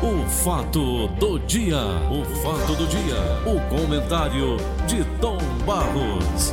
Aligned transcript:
O 0.00 0.28
fato 0.28 1.08
do 1.18 1.38
dia, 1.40 1.76
o 2.10 2.24
fato 2.42 2.74
do 2.76 2.86
dia, 2.86 3.16
o 3.44 3.60
comentário 3.68 4.56
de 4.86 5.04
Tom 5.20 5.38
Barros. 5.66 6.52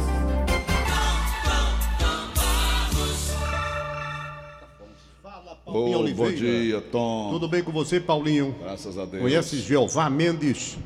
Fala, 5.22 5.56
Paulinho 5.64 5.98
Ô, 5.98 6.02
Oliveira. 6.02 6.32
bom 6.32 6.38
dia, 6.38 6.82
Tom. 6.82 7.30
Tudo 7.34 7.48
bem 7.48 7.64
com 7.64 7.72
você, 7.72 8.00
Paulinho? 8.00 8.56
Graças 8.60 8.98
a 8.98 9.06
Deus. 9.06 9.22
Conhece 9.22 9.58
Jeová 9.60 10.10
Mendes? 10.10 10.78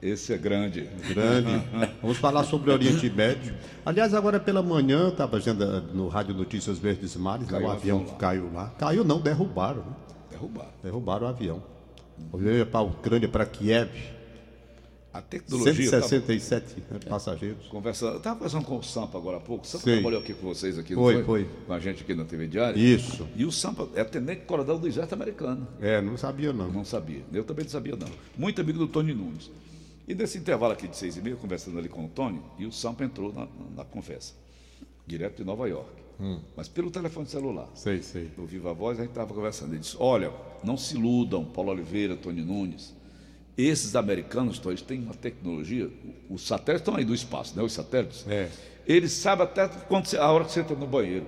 Esse 0.00 0.32
é 0.32 0.38
grande. 0.38 0.88
Grande. 1.08 1.62
Vamos 2.00 2.16
falar 2.16 2.44
sobre 2.44 2.70
o 2.70 2.72
Oriente 2.72 3.10
Médio. 3.10 3.54
Aliás, 3.84 4.14
agora 4.14 4.40
pela 4.40 4.62
manhã, 4.62 5.08
estava 5.08 5.38
vendo 5.38 5.62
ah, 5.62 5.80
no 5.92 6.08
Rádio 6.08 6.34
Notícias 6.34 6.78
Verdes 6.78 7.14
Mares, 7.16 7.46
lá, 7.50 7.58
Caiu 7.58 7.68
o 7.68 7.70
avião 7.70 8.04
que 8.04 8.14
caiu 8.14 8.50
lá. 8.54 8.72
Caiu 8.78 9.04
não, 9.04 9.20
derrubaram. 9.20 9.82
né? 9.82 9.92
Derrubado. 10.30 10.70
Derrubaram 10.82 11.26
o 11.26 11.28
avião. 11.30 11.62
Veio 12.34 12.66
para 12.66 12.80
a 12.80 12.82
Ucrânia, 12.82 13.28
para 13.28 13.46
Kiev. 13.46 13.90
A 15.12 15.20
tecnologia. 15.20 15.84
eu 15.86 15.90
tava 15.90 16.06
167 16.06 16.82
né, 16.88 16.98
passageiros. 17.08 17.66
Conversando, 17.66 18.12
eu 18.12 18.18
estava 18.18 18.36
conversando 18.36 18.64
com 18.64 18.78
o 18.78 18.82
Sampa 18.82 19.18
agora 19.18 19.38
há 19.38 19.40
pouco. 19.40 19.64
O 19.64 19.66
Sampa 19.66 19.84
Sei. 19.84 19.94
trabalhou 19.94 20.20
aqui 20.20 20.32
com 20.32 20.46
vocês 20.46 20.78
aqui, 20.78 20.94
não 20.94 21.02
Foi, 21.02 21.24
foi. 21.24 21.48
Com 21.66 21.72
a 21.72 21.80
gente 21.80 22.04
aqui 22.04 22.14
na 22.14 22.24
TV 22.24 22.46
Diária. 22.46 22.78
Isso. 22.78 23.28
E 23.34 23.44
o 23.44 23.50
Sampa 23.50 23.88
é 23.96 24.04
tenente 24.04 24.42
coronel 24.42 24.78
do 24.78 24.86
Exército 24.86 25.14
Americano. 25.14 25.66
É, 25.80 26.00
não 26.00 26.16
sabia 26.16 26.52
não. 26.52 26.70
Não 26.70 26.84
sabia. 26.84 27.22
Eu 27.32 27.42
também 27.42 27.64
não 27.64 27.70
sabia, 27.70 27.96
não. 27.96 28.08
Muito 28.38 28.60
amigo 28.60 28.78
do 28.78 28.86
Tony 28.86 29.12
Nunes. 29.12 29.50
E 30.06 30.14
nesse 30.14 30.38
intervalo 30.38 30.72
aqui 30.72 30.86
de 30.86 30.96
seis 30.96 31.16
e 31.16 31.20
meia, 31.20 31.34
conversando 31.34 31.78
ali 31.78 31.88
com 31.88 32.04
o 32.04 32.08
Tony, 32.08 32.40
e 32.56 32.64
o 32.64 32.70
Sampa 32.72 33.04
entrou 33.04 33.32
na, 33.32 33.48
na 33.76 33.84
conversa. 33.84 34.34
Direto 35.06 35.38
de 35.38 35.44
Nova 35.44 35.68
York. 35.68 35.90
Mas 36.56 36.68
pelo 36.68 36.90
telefone 36.90 37.26
celular. 37.26 37.68
Sei, 37.74 38.02
sei. 38.02 38.30
no 38.36 38.44
Viva 38.46 38.72
Voz, 38.74 38.98
a 38.98 39.02
gente 39.02 39.10
estava 39.10 39.32
conversando. 39.32 39.72
Ele 39.72 39.80
disse: 39.80 39.96
Olha, 39.98 40.30
não 40.62 40.76
se 40.76 40.94
iludam, 40.94 41.44
Paulo 41.44 41.70
Oliveira, 41.70 42.16
Tony 42.16 42.42
Nunes. 42.42 42.94
Esses 43.56 43.94
americanos, 43.96 44.58
Tony, 44.58 44.74
eles 44.74 44.82
têm 44.82 45.02
uma 45.02 45.14
tecnologia. 45.14 45.90
Os 46.28 46.46
satélites 46.46 46.82
estão 46.82 46.96
aí 46.96 47.04
do 47.04 47.14
espaço, 47.14 47.56
né? 47.56 47.62
Os 47.62 47.72
satélites. 47.72 48.24
É. 48.28 48.48
Eles 48.86 49.12
sabem 49.12 49.44
até 49.44 49.68
quando 49.68 50.06
você- 50.06 50.16
a 50.16 50.30
hora 50.30 50.44
que 50.44 50.52
você 50.52 50.60
entra 50.60 50.74
no 50.76 50.86
banheiro. 50.86 51.26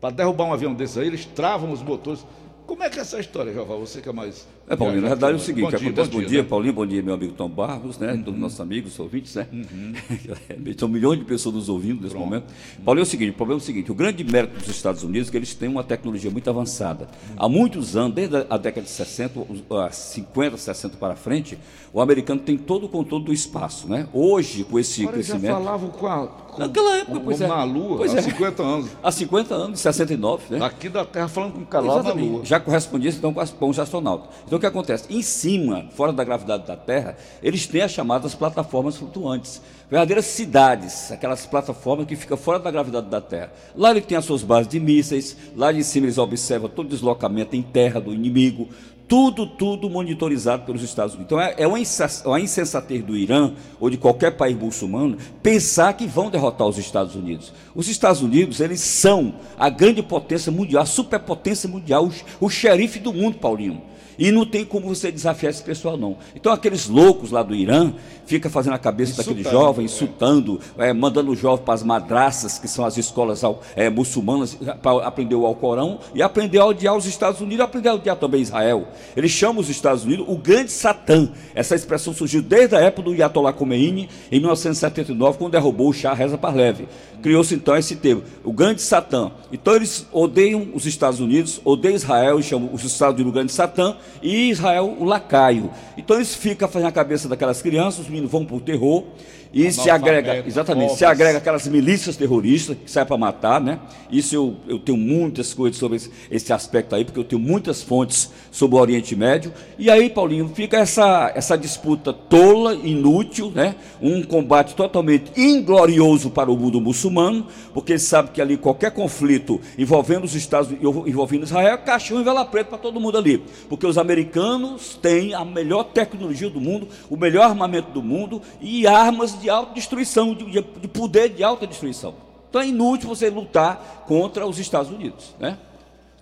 Para 0.00 0.14
derrubar 0.14 0.44
um 0.46 0.52
avião 0.52 0.74
desse 0.74 0.98
aí, 0.98 1.06
eles 1.06 1.24
travam 1.24 1.70
os 1.72 1.82
motores. 1.82 2.24
Como 2.66 2.82
é 2.82 2.90
que 2.90 2.98
é 2.98 3.02
essa 3.02 3.18
história, 3.20 3.52
Jová? 3.52 3.76
Você 3.76 4.00
que 4.00 4.08
é 4.08 4.12
mais. 4.12 4.46
É, 4.72 4.76
Paulinho, 4.76 5.02
na 5.02 5.08
verdade 5.08 5.32
é 5.34 5.36
o 5.36 5.38
seguinte, 5.38 5.64
Bom 5.64 5.68
dia, 5.70 5.78
acontece, 5.88 6.10
bom 6.10 6.22
dia, 6.22 6.42
né? 6.42 6.48
Paulinho, 6.48 6.72
bom 6.72 6.86
dia, 6.86 7.02
meu 7.02 7.12
amigo 7.12 7.34
Tom 7.34 7.48
Barros, 7.48 7.98
né, 7.98 8.12
todos 8.16 8.34
os 8.34 8.38
nossos 8.40 8.58
amigos, 8.60 8.98
ouvintes, 8.98 9.34
né, 9.34 9.46
são 10.78 10.88
milhões 10.88 11.18
de 11.18 11.24
pessoas 11.26 11.54
nos 11.54 11.68
ouvindo 11.68 12.02
nesse 12.02 12.14
momento. 12.16 12.44
Paulinho, 12.84 13.02
é 13.02 13.06
o 13.06 13.06
seguinte, 13.06 13.30
o 13.30 13.34
problema 13.34 13.60
é 13.60 13.62
o 13.62 13.64
seguinte, 13.64 13.92
o 13.92 13.94
grande 13.94 14.24
mérito 14.24 14.58
dos 14.58 14.68
Estados 14.68 15.02
Unidos 15.02 15.28
é 15.28 15.30
que 15.30 15.36
eles 15.36 15.54
têm 15.54 15.68
uma 15.68 15.84
tecnologia 15.84 16.30
muito 16.30 16.48
avançada. 16.48 17.06
Há 17.36 17.48
muitos 17.48 17.96
anos, 17.96 18.14
desde 18.14 18.36
a 18.48 18.56
década 18.56 18.82
de 18.82 18.90
60, 18.90 19.40
os- 19.40 19.62
a 19.78 19.90
50, 19.90 20.56
60 20.56 20.96
para 20.96 21.14
frente, 21.16 21.58
o 21.92 22.00
americano 22.00 22.40
tem 22.40 22.56
todo 22.56 22.86
o 22.86 22.88
controle 22.88 23.24
do 23.24 23.32
espaço, 23.32 23.86
né, 23.88 24.08
hoje, 24.12 24.64
com 24.64 24.78
esse 24.78 25.02
Agora 25.02 25.16
eles 25.16 25.26
já 25.26 25.32
crescimento... 25.34 25.54
falavam 25.62 25.90
com 25.90 26.06
a. 26.06 26.26
Com, 26.52 26.58
Naquela 26.60 26.98
época, 26.98 27.18
com- 27.18 27.24
pois 27.24 27.40
é. 27.40 27.46
na 27.46 27.64
Lua, 27.64 27.96
Pois 27.96 28.14
há 28.14 28.18
é. 28.18 28.22
50 28.22 28.62
anos. 28.62 28.90
Há 29.02 29.10
50 29.10 29.54
anos, 29.54 29.78
em 29.80 29.82
69, 29.82 30.42
né? 30.50 30.58
Daqui 30.58 30.88
da 30.90 31.02
Terra 31.02 31.26
falando 31.26 31.52
com 31.54 31.64
calor 31.64 31.94
na 31.94 32.00
Exatamente. 32.00 32.28
Lua. 32.30 32.44
Já 32.44 32.60
correspondia 32.60 33.10
então 33.10 33.32
com, 33.32 33.40
as, 33.40 33.50
com 33.50 33.70
os 33.70 33.78
astronautas. 33.78 34.28
Então 34.46 34.58
o 34.58 34.60
que 34.62 34.66
acontece? 34.66 35.04
Em 35.10 35.20
cima, 35.22 35.86
fora 35.94 36.12
da 36.12 36.24
gravidade 36.24 36.66
da 36.66 36.76
Terra, 36.76 37.16
eles 37.42 37.66
têm 37.66 37.82
as 37.82 37.90
chamadas 37.90 38.34
plataformas 38.34 38.96
flutuantes. 38.96 39.60
Verdadeiras 39.90 40.24
cidades, 40.24 41.12
aquelas 41.12 41.44
plataformas 41.44 42.06
que 42.06 42.16
ficam 42.16 42.36
fora 42.36 42.58
da 42.58 42.70
gravidade 42.70 43.08
da 43.08 43.20
Terra. 43.20 43.52
Lá 43.76 43.90
ele 43.90 44.00
tem 44.00 44.16
as 44.16 44.24
suas 44.24 44.42
bases 44.42 44.68
de 44.68 44.80
mísseis, 44.80 45.36
lá 45.54 45.70
de 45.70 45.84
cima 45.84 46.06
eles 46.06 46.16
observam 46.16 46.68
todo 46.68 46.86
o 46.86 46.88
deslocamento 46.88 47.54
em 47.54 47.62
terra 47.62 48.00
do 48.00 48.14
inimigo, 48.14 48.68
tudo, 49.06 49.46
tudo 49.46 49.90
monitorizado 49.90 50.64
pelos 50.64 50.82
Estados 50.82 51.14
Unidos. 51.14 51.26
Então 51.26 51.38
é, 51.38 51.54
é 51.58 51.78
insa- 51.78 52.22
uma 52.24 52.40
insensatez 52.40 53.04
do 53.04 53.14
Irã 53.14 53.52
ou 53.78 53.90
de 53.90 53.98
qualquer 53.98 54.30
país 54.38 54.56
muçulmano 54.56 55.18
pensar 55.42 55.92
que 55.92 56.06
vão 56.06 56.30
derrotar 56.30 56.66
os 56.66 56.78
Estados 56.78 57.14
Unidos. 57.14 57.52
Os 57.74 57.88
Estados 57.88 58.22
Unidos, 58.22 58.60
eles 58.60 58.80
são 58.80 59.34
a 59.58 59.68
grande 59.68 60.02
potência 60.02 60.50
mundial, 60.50 60.84
a 60.84 60.86
superpotência 60.86 61.68
mundial, 61.68 62.06
o, 62.40 62.46
o 62.46 62.48
xerife 62.48 62.98
do 62.98 63.12
mundo, 63.12 63.36
Paulinho. 63.36 63.82
E 64.18 64.30
não 64.30 64.44
tem 64.44 64.64
como 64.64 64.88
você 64.88 65.10
desafiar 65.10 65.50
esse 65.50 65.62
pessoal, 65.62 65.96
não. 65.96 66.16
Então, 66.34 66.52
aqueles 66.52 66.88
loucos 66.88 67.30
lá 67.30 67.42
do 67.42 67.54
Irã 67.54 67.92
ficam 68.26 68.50
fazendo 68.50 68.74
a 68.74 68.78
cabeça 68.78 69.20
Insultando, 69.20 69.50
jovens, 69.50 69.84
insultando, 69.92 70.60
é, 70.78 70.92
mandando 70.92 71.32
os 71.32 71.38
jovens 71.38 71.64
para 71.64 71.74
as 71.74 71.82
madraças, 71.82 72.58
que 72.58 72.68
são 72.68 72.84
as 72.84 72.96
escolas 72.96 73.42
é, 73.74 73.90
muçulmanas, 73.90 74.56
para 74.82 75.06
aprender 75.06 75.34
o 75.34 75.44
Alcorão 75.44 75.98
e 76.14 76.22
aprender 76.22 76.58
a 76.58 76.66
odiar 76.66 76.96
os 76.96 77.06
Estados 77.06 77.40
Unidos 77.40 77.62
aprender 77.72 77.88
a 77.88 77.94
odiar 77.94 78.16
também 78.16 78.40
Israel. 78.40 78.88
Eles 79.16 79.30
chamam 79.30 79.60
os 79.60 79.68
Estados 79.68 80.04
Unidos 80.04 80.26
o 80.28 80.36
grande 80.36 80.70
Satã. 80.70 81.30
Essa 81.54 81.74
expressão 81.74 82.12
surgiu 82.12 82.42
desde 82.42 82.76
a 82.76 82.80
época 82.80 83.02
do 83.02 83.12
Ayatollah 83.12 83.52
Khomeini, 83.52 84.08
em 84.30 84.38
1979, 84.38 85.38
quando 85.38 85.52
derrubou 85.52 85.88
o 85.88 85.92
Shah 85.92 86.14
Reza 86.14 86.36
Pahlavi. 86.36 86.88
Criou-se 87.22 87.54
então 87.54 87.76
esse 87.76 87.96
termo, 87.96 88.22
o 88.42 88.52
grande 88.52 88.82
Satã. 88.82 89.30
Então 89.52 89.76
eles 89.76 90.06
odeiam 90.12 90.68
os 90.74 90.86
Estados 90.86 91.20
Unidos, 91.20 91.60
odeiam 91.64 91.94
Israel, 91.94 92.40
e 92.40 92.42
chamam 92.42 92.70
os 92.72 92.84
Estados 92.84 93.14
Unidos 93.14 93.30
o 93.30 93.34
grande 93.34 93.52
Satã, 93.52 93.96
e 94.22 94.50
Israel 94.50 94.96
o 94.98 95.04
lacaio. 95.04 95.70
Então 95.96 96.16
eles 96.16 96.34
ficam 96.34 96.68
fazendo 96.68 96.88
a 96.88 96.92
cabeça 96.92 97.28
daquelas 97.28 97.60
crianças, 97.62 98.00
os 98.00 98.08
meninos 98.08 98.30
vão 98.30 98.44
para 98.44 98.56
o 98.56 98.60
terror, 98.60 99.04
e 99.52 99.70
se 99.70 99.90
agrega, 99.90 100.30
Analfabetos, 100.30 100.52
exatamente, 100.52 100.96
se 100.96 101.04
agrega 101.04 101.38
aquelas 101.38 101.66
milícias 101.68 102.16
terroristas 102.16 102.76
que 102.76 102.90
saem 102.90 103.06
para 103.06 103.18
matar, 103.18 103.60
né? 103.60 103.78
Isso 104.10 104.34
eu, 104.34 104.56
eu 104.66 104.78
tenho 104.78 104.96
muitas 104.96 105.52
coisas 105.52 105.78
sobre 105.78 105.96
esse, 105.96 106.10
esse 106.30 106.52
aspecto 106.52 106.94
aí, 106.94 107.04
porque 107.04 107.20
eu 107.20 107.24
tenho 107.24 107.40
muitas 107.40 107.82
fontes 107.82 108.30
sobre 108.50 108.76
o 108.76 108.80
Oriente 108.80 109.14
Médio. 109.14 109.52
E 109.78 109.90
aí, 109.90 110.08
Paulinho, 110.08 110.48
fica 110.54 110.78
essa, 110.78 111.30
essa 111.34 111.56
disputa 111.56 112.12
tola, 112.12 112.74
inútil, 112.74 113.50
né? 113.50 113.74
Um 114.00 114.22
combate 114.22 114.74
totalmente 114.74 115.32
inglorioso 115.36 116.30
para 116.30 116.50
o 116.50 116.56
mundo 116.56 116.80
muçulmano, 116.80 117.46
porque 117.74 117.92
ele 117.92 117.98
sabe 117.98 118.30
que 118.30 118.40
ali 118.40 118.56
qualquer 118.56 118.92
conflito 118.92 119.60
envolvendo 119.76 120.24
os 120.24 120.34
Estados 120.34 120.70
Unidos, 120.70 121.06
envolvendo 121.06 121.44
Israel, 121.44 121.74
é 121.74 121.76
caixão 121.76 122.20
e 122.20 122.24
vela 122.24 122.44
preta 122.44 122.70
para 122.70 122.78
todo 122.78 122.98
mundo 122.98 123.18
ali. 123.18 123.42
Porque 123.68 123.86
os 123.86 123.98
americanos 123.98 124.98
têm 125.00 125.34
a 125.34 125.44
melhor 125.44 125.84
tecnologia 125.84 126.48
do 126.48 126.60
mundo, 126.60 126.88
o 127.10 127.16
melhor 127.16 127.44
armamento 127.44 127.90
do 127.90 128.02
mundo 128.02 128.40
e 128.60 128.86
armas 128.86 129.41
de 129.42 129.50
autodestruição, 129.50 130.34
de, 130.34 130.44
de 130.50 130.62
de 130.62 130.88
poder 130.88 131.28
de 131.30 131.44
autodestruição. 131.44 132.14
Então 132.48 132.60
é 132.60 132.66
inútil 132.68 133.08
você 133.08 133.28
lutar 133.30 134.04
contra 134.06 134.46
os 134.46 134.58
Estados 134.58 134.90
Unidos, 134.90 135.34
né? 135.38 135.58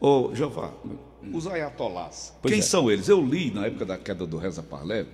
Ô, 0.00 0.30
Jeová, 0.34 0.70
os 1.34 1.46
ayatolás, 1.46 2.32
Pois 2.40 2.50
quem 2.52 2.60
é. 2.60 2.62
são 2.62 2.90
eles? 2.90 3.08
Eu 3.08 3.22
li 3.24 3.50
na 3.52 3.66
época 3.66 3.84
da 3.84 3.98
queda 3.98 4.26
do 4.26 4.38
Reza 4.38 4.62
Parlev. 4.62 5.06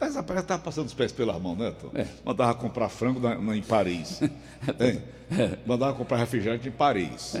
Reza 0.00 0.22
Parlev 0.22 0.42
estava 0.44 0.62
passando 0.62 0.86
os 0.86 0.94
pés 0.94 1.12
pelas 1.12 1.40
mãos, 1.40 1.56
né, 1.56 1.72
Tom? 1.80 1.90
É. 1.94 2.06
Mandava 2.24 2.54
comprar 2.54 2.88
frango 2.88 3.20
na- 3.20 3.36
na- 3.36 3.56
em 3.56 3.62
Paris. 3.62 4.20
Hein? 4.80 5.00
Mandava 5.66 5.92
comprar 5.94 6.16
refrigerante 6.16 6.66
em 6.68 6.72
Paris. 6.72 7.36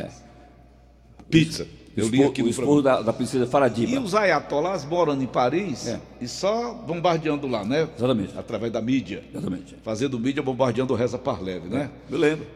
Pizza. 1.28 1.66
Eu 1.96 2.08
li 2.08 2.24
aqui 2.24 2.42
o 2.42 2.48
esposo 2.48 2.82
da, 2.82 3.00
da 3.02 3.12
princesa 3.12 3.44
E 3.44 3.48
Faradiba. 3.48 4.00
os 4.00 4.14
ayatolás 4.14 4.84
morando 4.84 5.22
em 5.22 5.26
Paris 5.26 5.86
É. 5.86 6.00
e 6.20 6.26
só 6.26 6.74
bombardeando 6.74 7.46
lá, 7.46 7.64
né? 7.64 7.88
Exatamente. 7.96 8.36
Através 8.36 8.72
da 8.72 8.80
mídia. 8.82 9.22
Exatamente. 9.32 9.76
Fazendo 9.82 10.18
mídia 10.18 10.42
bombardeando 10.42 10.92
o 10.92 10.96
Reza 10.96 11.18
Parlev, 11.18 11.66
né? 11.68 11.90
Eu 12.10 12.18
lembro. 12.18 12.46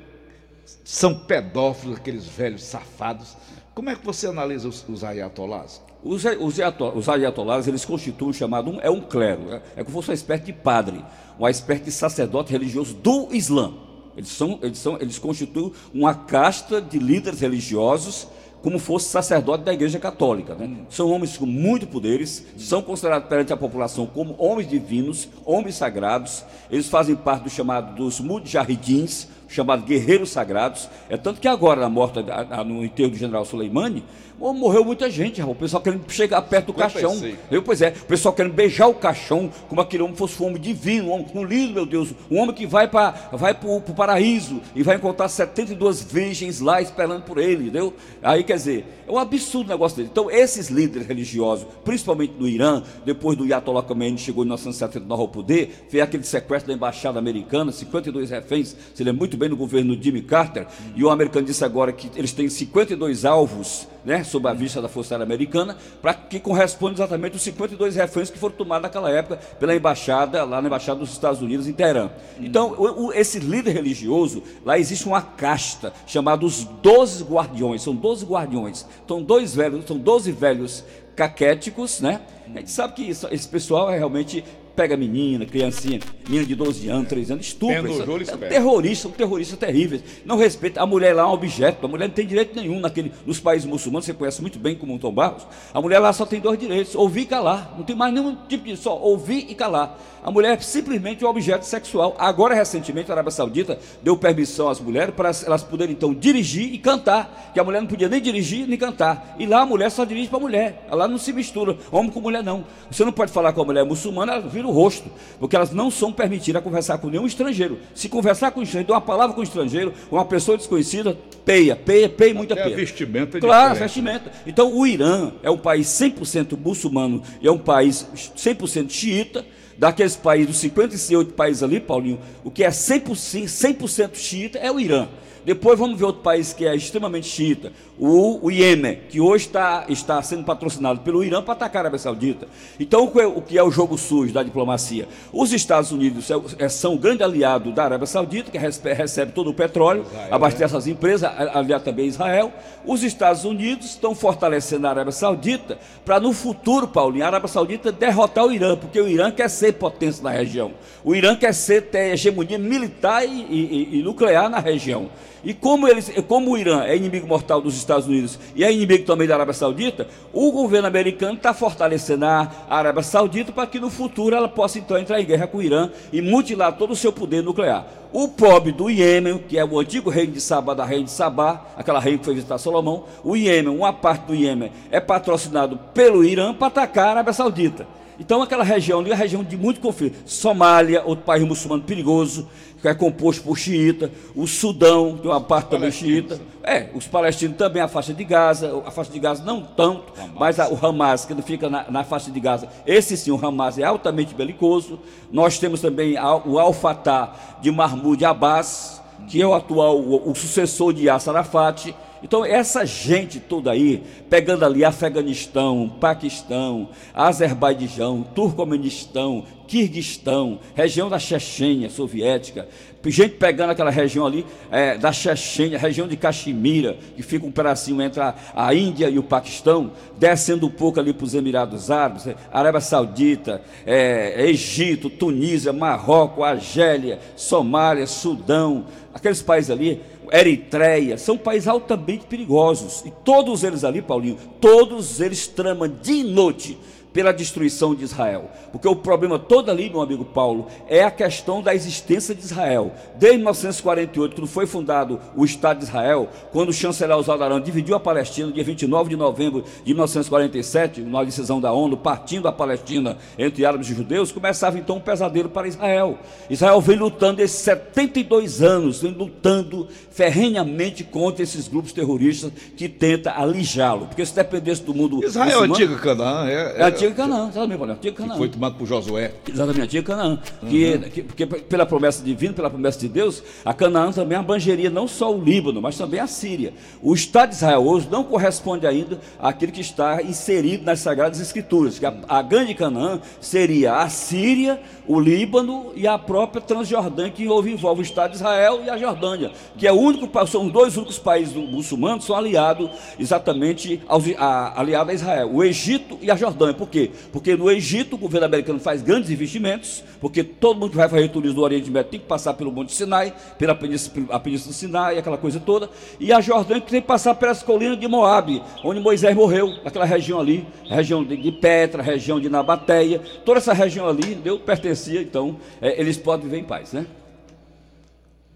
São 0.85 1.15
pedófilos, 1.15 1.97
aqueles 1.97 2.27
velhos 2.27 2.63
safados. 2.63 3.37
Como 3.75 3.89
é 3.91 3.95
que 3.95 4.05
você 4.05 4.27
analisa 4.27 4.69
os, 4.69 4.85
os 4.89 5.05
ayatolás? 5.05 5.81
Os, 6.03 6.25
os, 6.25 6.57
os 6.97 7.09
ayatolás, 7.09 7.67
eles 7.69 7.85
constituem 7.85 8.31
o 8.31 8.35
chamado, 8.35 8.71
um- 8.71 8.81
é 8.81 8.91
um 8.91 9.01
clero, 9.01 9.53
é, 9.53 9.63
é 9.77 9.85
como 9.85 9.89
se 9.89 9.93
fosse 9.93 10.11
uma 10.11 10.15
espécie 10.15 10.45
de 10.45 10.53
padre, 10.53 11.05
uma 11.39 11.51
espécie 11.51 11.85
de 11.85 11.93
sacerdote 11.93 12.53
religioso 12.53 12.95
do 12.95 13.29
Islã. 13.33 13.73
Eles, 14.17 14.29
são, 14.31 14.59
eles, 14.63 14.79
são, 14.79 14.97
eles 15.01 15.19
constituem 15.19 15.73
uma 15.95 16.13
casta 16.15 16.81
de 16.83 16.99
líderes 16.99 17.41
religiosos, 17.41 18.27
como 18.63 18.79
fosse 18.79 19.09
sacerdote 19.09 19.65
da 19.65 19.73
Igreja 19.73 19.99
Católica. 19.99 20.55
Né? 20.55 20.79
São 20.91 21.11
homens 21.11 21.37
com 21.37 21.47
muitos 21.47 21.89
poderes, 21.89 22.45
são 22.57 22.83
considerados 22.83 23.29
perante 23.29 23.53
a 23.53 23.57
população 23.57 24.07
como 24.07 24.35
homens 24.39 24.69
divinos, 24.69 25.29
homens 25.45 25.77
sagrados, 25.77 26.45
eles 26.71 26.89
fazem 26.89 27.15
parte 27.15 27.45
do 27.45 27.51
chamado 27.51 27.95
dos 27.95 28.21
mujahidins, 28.21 29.29
chamado 29.49 29.83
guerreiros 29.83 30.31
sagrados. 30.31 30.89
É 31.09 31.17
tanto 31.17 31.41
que 31.41 31.49
agora, 31.49 31.81
na 31.81 31.89
morte, 31.89 32.19
no 32.67 32.85
enterro 32.85 33.11
do 33.11 33.17
general 33.17 33.45
Soleimani, 33.45 34.05
morreu 34.39 34.85
muita 34.85 35.11
gente, 35.11 35.41
rapaz. 35.41 35.57
o 35.57 35.61
pessoal 35.61 35.83
querendo 35.83 36.11
chegar 36.11 36.41
perto 36.43 36.67
do 36.67 36.73
56. 36.73 37.03
caixão. 37.03 37.39
Eu, 37.51 37.63
pois 37.63 37.83
é, 37.83 37.89
o 37.89 38.07
pessoal 38.07 38.35
querendo 38.35 38.53
beijar 38.53 38.87
o 38.87 38.95
caixão 38.95 39.51
como 39.69 39.81
aquele 39.81 40.03
homem 40.03 40.15
fosse 40.15 40.41
um 40.43 40.47
homem 40.47 40.61
divino, 40.61 41.09
um 41.09 41.13
homem 41.13 41.27
um 41.35 41.45
lindo, 41.45 41.73
meu 41.73 41.87
Deus, 41.87 42.15
um 42.31 42.39
homem 42.39 42.55
que 42.55 42.67
vai 42.67 42.89
para 42.89 43.11
vai 43.33 43.57
o 43.63 43.81
paraíso 43.81 44.61
e 44.75 44.83
vai 44.83 44.97
encontrar 44.97 45.29
72 45.29 46.03
virgens 46.03 46.61
lá 46.61 46.81
esperando 46.81 47.23
por 47.23 47.39
ele, 47.39 47.65
entendeu? 47.65 47.95
Aí 48.23 48.43
quer 48.43 48.57
dizer, 48.57 48.85
é 49.07 49.11
um 49.11 49.19
absurdo 49.19 49.67
o 49.67 49.71
negócio 49.71 49.97
dele. 49.97 50.09
Então, 50.11 50.31
esses 50.31 50.69
líderes 50.69 51.07
religiosos, 51.07 51.67
principalmente 51.85 52.35
no 52.39 52.47
Irã, 52.47 52.83
depois 53.05 53.37
do 53.37 53.45
Ayatollah 53.45 53.83
Khomeini 53.83 54.19
chegou 54.19 54.45
em 54.45 54.47
1979 54.47 55.23
ao 55.23 55.29
poder, 55.29 55.87
fez 55.89 56.03
aquele 56.03 56.25
sequestro 56.25 56.69
da 56.69 56.75
embaixada 56.75 57.19
americana, 57.19 57.73
52 57.73 58.31
reféns, 58.31 58.77
você 58.95 59.03
lembra 59.05 59.19
muito 59.19 59.37
bem 59.39 59.49
no 59.49 59.57
governo 59.57 59.97
Jimmy 60.01 60.23
Carter, 60.23 60.67
e 60.95 61.05
o 61.05 61.11
americano 61.11 61.47
disse 61.47 61.65
agora 61.65 61.93
que 61.93 62.11
eles 62.17 62.33
têm 62.33 62.49
52 62.49 63.25
alvos 63.25 63.87
né, 64.05 64.25
sob 64.25 64.49
a 64.49 64.55
vista 64.55 64.81
da 64.81 64.89
Força 64.89 65.15
Aérea 65.15 65.25
Americana, 65.25 65.77
para 66.01 66.15
que 66.15 66.41
corresponde 66.41 66.95
exatamente 66.95 67.37
os 67.37 67.43
52 67.43 67.95
reféns 67.97 68.31
que 68.31 68.39
foram 68.39 68.55
tomados 68.55 68.85
naquela 68.85 69.11
época 69.11 69.37
pela 69.59 69.75
embaixada, 69.75 70.45
lá 70.45 70.63
na 70.63 70.69
embaixada 70.69 70.99
dos 70.99 71.13
Estados 71.13 71.43
Unidos 71.43 71.69
em 71.69 71.73
Teherã. 71.73 72.11
Então, 72.41 72.75
o, 72.79 73.07
o, 73.07 73.13
esse 73.13 73.39
líder 73.39 73.73
religioso, 73.73 74.43
lá 74.65 74.79
existe 74.79 75.07
uma 75.07 75.21
casta 75.21 75.93
chamada 76.07 76.45
os 76.45 76.65
12 76.65 77.25
guardiões, 77.25 77.83
são 77.83 77.95
12 77.95 78.25
guardiões, 78.25 78.87
são 79.07 79.23
dois 79.23 79.55
velhos, 79.55 79.85
são 79.87 79.99
12 79.99 80.33
velhos 80.33 80.85
caquéticos, 81.15 82.01
né? 82.01 82.23
A 82.55 82.61
gente 82.61 82.71
sabe 82.71 82.95
que 82.95 83.03
isso, 83.03 83.29
esse 83.31 83.47
pessoal 83.47 83.91
é 83.91 83.99
realmente 83.99 84.45
pega 84.79 84.97
menina, 84.97 85.45
criancinha, 85.45 85.99
menina 86.29 86.47
de 86.47 86.55
12 86.55 86.89
anos, 86.89 87.09
13 87.09 87.33
anos, 87.33 87.47
Isso, 87.49 88.05
júri, 88.05 88.21
é, 88.21 88.31
espera. 88.31 88.49
terroristas, 88.49 88.99
são 89.01 89.11
terroristas 89.11 89.59
terríveis. 89.59 90.05
Não 90.25 90.37
respeita. 90.37 90.81
A 90.81 90.87
mulher 90.87 91.17
lá 91.17 91.25
é 91.25 91.27
um 91.27 91.33
objeto, 91.33 91.85
a 91.85 91.89
mulher 91.89 92.07
não 92.07 92.15
tem 92.15 92.25
direito 92.25 92.55
nenhum 92.55 92.79
naquele, 92.79 93.11
nos 93.27 93.41
países 93.41 93.67
muçulmanos, 93.69 94.07
você 94.07 94.15
conhece 94.15 94.41
muito 94.41 94.57
bem 94.57 94.77
como 94.77 94.95
o 94.95 94.99
Tom 95.01 95.11
Barros. 95.11 95.45
A 95.75 95.81
mulher 95.81 95.99
lá 95.99 96.13
só 96.13 96.25
tem 96.25 96.39
dois 96.39 96.57
direitos: 96.57 96.95
ouvir 96.95 97.23
e 97.23 97.27
calar. 97.27 97.75
Não 97.77 97.83
tem 97.83 97.97
mais 97.97 98.15
nenhum 98.15 98.37
tipo 98.49 98.67
de 98.67 98.77
só 98.77 98.97
ouvir 98.97 99.47
e 99.49 99.55
calar. 99.57 99.99
A 100.23 100.31
mulher 100.31 100.57
é 100.57 100.61
simplesmente 100.61 101.25
um 101.25 101.29
objeto 101.29 101.65
sexual. 101.65 102.15
Agora, 102.19 102.55
recentemente, 102.55 103.11
a 103.11 103.15
Arábia 103.15 103.31
Saudita 103.31 103.79
deu 104.03 104.17
permissão 104.17 104.69
às 104.69 104.81
mulheres 104.81 105.15
para 105.15 105.31
elas 105.45 105.63
poderem 105.63 105.95
então 105.95 106.15
dirigir 106.15 106.73
e 106.73 106.79
cantar. 106.79 107.51
Que 107.53 107.59
a 107.59 107.65
mulher 107.65 107.81
não 107.81 107.89
podia 107.89 108.09
nem 108.09 108.21
dirigir 108.21 108.69
nem 108.69 108.79
cantar. 108.79 109.35
E 109.39 109.47
lá 109.47 109.63
a 109.63 109.67
mulher 109.67 109.91
só 109.91 110.05
dirige 110.05 110.29
para 110.29 110.39
a 110.39 110.41
mulher. 110.41 110.87
Lá 110.91 111.09
não 111.09 111.19
se 111.19 111.33
mistura. 111.33 111.77
Homem 111.91 112.11
com 112.11 112.21
mulher 112.21 112.45
não. 112.45 112.65
Você 112.91 113.05
não 113.05 113.13
pode 113.13 113.33
falar 113.33 113.53
com 113.53 113.63
a 113.63 113.65
mulher 113.65 113.85
muçulmana, 113.85 114.35
ela 114.35 114.43
vira 114.43 114.68
o 114.69 114.73
rosto. 114.73 115.11
Porque 115.39 115.55
elas 115.57 115.71
não 115.73 115.91
são 115.91 116.13
permitidas 116.13 116.61
a 116.61 116.63
conversar 116.63 116.99
com 116.99 117.09
nenhum 117.09 117.27
estrangeiro. 117.27 117.79
Se 117.95 118.09
conversar 118.09 118.51
com 118.51 118.61
um 118.61 118.63
estrangeiro, 118.63 118.93
uma 118.93 119.01
palavra 119.01 119.35
com 119.35 119.41
um 119.41 119.45
estrangeiro, 119.45 119.93
uma 120.11 120.25
pessoa 120.25 120.57
desconhecida, 120.57 121.17
peia, 121.45 121.77
peia, 121.77 122.09
peia, 122.09 122.35
muita 122.35 122.55
Até 122.55 122.65
peia. 122.65 122.77
vestimenta 122.77 123.39
é 123.39 123.41
Claro, 123.41 123.75
diferente, 123.75 123.95
vestimenta. 123.95 124.33
Então, 124.47 124.73
o 124.77 124.87
Irã 124.87 125.33
é 125.43 125.51
um 125.51 125.59
país 125.59 125.87
100% 125.87 126.57
muçulmano 126.59 127.23
e 127.41 127.47
é 127.47 127.53
um 127.53 127.59
país 127.59 128.07
100% 128.37 128.91
xiita. 128.91 129.45
Daqueles 129.77 130.17
países, 130.17 130.49
dos 130.49 130.57
58 130.57 131.35
países 131.35 131.63
ali, 131.63 131.79
Paulinho, 131.79 132.19
o 132.43 132.51
que 132.51 132.65
é 132.65 132.69
100%, 132.69 133.45
100% 133.45 134.17
xiita 134.17 134.59
é 134.59 134.73
o 134.73 134.81
Irã. 134.81 135.07
Depois 135.49 135.79
vamos 135.79 135.99
ver 135.99 136.05
outro 136.05 136.21
país 136.21 136.53
que 136.53 136.67
é 136.67 136.77
extremamente 136.77 137.27
xiita, 137.27 137.73
o, 137.99 138.39
o 138.47 138.51
Iêmen, 138.51 138.99
que 139.09 139.19
hoje 139.19 139.47
está, 139.47 139.87
está 139.89 140.21
sendo 140.21 140.45
patrocinado 140.45 141.01
pelo 141.01 141.25
Irã 141.25 141.41
para 141.43 141.55
atacar 141.55 141.79
a 141.79 141.81
Arábia 141.85 141.99
Saudita. 141.99 142.47
Então, 142.79 143.05
o 143.05 143.11
que 143.11 143.19
é- 143.19 143.27
o 143.27 143.41
que 143.41 143.57
é 143.57 143.63
o 143.63 143.71
jogo 143.71 143.97
sujo 143.97 144.31
da 144.31 144.43
diplomacia? 144.43 145.09
Os 145.33 145.51
Estados 145.55 145.91
Unidos 145.91 146.29
é- 146.59 146.69
são 146.69 146.93
o 146.97 146.99
grande 146.99 147.23
aliado 147.23 147.73
da 147.73 147.85
Arábia 147.85 148.07
Saudita, 148.07 148.51
que 148.51 148.59
recebe 148.59 149.33
todo 149.33 149.49
o 149.49 149.55
petróleo, 149.55 150.05
abastece 150.31 150.65
essas 150.65 150.87
empresas, 150.87 151.25
a- 151.25 151.59
aliado 151.61 151.83
também 151.83 152.05
Israel. 152.07 152.53
Os 152.85 153.03
Estados 153.03 153.47
Unidos 153.47 153.87
estão 153.87 154.15
fortalecendo 154.15 154.87
a 154.87 154.91
Arábia 154.91 155.13
Saudita 155.13 155.79
para, 156.05 156.21
no 156.21 156.35
futuro, 156.35 156.87
Paulinho, 156.89 157.25
a 157.25 157.29
Arábia 157.29 157.49
Saudita 157.49 157.91
derrotar 157.91 158.45
o 158.45 158.53
Irã, 158.53 158.77
porque 158.77 159.01
o 159.01 159.09
Irã 159.09 159.31
quer 159.31 159.49
ser 159.49 159.73
potência 159.73 160.23
na 160.23 160.31
região. 160.31 160.73
O 161.03 161.15
Irã 161.15 161.35
quer 161.35 161.55
ser, 161.55 161.85
ter 161.85 162.13
hegemonia 162.13 162.59
militar 162.59 163.25
e, 163.25 163.31
e- 163.31 163.99
e 163.99 164.03
nuclear 164.03 164.51
na 164.51 164.59
região. 164.59 165.09
E 165.45 165.55
como, 165.55 165.87
eles, 165.87 166.11
como 166.27 166.51
o 166.51 166.59
Irã 166.59 166.83
é 166.85 166.97
inimigo 166.97 167.27
mortal 167.27 167.61
dos 167.61 167.77
Estados 167.77 168.07
Unidos 168.07 168.39
e 168.55 168.65
é 168.65 168.73
inimigo 168.73 169.05
também 169.05 169.29
da 169.29 169.35
Arábia 169.35 169.55
Saudita, 169.55 170.09
o 170.33 170.51
governo 170.51 170.89
americano 170.89 171.35
está 171.35 171.55
fortalecendo 171.55 172.25
a 172.25 172.51
Arábia 172.69 173.03
Saudita 173.03 173.53
para 173.53 173.67
que 173.67 173.79
no 173.79 173.91
futuro 173.91 174.35
ela 174.35 174.49
possa 174.49 174.79
então 174.79 174.99
entrar 174.99 175.21
em 175.21 175.25
guerra 175.25 175.47
com 175.47 175.59
o 175.59 175.63
Irã 175.63 175.91
e 176.13 176.21
mutilar 176.21 176.77
todo 176.77 176.93
o 176.93 176.97
seu 176.97 177.13
poder 177.13 177.43
nuclear. 177.43 177.87
O 178.13 178.29
pobre 178.29 178.73
do 178.73 178.89
Iêmen, 178.89 179.39
que 179.39 179.59
é 179.59 179.65
o 179.65 179.79
antigo 179.79 180.09
reino 180.11 180.33
de 180.33 180.41
Sabá, 180.41 180.75
da 180.75 180.85
reina 180.85 181.05
de 181.05 181.11
Sabá, 181.11 181.67
aquela 181.77 182.01
reina 182.01 182.19
que 182.19 182.25
foi 182.25 182.35
visitar 182.35 182.59
Salomão, 182.59 183.05
o 183.23 183.37
Iêmen, 183.37 183.77
uma 183.77 183.93
parte 183.93 184.27
do 184.27 184.35
Iêmen, 184.35 184.73
é 184.91 184.99
patrocinado 184.99 185.79
pelo 185.93 186.25
Irã 186.25 186.55
para 186.55 186.69
atacar 186.69 187.09
a 187.09 187.11
Arábia 187.11 187.33
Saudita. 187.33 187.87
Então, 188.21 188.43
aquela 188.43 188.65
região 188.65 188.99
ali 188.99 189.11
é 189.11 189.13
uma 189.13 189.19
região 189.19 189.45
de 189.45 189.57
muito 189.57 189.81
conflito. 189.81 190.19
Somália, 190.27 191.05
outro 191.05 191.25
país 191.25 191.45
muçulmano 191.45 191.85
perigoso, 191.85 192.49
que 192.81 192.89
é 192.89 192.95
composto 192.95 193.43
por 193.43 193.57
xiita. 193.59 194.11
O 194.35 194.47
Sudão, 194.47 195.19
que 195.19 195.27
é 195.27 195.31
uma 195.31 195.41
parte 195.41 195.69
também 195.71 195.91
xiita. 195.91 196.41
É, 196.63 196.91
os 196.95 197.07
palestinos 197.07 197.57
também, 197.57 197.83
a 197.83 197.89
faixa 197.89 198.13
de 198.15 198.23
Gaza. 198.25 198.83
A 198.87 198.91
faixa 198.91 199.11
de 199.11 199.19
Gaza 199.19 199.43
não 199.45 199.63
tanto, 199.63 200.13
mas 200.39 200.61
a- 200.61 200.69
o 200.69 200.79
Hamas, 200.87 201.25
que 201.25 201.35
fica 201.43 201.69
na, 201.69 201.91
na 201.91 202.05
faixa 202.05 202.31
de 202.31 202.39
Gaza. 202.39 202.69
Esse 202.87 203.17
sim, 203.17 203.31
o 203.31 203.47
Hamas 203.47 203.79
é 203.79 203.85
altamente 203.85 204.35
belicoso. 204.35 204.99
Nós 205.33 205.59
temos 205.59 205.81
também 205.81 206.17
a- 206.17 206.37
o 206.37 206.59
Al-Fatah 206.59 207.33
de 207.61 207.71
Mahmoud 207.71 208.25
Abbas, 208.25 209.03
que 209.29 209.41
é 209.43 209.47
o 209.47 209.55
atual, 209.55 209.99
o, 209.99 210.31
o 210.31 210.35
sucessor 210.35 210.93
de 210.93 211.05
Yasser 211.07 211.35
Arafat. 211.35 211.95
Então, 212.23 212.45
essa 212.45 212.85
gente 212.85 213.39
toda 213.39 213.71
aí, 213.71 214.03
pegando 214.29 214.65
ali 214.65 214.85
Afeganistão, 214.85 215.89
Paquistão, 216.01 216.89
Azerbaijão, 217.15 218.25
Turcomenistão, 218.35 219.45
Quirguistão, 219.67 220.61
região 220.75 221.09
da 221.11 221.19
Chechênia 221.19 221.91
soviética, 221.91 222.67
gente 223.11 223.35
pegando 223.35 223.71
aquela 223.71 223.91
região 223.91 224.27
ali 224.27 224.45
é, 224.71 224.97
da 224.99 225.13
Chechênia, 225.13 225.79
região 225.79 226.09
de 226.09 226.17
Caxemira, 226.17 226.97
que 227.17 227.23
fica 227.23 227.47
um 227.47 227.51
pedacinho 227.51 228.01
entre 228.03 228.21
a, 228.21 228.35
a 228.55 228.75
Índia 228.75 229.09
e 229.09 229.19
o 229.19 229.23
Paquistão, 229.23 229.93
descendo 230.19 230.67
um 230.67 230.71
pouco 230.71 230.99
ali 230.99 231.13
para 231.13 231.25
os 231.25 231.35
Emirados 231.35 231.91
Árabes, 231.91 232.27
é, 232.27 232.35
Arábia 232.53 232.81
Saudita, 232.81 233.63
é, 233.87 234.49
Egito, 234.49 235.09
Tunísia, 235.09 235.73
Marrocos, 235.73 236.45
Argélia, 236.45 237.19
Somália, 237.37 238.07
Sudão, 238.07 238.87
aqueles 239.15 239.43
países 239.43 239.71
ali, 239.71 240.01
Eritreia, 240.33 241.17
são 241.19 241.37
países 241.37 241.69
altamente 241.69 242.27
perigosos. 242.27 243.03
E 243.05 243.11
todos 243.25 243.63
eles 243.65 243.85
ali, 243.85 244.03
Paulinho, 244.03 244.39
todos 244.61 245.21
eles 245.21 245.47
tramam 245.47 245.89
de 245.89 246.23
noite 246.23 246.79
pela 247.13 247.33
destruição 247.33 247.95
de 247.95 248.05
Israel. 248.05 248.51
Porque 248.71 248.89
o 248.89 248.97
problema 248.97 249.39
todo 249.39 249.71
ali, 249.71 249.89
meu 249.89 250.01
amigo 250.01 250.25
Paulo, 250.25 250.67
é 250.89 251.03
a 251.03 251.11
questão 251.11 251.63
da 251.63 251.75
existência 251.75 252.35
de 252.35 252.43
Israel. 252.43 252.93
Desde 253.17 253.39
1948, 253.39 254.35
quando 254.35 254.47
foi 254.47 254.67
fundado 254.67 255.21
o 255.37 255.45
Estado 255.45 255.79
de 255.79 255.85
Israel, 255.85 256.29
quando 256.53 256.69
o 256.69 256.73
chanceler 256.73 257.17
Oswaldo 257.17 257.45
Aran 257.45 257.61
dividiu 257.61 257.95
a 257.95 258.01
Palestina, 258.01 258.53
dia 258.53 258.65
29 258.65 259.11
de 259.11 259.17
novembro 259.17 259.65
de 259.85 259.93
1947, 259.93 261.01
na 261.03 261.25
decisão 261.25 261.61
da 261.61 261.73
ONU, 261.73 261.97
partindo 261.97 262.47
a 262.49 262.53
Palestina 262.53 263.17
entre 263.39 263.65
árabes 263.65 263.91
e 263.91 263.95
judeus, 263.95 264.33
começava 264.33 264.79
então 264.79 264.97
um 264.97 265.01
pesadelo 265.01 265.49
para 265.49 265.69
Israel. 265.69 266.19
Israel 266.51 266.81
vem 266.81 266.97
lutando 266.97 267.43
esses 267.43 267.59
72 267.61 268.63
anos, 268.63 269.01
vem 269.03 269.13
lutando 269.13 269.89
ferrenhamente 270.11 271.05
contra 271.05 271.43
esses 271.43 271.69
grupos 271.69 271.93
terroristas 271.93 272.53
que 272.77 272.89
tentam 272.89 273.33
alijá-lo. 273.35 274.07
Porque 274.07 274.25
se 274.25 274.35
dependesse 274.35 274.83
do 274.83 274.95
mundo 274.95 275.25
Israel 275.25 275.65
é 275.65 275.67
antiga 275.67 275.97
Canaã, 275.97 276.49
é, 276.49 276.81
é 276.81 276.83
a 276.83 276.89
antiga 277.07 277.15
Canaã, 277.15 277.49
exatamente, 277.49 277.79
Paulinho, 277.79 277.97
antiga 277.97 278.15
que 278.15 278.23
Canaã. 278.23 278.37
foi 278.37 278.49
tomado 278.49 278.75
por 278.77 278.87
Josué. 278.87 279.33
Exatamente, 279.49 279.83
antiga 279.85 280.03
Canaã. 280.03 280.39
Que, 280.69 280.99
que- 281.11 281.23
porque 281.23 281.47
pela 281.47 281.87
promessa 281.87 282.23
divina, 282.23 282.53
pela 282.55 282.69
promessa 282.71 282.99
de 282.99 283.09
Deus, 283.09 283.43
a 283.65 283.73
Canaã 283.73 284.13
também 284.13 284.37
abangeria 284.39 284.91
não 284.91 285.07
só 285.09 285.35
o 285.35 285.41
Líbano, 285.43 285.81
mas 285.81 285.97
também 285.97 286.21
a 286.21 286.27
Síria. 286.27 286.73
O 287.03 287.15
Estado 287.15 287.51
de 287.51 287.57
Israel 287.57 287.83
hoje 287.87 288.09
não 288.11 288.25
corresponde 288.25 288.87
ainda 288.87 289.19
àquilo 289.39 289.73
que 289.73 289.81
está 289.81 290.23
inserido 290.23 290.85
nas 290.85 291.01
Sagradas 291.01 291.41
Escrituras, 291.41 291.99
que 291.99 292.07
a, 292.07 292.15
a 292.29 292.43
grande 292.43 292.75
Canaã 292.75 293.21
seria 293.41 293.97
a 293.97 294.09
Síria, 294.09 294.81
o 295.07 295.19
Líbano 295.19 295.93
e 295.95 296.07
a 296.07 296.19
própria 296.19 296.61
Transjordânia, 296.61 297.31
que 297.33 297.43
envolve, 297.45 297.73
envolve 297.73 298.03
o 298.03 298.03
Estado 298.03 298.31
de 298.33 298.37
Israel 298.37 298.81
e 298.85 298.91
a 298.91 298.99
Jordânia, 298.99 299.51
que 299.77 299.87
é 299.87 299.93
o 299.93 299.97
único, 299.97 300.29
são 300.47 300.67
os 300.67 300.73
dois 300.73 300.97
únicos 300.97 301.19
países 301.19 301.55
muçulmanos 301.55 302.21
que 302.21 302.27
são 302.27 302.37
aliados 302.37 302.91
exatamente 303.19 304.01
aos, 304.09 304.25
a, 304.37 304.81
aliado 304.81 305.11
a 305.11 305.15
Israel, 305.15 305.51
o 305.53 305.63
Egito 305.63 306.19
e 306.21 306.31
a 306.31 306.37
Jordânia. 306.37 306.75
Por 306.75 306.88
quê? 306.89 307.11
Porque 307.33 307.57
no 307.57 307.71
Egito 307.71 308.17
o 308.17 308.19
governo 308.19 308.47
americano 308.47 308.81
faz 308.81 309.01
grandes 309.03 309.31
investimentos, 309.31 310.03
porque 310.21 310.43
todo 310.43 310.79
mundo 310.81 310.91
que 310.91 310.97
vai 310.97 311.09
fazer 311.09 311.29
turismo 311.29 311.57
do 311.57 311.63
Oriente 311.63 311.91
Médio 311.91 312.11
tem 312.11 312.21
que 312.21 312.27
passar 312.27 312.55
pelo 312.55 312.73
Monte 312.73 312.93
Sinai, 312.95 313.33
pela 313.59 313.75
Península, 313.75 314.41
Península 314.41 314.73
do 314.73 314.77
Sinai, 314.77 315.19
aquela 315.19 315.39
coisa 315.39 315.61
toda, 315.61 315.89
e 316.19 316.33
a 316.33 316.41
Jordânia 316.41 316.83
tem 316.83 317.01
que 317.01 317.07
passar 317.07 317.35
pelas 317.35 317.63
colinas 317.63 317.99
de 318.01 318.09
Moabe, 318.09 318.63
onde 318.83 319.01
Moisés 319.01 319.35
morreu, 319.37 319.75
aquela 319.85 320.05
região 320.05 320.41
ali, 320.41 320.67
região 320.89 321.23
de, 321.23 321.37
de 321.37 321.53
Petra, 321.53 322.03
região 322.03 322.41
de 322.41 322.49
Nabateia, 322.49 323.21
toda 323.45 323.59
essa 323.59 323.73
região 323.73 324.09
ali, 324.09 324.35
deu, 324.35 324.59
pertencia, 324.59 325.21
então, 325.23 325.57
é, 325.81 326.01
eles 326.01 326.17
podem 326.17 326.47
viver 326.49 326.59
em 326.61 326.65
paz, 326.65 326.93
né? 326.93 327.07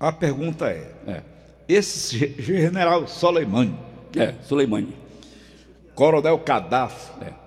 A 0.01 0.11
pergunta 0.11 0.67
é: 0.69 0.91
É, 1.07 1.23
esse 1.69 2.19
ge- 2.19 2.35
general 2.39 3.07
Soleimani, 3.07 3.75
é 4.17 4.35
Soleimani. 4.43 4.89
Coronel 5.95 6.39
Gaddafi, 6.39 7.11
É. 7.21 7.42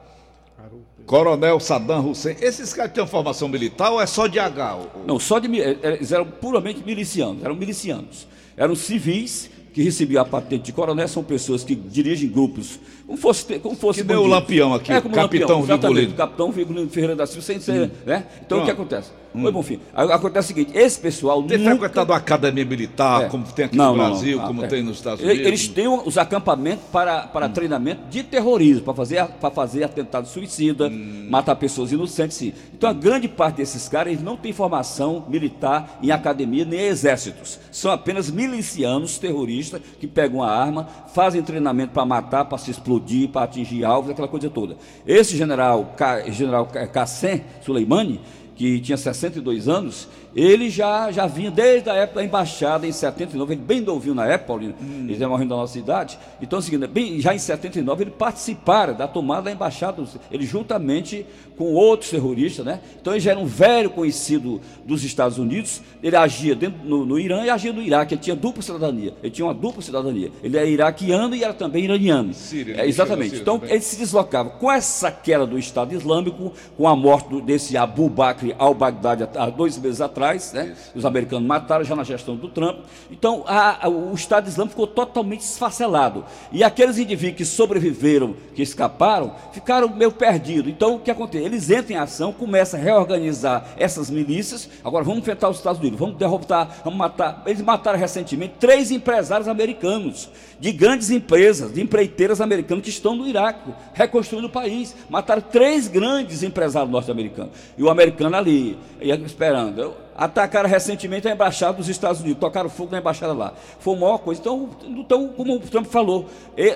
Coronel 1.05 1.59
Saddam 1.59 2.09
Hussein, 2.09 2.35
esses 2.41 2.73
caras 2.73 2.91
têm 2.91 3.05
formação 3.05 3.47
militar 3.47 3.91
ou 3.91 4.01
é 4.01 4.05
só 4.07 4.25
de 4.27 4.39
H? 4.39 4.75
O- 4.75 4.81
o- 4.81 5.07
Não, 5.07 5.19
só 5.19 5.37
de 5.37 5.47
mi- 5.47 5.59
eh, 5.61 5.77
eles 5.83 6.11
eram 6.11 6.25
puramente 6.25 6.81
milicianos, 6.83 7.43
eram 7.43 7.55
milicianos. 7.55 8.27
Eram 8.57 8.75
civis 8.75 9.49
que 9.73 9.83
recebiam 9.83 10.21
a 10.23 10.25
patente 10.25 10.63
de 10.63 10.71
coronel 10.71 11.07
são 11.07 11.23
pessoas 11.23 11.63
que 11.63 11.75
dirigem 11.75 12.29
grupos, 12.29 12.79
como 13.05 13.17
fosse, 13.17 13.59
como 13.59 13.75
fosse 13.75 14.01
Que 14.01 14.07
nem 14.07 14.17
o. 14.17 14.25
Lampião 14.25 14.73
aqui, 14.73 14.91
é, 14.91 14.99
como 15.01 15.13
Capitão 15.13 15.59
Lampião, 15.65 16.11
Capitão 16.15 16.51
Vigolino 16.51 16.89
Ferreira 16.89 17.15
da 17.15 17.25
Silva, 17.27 17.41
sem 17.41 17.59
ser, 17.59 17.91
né? 18.05 18.25
Então 18.45 18.61
o 18.61 18.65
que 18.65 18.71
acontece? 18.71 19.11
Oi, 19.37 19.51
Bonfim, 19.51 19.81
a- 19.93 20.15
acontece 20.15 20.45
o 20.53 20.55
seguinte, 20.55 20.71
esse 20.77 20.97
pessoal 20.97 21.43
Ter 21.43 21.57
nunca... 21.57 21.71
frequentado 21.71 22.13
a 22.13 22.15
academia 22.15 22.63
militar, 22.63 23.23
É. 23.23 23.27
como 23.27 23.43
tem 23.43 23.65
aqui 23.65 23.75
Não, 23.75 23.91
no 23.93 23.97
não. 24.01 24.09
Brasil, 24.11 24.39
Ah, 24.41 24.47
como 24.47 24.63
é. 24.63 24.67
tem 24.67 24.81
nos 24.81 24.95
Estados 24.95 25.21
Unidos. 25.21 25.45
Eles 25.45 25.67
têm 25.67 25.89
os 25.89 26.17
acampamentos 26.17 26.85
para, 26.89 27.23
para 27.23 27.49
treinamento 27.49 28.03
de 28.09 28.23
terrorismo, 28.23 28.83
para 28.85 28.93
fazer, 28.93 29.25
para 29.25 29.51
fazer 29.51 29.83
atentado 29.83 30.25
suicida, 30.29 30.89
matar 30.89 31.53
pessoas 31.57 31.91
inocentes. 31.91 32.37
Sim. 32.37 32.53
Então, 32.73 32.89
a 32.89 32.93
grande 32.93 33.27
parte 33.27 33.57
desses 33.57 33.89
caras 33.89 34.13
eles 34.13 34.23
não 34.23 34.37
têm 34.37 34.53
formação 34.53 35.25
militar 35.27 35.99
em 36.01 36.11
academia 36.11 36.63
nem 36.63 36.79
em 36.79 36.83
exércitos. 36.87 37.59
São 37.73 37.91
apenas 37.91 38.31
milicianos 38.31 39.17
terroristas 39.17 39.81
que 39.99 40.07
pegam 40.07 40.41
a 40.43 40.49
arma, 40.49 40.87
fazem 41.13 41.41
treinamento 41.43 41.91
para 41.91 42.05
matar, 42.05 42.45
para 42.45 42.57
se 42.57 42.71
explodir, 42.71 42.94
para 43.27 43.43
atingir 43.43 43.83
alvos, 43.85 44.11
aquela 44.11 44.27
coisa 44.27 44.49
toda. 44.49 44.77
Esse 45.05 45.37
general, 45.37 45.95
general 46.29 46.67
Qassem 46.91 47.43
Soleimani, 47.61 48.19
que 48.55 48.79
tinha 48.79 48.97
62 48.97 49.67
anos, 49.67 50.07
ele 50.35 50.69
já, 50.69 51.11
já 51.11 51.27
vinha 51.27 51.51
desde 51.51 51.89
a 51.89 51.93
época 51.93 52.19
da 52.21 52.25
embaixada, 52.25 52.87
em 52.87 52.91
79, 52.91 53.53
ele 53.53 53.61
bem 53.61 53.81
novinho 53.81 54.15
na 54.15 54.25
época, 54.25 54.47
Paulino, 54.47 54.73
ele 54.81 55.15
já 55.15 55.27
morrendo 55.29 55.49
da 55.49 55.55
nossa 55.57 55.77
idade. 55.77 56.17
Então, 56.41 56.57
é 56.57 56.59
o 56.59 56.63
seguinte, 56.63 56.87
bem, 56.87 57.19
já 57.19 57.33
em 57.33 57.39
79, 57.39 58.03
ele 58.03 58.11
participara 58.11 58.93
da 58.93 59.07
tomada 59.07 59.43
da 59.43 59.51
embaixada, 59.51 60.03
ele 60.31 60.45
juntamente 60.45 61.25
com 61.57 61.73
outros 61.73 62.09
terroristas, 62.11 62.65
né? 62.65 62.79
Então, 62.99 63.13
ele 63.13 63.19
já 63.21 63.31
era 63.31 63.39
um 63.39 63.45
velho 63.45 63.89
conhecido 63.89 64.59
dos 64.85 65.03
Estados 65.03 65.37
Unidos, 65.37 65.81
ele 66.03 66.15
agia 66.15 66.53
dentro, 66.55 66.79
no, 66.83 67.05
no 67.05 67.19
Irã 67.19 67.43
e 67.43 67.49
agia 67.49 67.71
no 67.71 67.81
Iraque, 67.81 68.13
ele 68.15 68.21
tinha 68.21 68.35
dupla 68.35 68.61
cidadania, 68.61 69.13
ele 69.21 69.31
tinha 69.31 69.45
uma 69.45 69.53
dupla 69.53 69.81
cidadania, 69.81 70.31
ele 70.43 70.57
era 70.57 70.65
iraquiano 70.65 71.35
e 71.35 71.43
era 71.43 71.53
também 71.53 71.85
iraniano. 71.85 72.33
Síria, 72.33 72.81
É, 72.81 72.87
exatamente. 72.87 73.29
Síria 73.29 73.41
Então, 73.41 73.59
também. 73.59 73.73
ele 73.73 73.81
se 73.83 73.97
deslocava 73.97 74.49
com 74.51 74.71
essa 74.71 75.09
queda 75.11 75.45
do 75.45 75.57
Estado 75.57 75.93
Islâmico, 75.93 76.51
com 76.77 76.87
a 76.87 76.95
morte 76.95 77.41
desse 77.41 77.77
Abu 77.77 78.09
Bakr 78.09 78.44
al-Baghdadi 78.57 79.27
há 79.35 79.49
dois 79.49 79.77
meses 79.77 80.01
atrás, 80.01 80.51
né? 80.53 80.75
Os 80.93 81.05
americanos 81.05 81.47
mataram 81.47 81.83
já 81.83 81.95
na 81.95 82.03
gestão 82.03 82.35
do 82.35 82.47
Trump. 82.49 82.79
Então, 83.09 83.43
a- 83.47 83.85
a- 83.85 83.89
o 83.89 84.13
Estado 84.13 84.47
Islâmico 84.47 84.71
ficou 84.71 84.87
totalmente 84.87 85.41
esfacelado. 85.41 86.25
E 86.51 86.63
aqueles 86.63 86.97
indivíduos 86.97 87.37
que 87.37 87.45
sobreviveram, 87.45 88.35
que 88.53 88.61
escaparam, 88.61 89.33
ficaram 89.51 89.89
meio 89.89 90.11
perdidos. 90.11 90.71
Então, 90.71 90.95
o 90.95 90.99
que 90.99 91.11
acontece? 91.11 91.43
Eles 91.45 91.69
entram 91.69 91.97
em 91.97 91.99
ação, 91.99 92.31
começam 92.33 92.79
a 92.79 92.83
reorganizar 92.83 93.65
essas 93.77 94.09
milícias. 94.09 94.69
Agora, 94.83 95.03
vamos 95.03 95.19
enfrentar 95.19 95.49
os 95.49 95.57
Estados 95.57 95.79
Unidos, 95.79 95.99
vamos 95.99 96.17
derrotar, 96.17 96.81
vamos 96.83 96.99
matar. 96.99 97.43
Eles 97.45 97.61
mataram 97.61 97.97
recentemente 97.99 98.55
três 98.59 98.91
empresários 98.91 99.47
americanos, 99.47 100.29
de 100.59 100.71
grandes 100.71 101.09
empresas, 101.09 101.73
de 101.73 101.81
empreiteiras 101.81 102.39
americanas 102.39 102.83
que 102.83 102.89
estão 102.89 103.15
no 103.15 103.27
Iraque, 103.27 103.71
reconstruindo 103.93 104.47
o 104.47 104.49
país. 104.49 104.95
Mataram 105.09 105.41
três 105.41 105.87
grandes 105.87 106.43
empresários 106.43 106.91
norte-americanos. 106.91 107.51
E 107.77 107.83
o 107.83 107.89
americano 107.89 108.34
ali, 108.37 108.77
e 109.01 109.09
esperando. 109.11 109.93
Atacaram 110.15 110.69
recentemente 110.69 111.27
a 111.27 111.31
embaixada 111.31 111.73
dos 111.73 111.89
Estados 111.89 112.21
Unidos, 112.21 112.39
tocaram 112.39 112.69
fogo 112.69 112.91
na 112.91 112.99
embaixada 112.99 113.33
lá. 113.33 113.53
Foi 113.79 113.95
a 113.95 113.99
maior 113.99 114.17
coisa. 114.19 114.39
Então, 114.39 114.69
então 114.83 115.27
como 115.29 115.55
o 115.55 115.59
Trump 115.59 115.87
falou, 115.87 116.27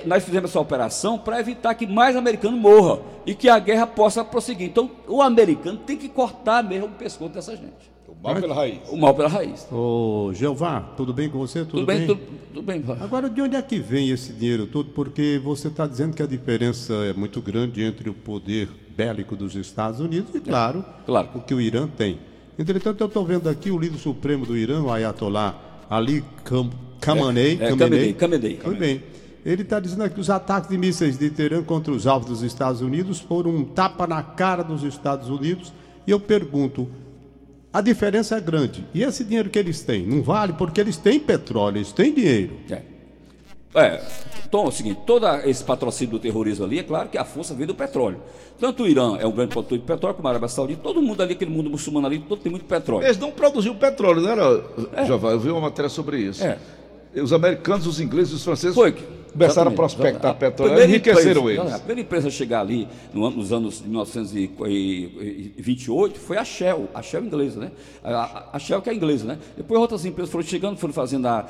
nós 0.06 0.24
fizemos 0.24 0.50
essa 0.50 0.60
operação 0.60 1.18
para 1.18 1.39
evitar 1.39 1.74
que 1.74 1.88
mais 1.88 2.16
americano 2.16 2.58
morra 2.58 3.00
e 3.25 3.34
que 3.34 3.48
a 3.48 3.58
guerra 3.58 3.88
possa 3.88 4.25
prosseguir. 4.25 4.68
Então, 4.68 4.92
o 5.08 5.22
americano 5.22 5.78
tem 5.78 5.96
que 5.96 6.10
cortar 6.10 6.63
mesmo 6.63 6.88
o 6.88 6.92
pescoço 6.92 7.32
dessa 7.32 7.56
gente. 7.56 7.88
O 8.22 8.28
mal 8.28 8.36
pela 8.42 8.54
raiz. 8.56 8.80
O 8.90 8.98
mal 8.98 9.14
pela 9.16 9.30
raiz. 9.30 9.68
Ô, 9.72 10.32
Jeová, 10.34 10.82
tudo 10.98 11.14
bem 11.14 11.30
com 11.30 11.38
você? 11.40 11.60
Tudo, 11.60 11.72
Tudo, 11.72 11.86
bem? 11.86 12.06
Tudo, 12.06 12.20
tudo 12.54 12.62
bem. 12.66 12.84
Agora, 13.00 13.30
de 13.30 13.42
onde 13.42 13.56
é 13.56 13.62
que 13.62 13.80
vem 13.80 14.10
esse 14.10 14.34
dinheiro 14.34 14.68
todo? 14.68 14.90
Porque 14.90 15.40
você 15.42 15.70
está 15.70 15.88
dizendo 15.88 16.14
que 16.16 16.22
a 16.22 16.28
diferença 16.28 16.94
é 17.06 17.14
muito 17.14 17.42
grande 17.42 17.82
entre 17.82 18.10
o 18.10 18.14
poder 18.14 18.68
bélico 18.96 19.38
dos 19.38 19.56
Estados 19.56 20.02
Unidos 20.02 20.36
e, 20.36 20.42
claro, 20.42 20.84
Claro. 21.06 21.30
o 21.36 21.40
que 21.40 21.54
o 21.54 21.62
Irã 21.62 21.88
tem. 21.88 22.20
Entretanto, 22.58 23.00
eu 23.02 23.08
estou 23.08 23.26
vendo 23.26 23.48
aqui 23.48 23.72
o 23.72 23.80
líder 23.80 23.98
supremo 23.98 24.46
do 24.46 24.58
Irã, 24.58 24.82
o 24.82 24.92
Ayatollah 24.92 25.56
Ali 25.90 26.22
Kham- 26.44 26.70
Khamenei. 27.02 27.58
É, 27.62 27.68
é, 27.68 27.70
Khamenei, 27.70 28.14
Khamenei. 28.14 28.60
Muito 28.66 28.80
bem. 28.80 29.02
Ele 29.46 29.62
está 29.62 29.80
dizendo 29.80 30.04
aqui 30.04 30.16
que 30.16 30.22
os 30.22 30.30
ataques 30.30 30.70
de 30.70 30.78
mísseis 30.78 31.18
de 31.18 31.30
Teherã 31.30 31.64
contra 31.64 31.94
os 31.94 32.06
alvos 32.06 32.28
dos 32.30 32.42
Estados 32.44 32.82
Unidos 32.82 33.22
foram 33.22 33.52
um 33.52 33.64
tapa 33.64 34.06
na 34.06 34.22
cara 34.22 34.62
dos 34.62 34.84
Estados 34.84 35.30
Unidos. 35.30 35.72
E 36.06 36.12
eu 36.12 36.20
pergunto, 36.20 36.90
a 37.72 37.82
diferença 37.82 38.38
é 38.38 38.42
grande. 38.42 38.86
E 38.94 39.04
esse 39.04 39.24
dinheiro 39.24 39.50
que 39.50 39.60
eles 39.60 39.82
têm, 39.82 40.06
não 40.06 40.22
vale? 40.22 40.54
Porque 40.54 40.82
eles 40.82 40.98
têm 40.98 41.20
petróleo, 41.20 41.78
eles 41.78 41.92
têm 41.92 42.14
dinheiro. 42.14 42.54
É. 42.70 42.82
É, 43.76 44.02
então 44.48 44.66
é 44.66 44.68
o 44.68 44.72
seguinte, 44.72 45.02
todo 45.06 45.28
esse 45.46 45.64
patrocínio 45.64 46.14
do 46.14 46.20
terrorismo 46.20 46.66
ali, 46.66 46.80
é 46.80 46.84
claro 46.84 47.08
que 47.08 47.20
a 47.20 47.24
força 47.24 47.54
vem 47.54 47.68
do 47.68 47.76
petróleo. 47.76 48.20
Tanto 48.60 48.84
o 48.84 48.88
Irã 48.88 49.16
é 49.20 49.28
um 49.28 49.32
grande 49.32 49.52
produtor 49.52 49.78
de 49.78 49.84
petróleo, 49.84 50.16
como 50.16 50.28
a 50.28 50.32
Arábia 50.32 50.50
Saudita, 50.50 50.82
todo 50.82 51.02
mundo 51.02 51.22
ali, 51.22 51.34
aquele 51.34 51.52
mundo 51.52 51.70
muçulmano 51.70 52.08
ali, 52.08 52.18
todo 52.18 52.42
tem 52.42 52.52
muito 52.52 52.66
petróleo. 52.66 53.06
Eles 53.06 53.20
não 53.20 53.30
produziam 53.30 53.76
petróleo, 53.76 54.22
não 54.22 54.32
era, 54.32 55.06
Jová? 55.06 55.30
Eu 55.30 55.40
vi 55.40 55.52
uma 55.52 55.62
matéria 55.62 55.88
sobre 55.88 56.18
isso. 56.18 56.44
É. 56.44 56.58
Os 57.16 57.32
americanos, 57.32 57.86
os 57.86 58.00
ingleses, 58.00 58.34
os 58.34 58.44
franceses 58.44 58.76
Foi. 58.76 58.96
Começaram 59.31 59.71
a 59.71 59.75
prospectar 59.75 60.36
petróleo, 60.36 60.71
primeira 60.74 60.89
enriqueceram 60.91 61.41
empresa- 61.41 61.62
eles. 61.62 61.74
A 61.74 61.77
primeira 61.79 62.01
empresa 62.01 62.27
a 62.27 62.31
chegar 62.31 62.59
ali 62.62 62.88
no 63.13 63.29
nos 63.29 63.51
anos 63.53 63.77
de 63.81 63.88
1928 63.88 66.19
foi 66.19 66.38
a 66.38 66.43
Shell, 66.43 66.88
a 66.93 67.01
Shell 67.01 67.24
inglesa, 67.25 67.59
né? 67.59 67.71
A, 68.03 68.50
a- 68.53 68.59
Shell 68.59 68.81
que 68.81 68.89
é 68.89 68.93
inglesa, 68.93 69.25
né? 69.25 69.38
Depois 69.57 69.79
outras 69.79 70.05
empresas 70.05 70.31
foram 70.31 70.45
chegando, 70.45 70.77
foram 70.77 70.93
fazendo 70.93 71.27
a, 71.27 71.39
a 71.39 71.45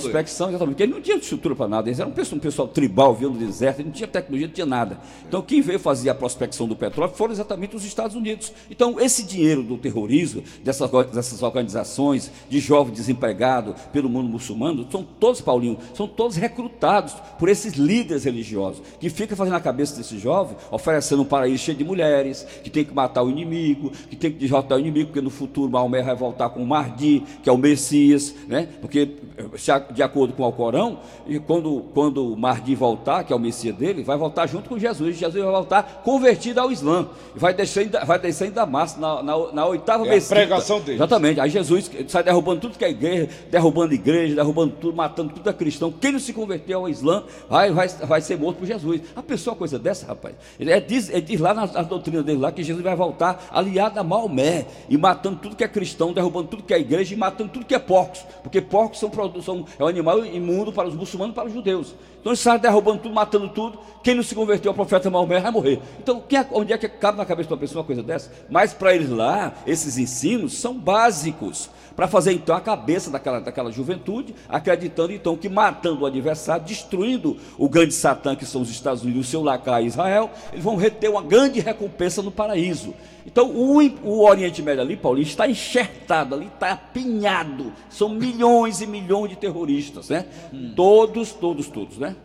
prospecção, 0.00 0.48
exatamente, 0.48 0.74
porque 0.74 0.82
eles 0.84 0.94
não 0.94 1.02
tinham 1.02 1.18
estrutura 1.18 1.54
para 1.54 1.68
nada, 1.68 1.88
eles 1.88 2.00
eram 2.00 2.10
um 2.10 2.14
pessoal, 2.14 2.36
um 2.36 2.40
pessoal 2.40 2.68
tribal, 2.68 3.14
vivendo 3.14 3.34
no 3.38 3.46
deserto, 3.46 3.82
não 3.84 3.90
tinha 3.92 4.08
tecnologia, 4.08 4.46
não 4.46 4.54
tinha 4.54 4.66
nada. 4.66 4.98
Então 5.28 5.42
quem 5.42 5.60
veio 5.60 5.78
fazer 5.78 6.10
a 6.10 6.14
prospecção 6.14 6.66
do 6.66 6.74
petróleo 6.76 7.12
foram 7.14 7.32
exatamente 7.32 7.76
os 7.76 7.84
Estados 7.84 8.16
Unidos. 8.16 8.52
Então 8.70 8.98
esse 9.00 9.22
dinheiro 9.22 9.62
do 9.62 9.76
terrorismo, 9.76 10.42
dessas, 10.64 10.90
dessas 11.12 11.42
organizações, 11.42 12.30
de 12.48 12.58
jovens 12.60 12.94
desempregados 12.94 13.74
pelo 13.92 14.08
mundo 14.08 14.28
muçulmano, 14.28 14.86
são 14.90 15.02
todos, 15.02 15.40
Paulinho, 15.40 15.78
são 15.94 16.06
todos 16.06 16.36
recrutados 16.36 17.14
por 17.38 17.48
esses 17.48 17.74
líderes 17.74 18.24
religiosos, 18.24 18.82
que 18.98 19.08
ficam 19.10 19.36
fazendo 19.36 19.56
a 19.56 19.60
cabeça 19.60 19.96
desse 19.96 20.18
jovem, 20.18 20.56
oferecendo 20.70 21.22
um 21.22 21.24
paraíso 21.24 21.58
cheio 21.64 21.76
de 21.76 21.84
mulheres, 21.84 22.46
que 22.62 22.70
tem 22.70 22.84
que 22.84 22.94
matar 22.94 23.22
o 23.22 23.30
inimigo, 23.30 23.90
que 24.08 24.16
tem 24.16 24.30
que 24.30 24.38
derrotar 24.38 24.76
o 24.78 24.80
inimigo, 24.80 25.06
porque 25.08 25.20
no 25.20 25.30
futuro 25.30 25.70
Maomé 25.70 26.02
vai 26.02 26.14
voltar 26.14 26.50
com 26.50 26.62
o 26.62 26.66
Mahdi, 26.66 27.22
que 27.42 27.48
é 27.48 27.52
o 27.52 27.58
Messias, 27.58 28.34
né? 28.48 28.68
Porque, 28.80 29.16
eh, 29.36 29.72
a- 29.72 29.78
de 29.78 30.02
acordo 30.02 30.32
com 30.34 30.42
o 30.42 30.46
Alcorão, 30.46 30.98
e 31.26 31.38
quando, 31.38 31.84
quando 31.94 32.32
o 32.32 32.36
Mahdi 32.36 32.74
voltar, 32.74 33.24
que 33.24 33.32
é 33.32 33.36
o 33.36 33.38
Messias 33.38 33.74
dele, 33.76 34.02
vai 34.02 34.16
voltar 34.16 34.46
junto 34.46 34.68
com 34.68 34.78
Jesus, 34.78 35.16
Jesus 35.16 35.42
vai 35.42 35.52
voltar 35.52 36.02
convertido 36.04 36.60
ao 36.60 36.70
Islã, 36.72 37.08
e 37.34 37.38
vai 37.38 37.54
descer, 37.54 37.88
vai 38.06 38.18
descer 38.18 38.48
em 38.48 38.52
Damasco, 38.52 39.00
na, 39.00 39.22
na, 39.22 39.52
na 39.52 39.66
oitava 39.66 40.04
É 40.06 40.08
a 40.08 40.14
mesquita. 40.14 40.34
pregação 40.36 40.80
dele. 40.80 40.96
Exatamente. 40.98 41.40
Aí 41.40 41.50
Jesus 41.50 41.90
sai 42.08 42.22
derrubando 42.22 42.60
tudo 42.60 42.76
que 42.78 42.84
é 42.84 42.90
igreja, 42.90 43.28
derrubando 43.50 43.94
igreja, 43.94 44.34
derrubando 44.34 44.74
tudo, 44.80 44.96
matando 44.96 45.32
tudo 45.34 45.48
é 45.48 45.52
cristão. 45.52 45.92
Quem 45.92 46.12
não 46.12 46.18
se 46.18 46.32
converteu 46.32 46.80
ao 46.80 46.88
Islã 46.88 47.09
vai, 47.48 47.72
vai, 47.72 47.88
vai 47.88 48.20
ser 48.20 48.38
morto 48.38 48.58
por 48.58 48.66
Jesus. 48.66 49.00
A 49.14 49.22
pessoa, 49.22 49.56
coisa 49.56 49.78
dessa, 49.78 50.06
rapaz. 50.06 50.34
Ele 50.58 50.70
é, 50.70 50.80
diz, 50.80 51.08
ele 51.08 51.22
diz 51.22 51.40
lá 51.40 51.52
na, 51.54 51.66
na 51.66 51.82
doutrina 51.82 52.22
dele 52.22 52.38
lá 52.38 52.52
que 52.52 52.62
Jesus 52.62 52.82
vai 52.82 52.96
voltar 52.96 53.48
aliado 53.50 53.98
a 53.98 54.04
Maomé 54.04 54.66
e 54.88 54.96
matando 54.96 55.36
tudo 55.36 55.56
que 55.56 55.64
é 55.64 55.68
cristão, 55.68 56.12
derrubando 56.12 56.48
tudo 56.48 56.62
que 56.62 56.74
é 56.74 56.78
igreja 56.78 57.14
e 57.14 57.16
matando 57.16 57.50
tudo 57.50 57.64
que 57.64 57.74
é 57.74 57.78
porcos. 57.78 58.24
Porque 58.42 58.60
porcos 58.60 58.98
são, 58.98 59.10
são 59.42 59.64
é 59.78 59.84
um 59.84 59.88
animal 59.88 60.24
imundo 60.24 60.72
para 60.72 60.88
os 60.88 60.94
muçulmanos 60.94 61.32
e 61.32 61.34
para 61.34 61.48
os 61.48 61.52
judeus. 61.52 61.94
Então 62.20 62.32
ele 62.32 62.36
sai 62.36 62.58
derrubando 62.58 63.00
tudo, 63.02 63.14
matando 63.14 63.48
tudo. 63.48 63.78
Quem 64.02 64.14
não 64.14 64.22
se 64.22 64.34
converteu 64.34 64.70
ao 64.70 64.74
profeta 64.74 65.10
Maomé 65.10 65.40
vai 65.40 65.50
morrer. 65.50 65.80
Então, 65.98 66.22
é- 66.30 66.46
onde 66.52 66.72
é 66.72 66.78
que 66.78 66.88
cabe 66.88 67.18
na 67.18 67.24
cabeça 67.24 67.48
de 67.48 67.54
uma 67.54 67.60
pessoa 67.60 67.80
uma 67.80 67.86
coisa 67.86 68.02
dessa? 68.02 68.30
Mas 68.48 68.72
para 68.72 68.94
eles 68.94 69.10
lá, 69.10 69.54
esses 69.66 69.98
ensinos 69.98 70.54
são 70.54 70.74
básicos 70.74 71.70
para 71.96 72.06
fazer 72.08 72.32
então 72.32 72.54
a 72.56 72.60
cabeça 72.60 73.10
daquela, 73.10 73.40
daquela 73.40 73.70
juventude, 73.70 74.34
acreditando 74.48 75.12
então 75.12 75.36
que 75.36 75.48
matando 75.48 76.02
o 76.02 76.06
adversário, 76.06 76.64
destruindo 76.64 77.36
o 77.58 77.68
grande 77.68 77.92
Satã, 77.92 78.34
que 78.34 78.46
são 78.46 78.62
os 78.62 78.70
Estados 78.70 79.02
Unidos, 79.02 79.26
o 79.26 79.30
seu 79.30 79.42
lacaio 79.42 79.86
Israel, 79.86 80.30
eles 80.52 80.64
vão 80.64 80.76
reter 80.76 81.10
uma 81.10 81.22
grande 81.22 81.60
recompensa 81.60 82.22
no 82.22 82.30
paraíso. 82.30 82.94
Então 83.26 83.50
o, 83.50 83.78
o 83.78 84.24
Oriente 84.24 84.62
Médio 84.62 84.82
ali, 84.82 84.96
Paulinho, 84.96 85.26
está 85.26 85.48
enxertado 85.48 86.34
ali, 86.34 86.46
está 86.46 86.72
apinhado. 86.72 87.72
São 87.88 88.08
milhões 88.08 88.80
e 88.80 88.86
milhões 88.86 89.30
de 89.30 89.36
terroristas, 89.36 90.08
né? 90.08 90.26
Todos, 90.74 91.32
todos, 91.32 91.68
todos, 91.68 91.98
né? 91.98 92.16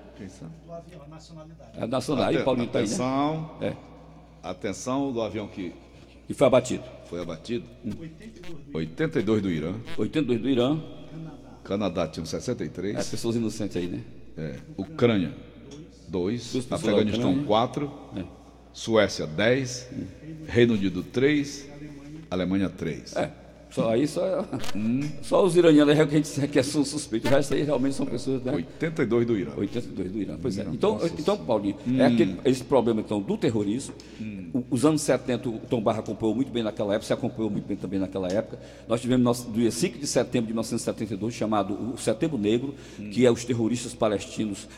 É 1.77 1.87
nacional. 1.87 2.25
Aí, 2.25 2.43
Paulinho 2.43 2.67
está 2.67 2.79
aí, 2.79 2.85
né? 2.85 2.91
Atenção, 2.91 3.51
É, 3.61 3.73
atenção 4.43 5.11
do 5.11 5.21
avião 5.21 5.47
que 5.47 5.73
que 6.27 6.33
foi 6.33 6.47
abatido. 6.47 6.83
foi 7.07 7.21
abatido. 7.21 7.65
82 8.73 9.41
do 9.41 9.51
Irã. 9.51 9.75
82 9.97 10.41
do 10.41 10.49
Irã, 10.49 10.81
Canadá 11.63 12.07
tinha 12.07 12.23
é, 12.23 12.27
63. 12.27 13.09
pessoas 13.09 13.35
inocentes 13.35 13.77
aí, 13.77 13.87
né? 13.87 14.01
É, 14.37 14.55
Ucrânia, 14.77 15.33
2. 16.07 16.51
Duas 16.51 16.65
pessoas 16.65 16.67
da 16.67 16.75
Afeganistão, 16.75 17.29
Ucrânia. 17.31 17.47
4. 17.47 17.91
É. 18.17 18.23
Suécia, 18.75 19.25
10. 19.25 19.87
Reino 20.47 20.73
Unido, 20.73 21.01
3. 21.01 21.65
Alemanha, 22.29 22.69
3. 22.69 23.15
É, 23.15 23.31
Só 23.75 23.89
aí 23.89 24.07
só, 24.07 24.45
só 25.21 25.43
os 25.43 25.55
iranianos 25.57 25.97
é 25.99 26.05
que 26.05 26.15
a 26.15 26.17
gente 26.17 26.47
que 26.47 26.63
são 26.63 26.85
suspeitos. 26.85 27.29
O 27.29 27.33
resto 27.33 27.53
aí 27.53 27.63
realmente 27.63 27.93
são 27.95 28.05
pessoas. 28.05 28.41
Né? 28.41 28.53
82 28.53 29.27
do 29.27 29.37
Irã. 29.37 29.51
82 29.57 30.11
do 30.11 30.21
Irã. 30.21 30.37
Pois 30.41 30.57
é. 30.57 30.65
Então, 30.71 30.97
então 31.19 31.37
Paulinho, 31.37 31.75
é 31.97 32.05
aquele, 32.05 32.37
esse 32.45 32.63
problema 32.63 33.01
então, 33.01 33.21
do 33.21 33.37
terrorismo. 33.37 33.93
O- 34.53 34.63
Os 34.71 34.85
anos 34.85 35.01
70, 35.01 35.49
o 35.49 35.59
Tom 35.69 35.81
Barra 35.81 35.99
acompanhou 35.99 36.33
muito 36.33 36.49
bem 36.51 36.63
naquela 36.63 36.93
época, 36.93 37.05
se 37.07 37.11
acompanhou 37.13 37.49
muito 37.51 37.65
bem 37.67 37.75
também 37.75 37.99
naquela 37.99 38.29
época. 38.29 38.57
Nós 38.87 39.01
tivemos 39.01 39.23
nosso, 39.25 39.47
do 39.49 39.59
dia 39.59 39.71
5 39.71 39.99
de 39.99 40.07
setembro 40.07 40.47
de 40.47 40.53
1972, 40.53 41.33
chamado 41.33 41.73
o 41.93 41.97
Setembro 41.97 42.37
Negro, 42.37 42.73
que 43.11 43.25
é 43.25 43.31
os 43.31 43.43
terroristas 43.43 43.93
palestinos 43.93 44.69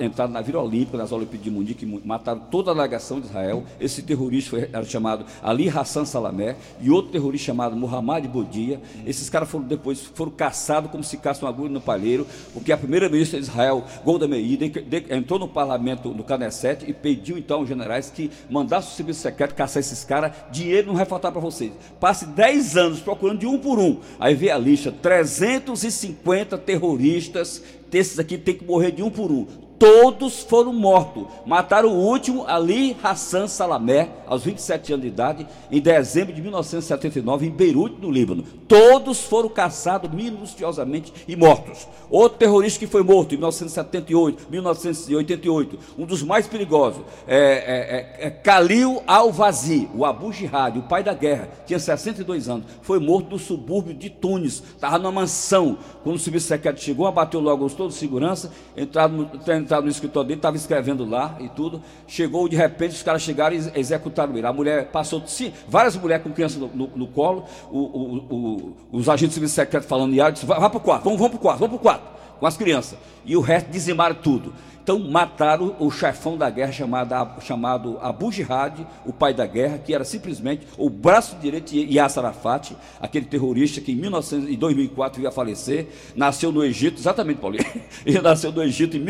entraram 0.00 0.32
na 0.32 0.40
Vila 0.40 0.62
Olímpica, 0.62 0.96
nas 0.96 1.10
Olimpíadas 1.10 1.42
de 1.44 1.50
Munique, 1.50 1.84
mu- 1.84 2.00
mataram 2.04 2.40
toda 2.50 2.70
a 2.70 2.74
delegação 2.74 3.20
de 3.20 3.26
Israel. 3.26 3.64
Esse 3.80 4.02
terrorista 4.02 4.50
foi, 4.50 4.68
era 4.72 4.84
chamado 4.84 5.24
Ali 5.42 5.68
Hassan 5.68 6.04
Salamé 6.04 6.56
e 6.80 6.88
outro 6.90 7.10
terrorista 7.10 7.46
chamado 7.46 7.74
Muhammad 7.76 8.26
Bodia. 8.28 8.80
Esses 9.06 9.28
caras 9.28 9.48
foram 9.50 9.64
depois 9.64 10.00
foram 10.14 10.30
caçados 10.30 10.90
como 10.90 11.02
se 11.02 11.16
caça 11.16 11.44
uma 11.44 11.50
agulha 11.50 11.70
no 11.70 11.80
palheiro, 11.80 12.26
porque 12.52 12.70
a 12.72 12.76
primeira 12.76 13.08
ministra 13.08 13.40
de 13.40 13.46
Israel, 13.46 13.84
Golda 14.04 14.28
Meir, 14.28 14.56
de- 14.56 14.68
de- 14.68 15.14
entrou 15.14 15.38
no 15.38 15.48
parlamento, 15.48 16.10
no 16.10 16.22
Knesset, 16.22 16.84
e 16.88 16.92
pediu 16.92 17.36
então 17.38 17.58
aos 17.58 17.68
generais 17.68 18.10
que 18.10 18.30
mandassem 18.48 18.92
o 18.92 18.94
serviço 18.94 19.20
secreto 19.20 19.54
caçar 19.54 19.80
esses 19.80 20.04
caras, 20.04 20.32
dinheiro 20.52 20.88
não 20.88 20.94
vai 20.96 21.04
faltar 21.06 21.32
para 21.32 21.40
vocês. 21.40 21.72
Passe 21.98 22.26
10 22.26 22.76
anos 22.76 23.00
procurando 23.00 23.38
de 23.40 23.46
um 23.46 23.58
por 23.58 23.78
um. 23.78 23.98
Aí 24.20 24.34
vê 24.34 24.50
a 24.50 24.58
lista, 24.58 24.92
350 24.92 26.58
terroristas, 26.58 27.62
desses 27.90 28.18
aqui 28.18 28.36
tem 28.38 28.54
que 28.54 28.64
morrer 28.64 28.92
de 28.92 29.02
um 29.02 29.10
por 29.10 29.30
um. 29.30 29.46
Todos 29.78 30.40
foram 30.42 30.72
mortos. 30.72 31.24
Mataram 31.46 31.90
o 31.90 32.04
último, 32.04 32.44
Ali 32.46 32.96
Hassan 33.02 33.46
Salamé, 33.46 34.10
aos 34.26 34.42
27 34.42 34.92
anos 34.92 35.02
de 35.02 35.08
idade, 35.08 35.46
em 35.70 35.80
dezembro 35.80 36.34
de 36.34 36.42
1979, 36.42 37.46
em 37.46 37.50
Beirute, 37.50 38.00
no 38.00 38.10
Líbano. 38.10 38.42
Todos 38.66 39.22
foram 39.22 39.48
caçados 39.48 40.10
minuciosamente 40.10 41.12
e 41.28 41.36
mortos. 41.36 41.86
Outro 42.10 42.38
terrorista 42.38 42.80
que 42.80 42.86
foi 42.86 43.02
morto 43.02 43.34
em 43.34 43.38
1978, 43.38 44.46
1988, 44.50 45.78
um 45.96 46.04
dos 46.04 46.22
mais 46.22 46.46
perigosos, 46.46 47.02
é, 47.26 47.36
é, 47.36 48.24
é, 48.24 48.26
é 48.26 48.30
Khalil 48.30 49.02
Al-Wazi, 49.06 49.88
o 49.94 50.04
Abu 50.04 50.32
Jihad, 50.32 50.78
o 50.78 50.82
pai 50.82 51.04
da 51.04 51.14
guerra, 51.14 51.48
tinha 51.66 51.78
62 51.78 52.48
anos, 52.48 52.66
foi 52.82 52.98
morto 52.98 53.30
no 53.30 53.38
subúrbio 53.38 53.94
de 53.94 54.10
Tunis, 54.10 54.62
estava 54.74 54.98
numa 54.98 55.12
mansão. 55.12 55.78
Quando 56.02 56.16
o 56.16 56.18
serviço 56.18 56.48
secreto 56.48 56.80
chegou, 56.80 57.06
abateu 57.06 57.40
logo 57.40 57.64
os 57.64 57.74
todos 57.74 57.94
de 57.94 58.00
segurança, 58.00 58.52
entraram 58.76 59.30
no, 59.68 59.88
escritório 59.88 60.28
dele, 60.28 60.38
estava 60.38 60.56
escrevendo 60.56 61.04
lá 61.04 61.36
e 61.40 61.48
tudo. 61.48 61.82
Chegou, 62.06 62.48
de 62.48 62.56
repente, 62.56 62.92
os 62.94 63.02
caras 63.02 63.22
chegaram 63.22 63.54
e 63.54 63.58
ex- 63.58 63.72
executaram 63.74 64.36
ele. 64.36 64.46
A 64.46 64.52
mulher 64.52 64.86
passou, 64.90 65.22
sim, 65.26 65.52
várias 65.68 65.96
mulheres 65.96 66.22
com 66.24 66.30
criança 66.30 66.58
no, 66.58 66.68
no- 66.68 66.90
no 66.96 67.06
colo, 67.08 67.44
o- 67.70 67.78
o- 67.78 68.16
o- 68.34 68.76
os 68.92 69.08
agentes 69.08 69.30
do 69.30 69.34
serviço 69.34 69.54
secreto 69.54 69.84
falando 69.84 70.14
em 70.14 70.32
disse, 70.32 70.46
vai, 70.46 70.58
vai 70.58 70.68
para 70.68 70.78
o 70.78 70.80
quarto, 70.80 71.04
vamos, 71.04 71.18
vamos 71.18 71.32
para 71.32 71.38
o 71.38 71.42
quarto, 71.42 71.58
vamos 71.60 71.76
para 71.76 71.80
o 71.80 71.82
quarto, 71.82 72.18
com 72.40 72.46
as 72.46 72.56
crianças. 72.56 72.98
E 73.24 73.36
o 73.36 73.40
resto 73.40 73.70
dizimaram 73.70 74.14
tudo. 74.16 74.52
Então 74.88 74.98
mataram 74.98 75.76
o 75.78 75.90
chefão 75.90 76.34
da 76.34 76.48
guerra 76.48 76.72
chamado, 76.72 77.42
chamado 77.42 77.98
Abu 78.00 78.32
Jihad, 78.32 78.86
o 79.04 79.12
pai 79.12 79.34
da 79.34 79.44
guerra, 79.44 79.76
que 79.76 79.92
era 79.94 80.02
simplesmente 80.02 80.66
o 80.78 80.88
braço 80.88 81.36
direito 81.36 81.72
de 81.72 81.80
Yasser 81.94 82.24
Arafat, 82.24 82.74
aquele 82.98 83.26
terrorista 83.26 83.82
que 83.82 83.92
em 83.92 83.96
1900 83.96 84.48
em 84.48 84.56
2004 84.56 85.20
ia 85.20 85.30
falecer, 85.30 85.88
nasceu 86.16 86.50
no 86.50 86.64
Egito, 86.64 86.98
exatamente, 86.98 87.38
Paulinho, 87.38 87.66
ele 88.06 88.18
nasceu 88.22 88.50
no 88.50 88.62
Egito 88.62 88.96
em 88.96 89.00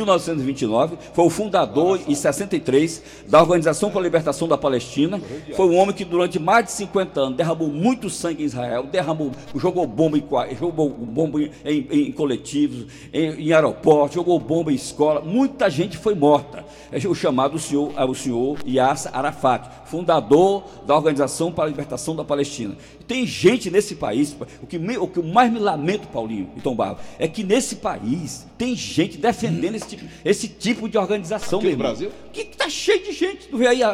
1929, 0.52 0.96
foi 1.12 1.24
o 1.24 1.30
fundador 1.30 2.00
em 2.06 2.14
63 2.14 3.02
da 3.28 3.40
Organização 3.40 3.90
para 3.90 4.00
a 4.00 4.02
Libertação 4.02 4.48
da 4.48 4.56
Palestina, 4.58 5.20
foi 5.54 5.66
um 5.66 5.76
homem 5.76 5.94
que 5.94 6.04
durante 6.04 6.38
mais 6.38 6.64
de 6.66 6.72
50 6.72 7.20
anos 7.20 7.36
derramou 7.36 7.68
muito 7.68 8.08
sangue 8.10 8.42
em 8.42 8.46
Israel, 8.46 8.84
derramou, 8.84 9.30
jogou 9.56 9.86
bomba 9.86 10.18
em, 10.18 10.56
jogou 10.56 10.88
bomba 10.90 11.40
em, 11.42 11.50
em- 11.64 12.08
em 12.08 12.12
coletivos, 12.12 12.86
em, 13.12 13.48
em 13.48 13.52
aeroportos, 13.52 14.14
jogou 14.14 14.38
bomba 14.38 14.72
em 14.72 14.74
escola, 14.74 15.20
muita 15.20 15.68
gente 15.70 15.96
foi 15.96 16.14
morta. 16.14 16.64
É 16.90 16.98
o 17.08 17.14
chamado 17.14 17.58
senhor, 17.58 17.92
é 17.96 18.04
o 18.04 18.14
senhor 18.14 18.58
Yasser 18.66 19.10
Arafat, 19.16 19.68
fundador 19.86 20.64
da 20.86 20.94
Organização 20.96 21.50
para 21.52 21.64
a 21.64 21.66
Libertação 21.68 22.14
da 22.16 22.24
Palestina. 22.24 22.74
Tem 23.08 23.26
gente 23.26 23.70
nesse 23.70 23.94
país, 23.94 24.36
o 24.62 24.66
que, 24.66 24.78
me- 24.78 24.98
o 24.98 25.08
que 25.08 25.18
eu 25.18 25.22
mais 25.22 25.50
me 25.50 25.58
lamento, 25.58 26.06
Paulinho 26.08 26.50
e 26.56 26.60
Tom 26.60 26.76
Barro, 26.76 26.98
é 27.18 27.26
que 27.26 27.42
nesse 27.42 27.76
país 27.76 28.46
tem 28.58 28.76
gente 28.76 29.16
defendendo 29.16 29.74
esse 29.76 29.88
tipo, 29.88 30.04
esse 30.24 30.46
tipo 30.46 30.86
de 30.88 30.98
organização. 30.98 31.58
Aqui 31.58 31.70
no. 31.70 31.76
Brasil? 31.78 32.12
Que 32.32 32.42
está 32.42 32.68
cheio 32.68 33.02
de 33.02 33.12
gente. 33.12 33.48
Tu 33.48 33.56
vê 33.56 33.66
aí, 33.66 33.82
a- 33.82 33.88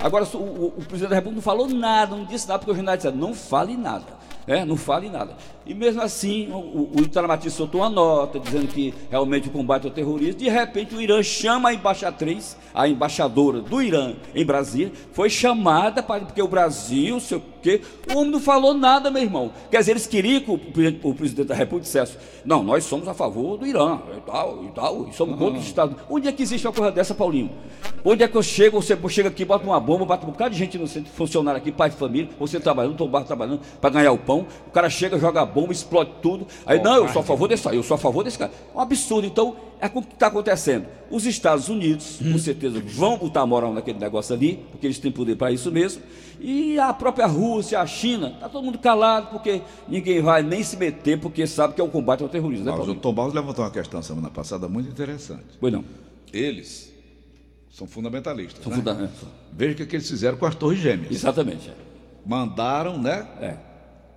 a- 0.00 0.04
agora 0.04 0.24
o, 0.34 0.36
o- 0.36 0.66
o 0.78 0.82
presidente 0.84 1.10
da 1.10 1.14
República 1.14 1.36
não 1.36 1.42
falou 1.42 1.68
nada, 1.68 2.16
não 2.16 2.24
disse 2.24 2.48
nada, 2.48 2.58
porque 2.58 2.72
o 2.72 2.74
jornal 2.74 2.96
disse, 2.96 3.10
não 3.12 3.32
fale 3.32 3.76
nada. 3.76 4.04
É, 4.48 4.64
não 4.64 4.76
fale 4.76 5.08
nada. 5.08 5.36
E 5.66 5.74
mesmo 5.74 6.00
assim, 6.00 6.48
o, 6.52 6.56
o, 6.58 6.90
o 6.96 7.00
Itamaraty 7.02 7.50
soltou 7.50 7.80
uma 7.80 7.90
nota 7.90 8.38
dizendo 8.38 8.68
que 8.68 8.94
realmente 9.10 9.48
o 9.48 9.50
combate 9.50 9.84
ao 9.84 9.90
terrorismo. 9.90 10.34
De 10.34 10.48
repente, 10.48 10.94
o 10.94 11.00
Irã 11.00 11.20
chama 11.24 11.70
a 11.70 11.74
embaixatriz, 11.74 12.56
a 12.72 12.86
embaixadora 12.88 13.60
do 13.60 13.82
Irã 13.82 14.14
em 14.32 14.44
Brasília, 14.46 14.92
foi 15.12 15.28
chamada 15.28 16.02
para 16.04 16.24
porque 16.24 16.40
o 16.40 16.46
Brasil, 16.46 17.18
sei 17.18 17.38
o 17.38 17.42
quê. 17.60 17.80
O 18.08 18.18
homem 18.18 18.30
não 18.30 18.38
falou 18.40 18.74
nada, 18.74 19.10
meu 19.10 19.20
irmão. 19.22 19.50
Quer 19.68 19.80
dizer, 19.80 19.90
eles 19.92 20.06
queriam 20.06 20.40
que 20.40 20.50
o, 20.52 20.56
presidente- 20.58 21.00
o 21.02 21.12
presidente 21.14 21.48
da 21.48 21.54
República 21.54 21.82
dissesse: 21.84 22.16
não, 22.44 22.62
nós 22.62 22.84
somos 22.84 23.08
a 23.08 23.14
favor 23.14 23.58
do 23.58 23.66
Irã, 23.66 23.98
e 24.16 24.20
tal, 24.20 24.64
e 24.64 24.68
tal, 24.68 25.08
e 25.08 25.12
somos 25.12 25.36
contra 25.36 25.58
os 25.58 25.66
Estados 25.66 25.94
Unidos. 25.94 26.08
Onde 26.16 26.28
é 26.28 26.32
que 26.32 26.42
existe 26.44 26.64
uma 26.64 26.72
coisa 26.72 26.92
dessa, 26.92 27.12
Paulinho? 27.12 27.50
Onde 28.04 28.22
é 28.22 28.28
que 28.28 28.36
eu 28.36 28.42
chego, 28.42 28.80
você 28.80 28.96
chega 29.08 29.30
aqui, 29.30 29.44
bota 29.44 29.64
uma 29.66 29.80
bomba, 29.80 30.04
bota 30.04 30.24
um 30.24 30.30
bocado 30.30 30.50
de 30.50 30.58
gente 30.58 30.76
inocente, 30.76 31.10
funcionário 31.10 31.58
aqui, 31.58 31.72
pai 31.72 31.90
de 31.90 31.96
família, 31.96 32.28
você 32.38 32.60
trabalhando, 32.60 32.96
Tom 32.96 33.08
Barro 33.08 33.24
trabalhando 33.24 33.60
para 33.80 33.90
ganhar 33.90 34.12
o 34.12 34.18
pão, 34.18 34.46
o 34.68 34.70
cara 34.70 34.88
chega, 34.88 35.18
joga 35.18 35.40
a 35.40 35.46
bomba, 35.56 35.72
explode 35.72 36.10
tudo. 36.20 36.46
Aí, 36.66 36.82
não, 36.82 36.96
eu 36.96 37.08
sou 37.08 37.20
a 37.20 37.24
favor 37.24 37.48
desse 37.48 37.66
aí, 37.68 37.76
eu 37.76 37.82
sou 37.82 37.94
a 37.94 37.98
favor 37.98 38.22
desse 38.22 38.38
cara. 38.38 38.52
É 38.74 38.76
um 38.76 38.80
absurdo. 38.80 39.26
Então, 39.26 39.56
é 39.80 39.86
o 39.86 40.02
que 40.02 40.12
está 40.12 40.26
acontecendo. 40.26 40.86
Os 41.10 41.24
Estados 41.24 41.68
Unidos, 41.68 42.18
com 42.22 42.38
certeza, 42.38 42.80
vão 42.84 43.16
botar 43.16 43.46
moral 43.46 43.72
naquele 43.72 43.98
negócio 43.98 44.34
ali, 44.34 44.64
porque 44.70 44.86
eles 44.86 44.98
têm 44.98 45.10
poder 45.10 45.36
para 45.36 45.50
isso 45.50 45.72
mesmo. 45.72 46.02
E 46.38 46.78
a 46.78 46.92
própria 46.92 47.26
Rússia, 47.26 47.80
a 47.80 47.86
China, 47.86 48.32
está 48.34 48.48
todo 48.48 48.64
mundo 48.64 48.78
calado, 48.78 49.28
porque 49.28 49.62
ninguém 49.88 50.20
vai 50.20 50.42
nem 50.42 50.62
se 50.62 50.76
meter, 50.76 51.18
porque 51.18 51.46
sabe 51.46 51.74
que 51.74 51.80
é 51.80 51.84
o 51.84 51.88
combate 51.88 52.22
ao 52.22 52.28
terrorismo, 52.28 52.64
né, 52.64 52.70
Mas 52.70 52.80
o 52.80 52.82
Paulinho? 52.82 53.00
Tom 53.00 53.12
Barros 53.14 53.34
levantou 53.34 53.64
uma 53.64 53.70
questão 53.70 54.02
semana 54.02 54.30
passada 54.30 54.68
muito 54.68 54.88
interessante. 54.90 55.56
Pois 55.58 55.72
não. 55.72 55.84
Eles 56.32 56.92
são 57.70 57.86
fundamentalistas. 57.86 58.62
São 58.62 58.72
né? 58.72 59.10
é, 59.12 59.26
Veja 59.52 59.72
o 59.72 59.76
que, 59.76 59.86
que 59.86 59.96
eles 59.96 60.08
fizeram 60.08 60.36
com 60.36 60.46
as 60.46 60.54
Torres 60.54 60.78
Gêmeas. 60.78 61.14
Exatamente. 61.14 61.70
Mandaram, 62.24 62.98
né? 62.98 63.26
É. 63.40 63.65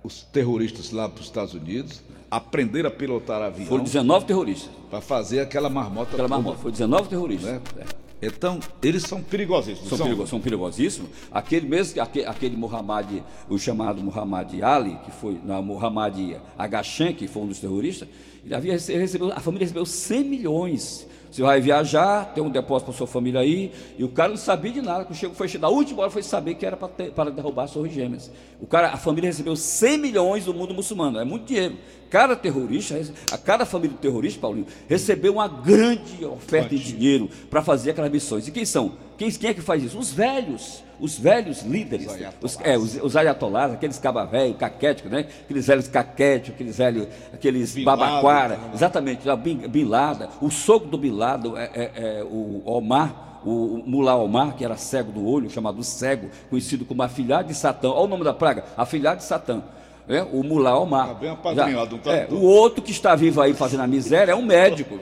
Os 0.02 0.22
terroristas 0.22 0.92
lá 0.92 1.08
para 1.08 1.20
os 1.20 1.26
Estados 1.26 1.52
Unidos, 1.54 2.02
aprenderam 2.30 2.88
a 2.88 2.92
pilotar 2.92 3.42
avião 3.42 3.66
Foram 3.66 3.84
19 3.84 4.24
terroristas. 4.24 4.70
para 4.88 5.00
fazer 5.00 5.40
aquela 5.40 5.68
marmota. 5.68 6.12
Aquela 6.12 6.28
marmota. 6.28 6.58
Foi 6.58 6.70
19 6.72 7.08
terroristas. 7.08 7.50
né? 7.52 7.60
É. 7.78 8.00
Então, 8.22 8.60
eles 8.82 9.02
são 9.04 9.22
perigosíssimos. 9.22 9.88
São, 9.88 9.98
perigo- 9.98 10.26
são 10.26 10.40
perigosíssimos. 10.40 11.10
Aquele 11.32 11.66
mesmo, 11.66 12.00
aquele, 12.02 12.26
aquele 12.26 12.56
Muhammad, 12.56 13.22
o 13.48 13.58
chamado 13.58 14.02
Muhammad 14.02 14.62
Ali, 14.62 14.96
que 15.04 15.10
foi, 15.10 15.38
não, 15.44 15.62
Muhammad 15.62 16.36
Agachem, 16.58 17.14
que 17.14 17.26
foi 17.26 17.42
um 17.42 17.46
dos 17.46 17.58
terroristas, 17.60 18.06
ele 18.44 18.54
havia 18.54 18.72
rece- 18.74 18.96
recebeu, 18.96 19.32
a 19.32 19.40
família 19.40 19.64
recebeu 19.64 19.86
100 19.86 20.24
milhões. 20.24 21.06
Você 21.30 21.42
vai 21.42 21.60
viajar, 21.60 22.32
tem 22.34 22.42
um 22.42 22.50
depósito 22.50 22.86
para 22.90 22.98
sua 22.98 23.06
família 23.06 23.40
aí, 23.40 23.70
e 23.96 24.02
o 24.02 24.08
cara 24.08 24.30
não 24.30 24.36
sabia 24.36 24.72
de 24.72 24.82
nada. 24.82 25.04
Quando 25.04 25.16
chegou, 25.16 25.34
foi 25.36 25.48
na 25.60 25.68
última 25.68 26.02
hora 26.02 26.10
foi 26.10 26.22
saber 26.22 26.54
que 26.54 26.66
era 26.66 26.76
para, 26.76 26.88
ter- 26.88 27.12
para 27.12 27.30
derrubar 27.30 27.64
as 27.64 27.72
torres 27.72 27.92
gêmeas. 27.92 28.30
O 28.60 28.66
cara, 28.66 28.88
a 28.88 28.96
família 28.96 29.30
recebeu 29.30 29.54
100 29.54 29.98
milhões 29.98 30.44
do 30.44 30.52
mundo 30.52 30.74
muçulmano, 30.74 31.18
é 31.20 31.24
muito 31.24 31.44
dinheiro. 31.46 31.76
Cada 32.10 32.34
terrorista, 32.34 33.00
a 33.30 33.38
cada 33.38 33.64
família 33.64 33.96
do 33.96 34.00
terrorista, 34.00 34.40
Paulinho, 34.40 34.66
recebeu 34.88 35.34
uma 35.34 35.46
grande 35.46 36.24
oferta 36.24 36.70
de 36.74 36.82
dinheiro 36.82 37.30
para 37.48 37.62
fazer 37.62 37.92
aquelas 37.92 38.10
missões. 38.10 38.48
E 38.48 38.50
quem 38.50 38.64
são? 38.64 38.92
Quem, 39.20 39.30
quem 39.32 39.50
é 39.50 39.52
que 39.52 39.60
faz 39.60 39.84
isso? 39.84 39.98
Os 39.98 40.10
velhos, 40.10 40.82
os 40.98 41.18
velhos 41.18 41.60
líderes, 41.60 42.08
os, 42.40 42.58
é, 42.62 42.78
os, 42.78 42.94
os 43.02 43.14
ayatolás, 43.14 43.70
aqueles 43.70 43.98
caba 43.98 44.24
velho, 44.24 44.54
caquéticos, 44.54 45.12
né? 45.12 45.26
Aqueles 45.42 45.66
velhos 45.66 45.88
caquéticos, 45.88 46.54
aqueles 46.54 46.78
velhos, 46.78 47.08
aqueles 47.30 47.74
Bin 47.74 47.84
babaquara, 47.84 48.54
Laden, 48.54 48.70
exatamente, 48.72 49.28
o 49.28 49.36
Bin, 49.36 49.68
Bin 49.68 49.84
Laden, 49.84 50.26
o 50.40 50.50
sogro 50.50 50.88
do 50.88 50.96
Bin 50.96 51.10
Laden, 51.10 51.52
é, 51.54 51.64
é, 51.64 51.92
é, 51.96 52.24
o 52.24 52.62
Omar, 52.64 53.42
o, 53.44 53.82
Mullah 53.84 54.16
Omar, 54.16 54.56
que 54.56 54.64
era 54.64 54.78
cego 54.78 55.12
do 55.12 55.26
olho, 55.26 55.50
chamado 55.50 55.84
cego, 55.84 56.30
conhecido 56.48 56.86
como 56.86 57.02
afilhado 57.02 57.48
de 57.48 57.54
Satã. 57.54 57.90
Olha 57.90 58.04
o 58.04 58.08
nome 58.08 58.24
da 58.24 58.32
praga, 58.32 58.64
afilhado 58.74 59.18
de 59.18 59.24
Satã. 59.24 59.62
É, 60.08 60.22
o 60.22 60.42
Mullah 60.42 60.78
Omar. 60.78 61.14
Tá 61.14 61.52
um 61.52 62.10
é, 62.10 62.26
o 62.30 62.42
outro 62.42 62.82
que 62.82 62.90
está 62.90 63.14
vivo 63.14 63.40
aí 63.40 63.54
fazendo 63.54 63.82
a 63.82 63.86
miséria 63.86 64.32
é 64.32 64.34
um 64.34 64.42
médico, 64.42 64.98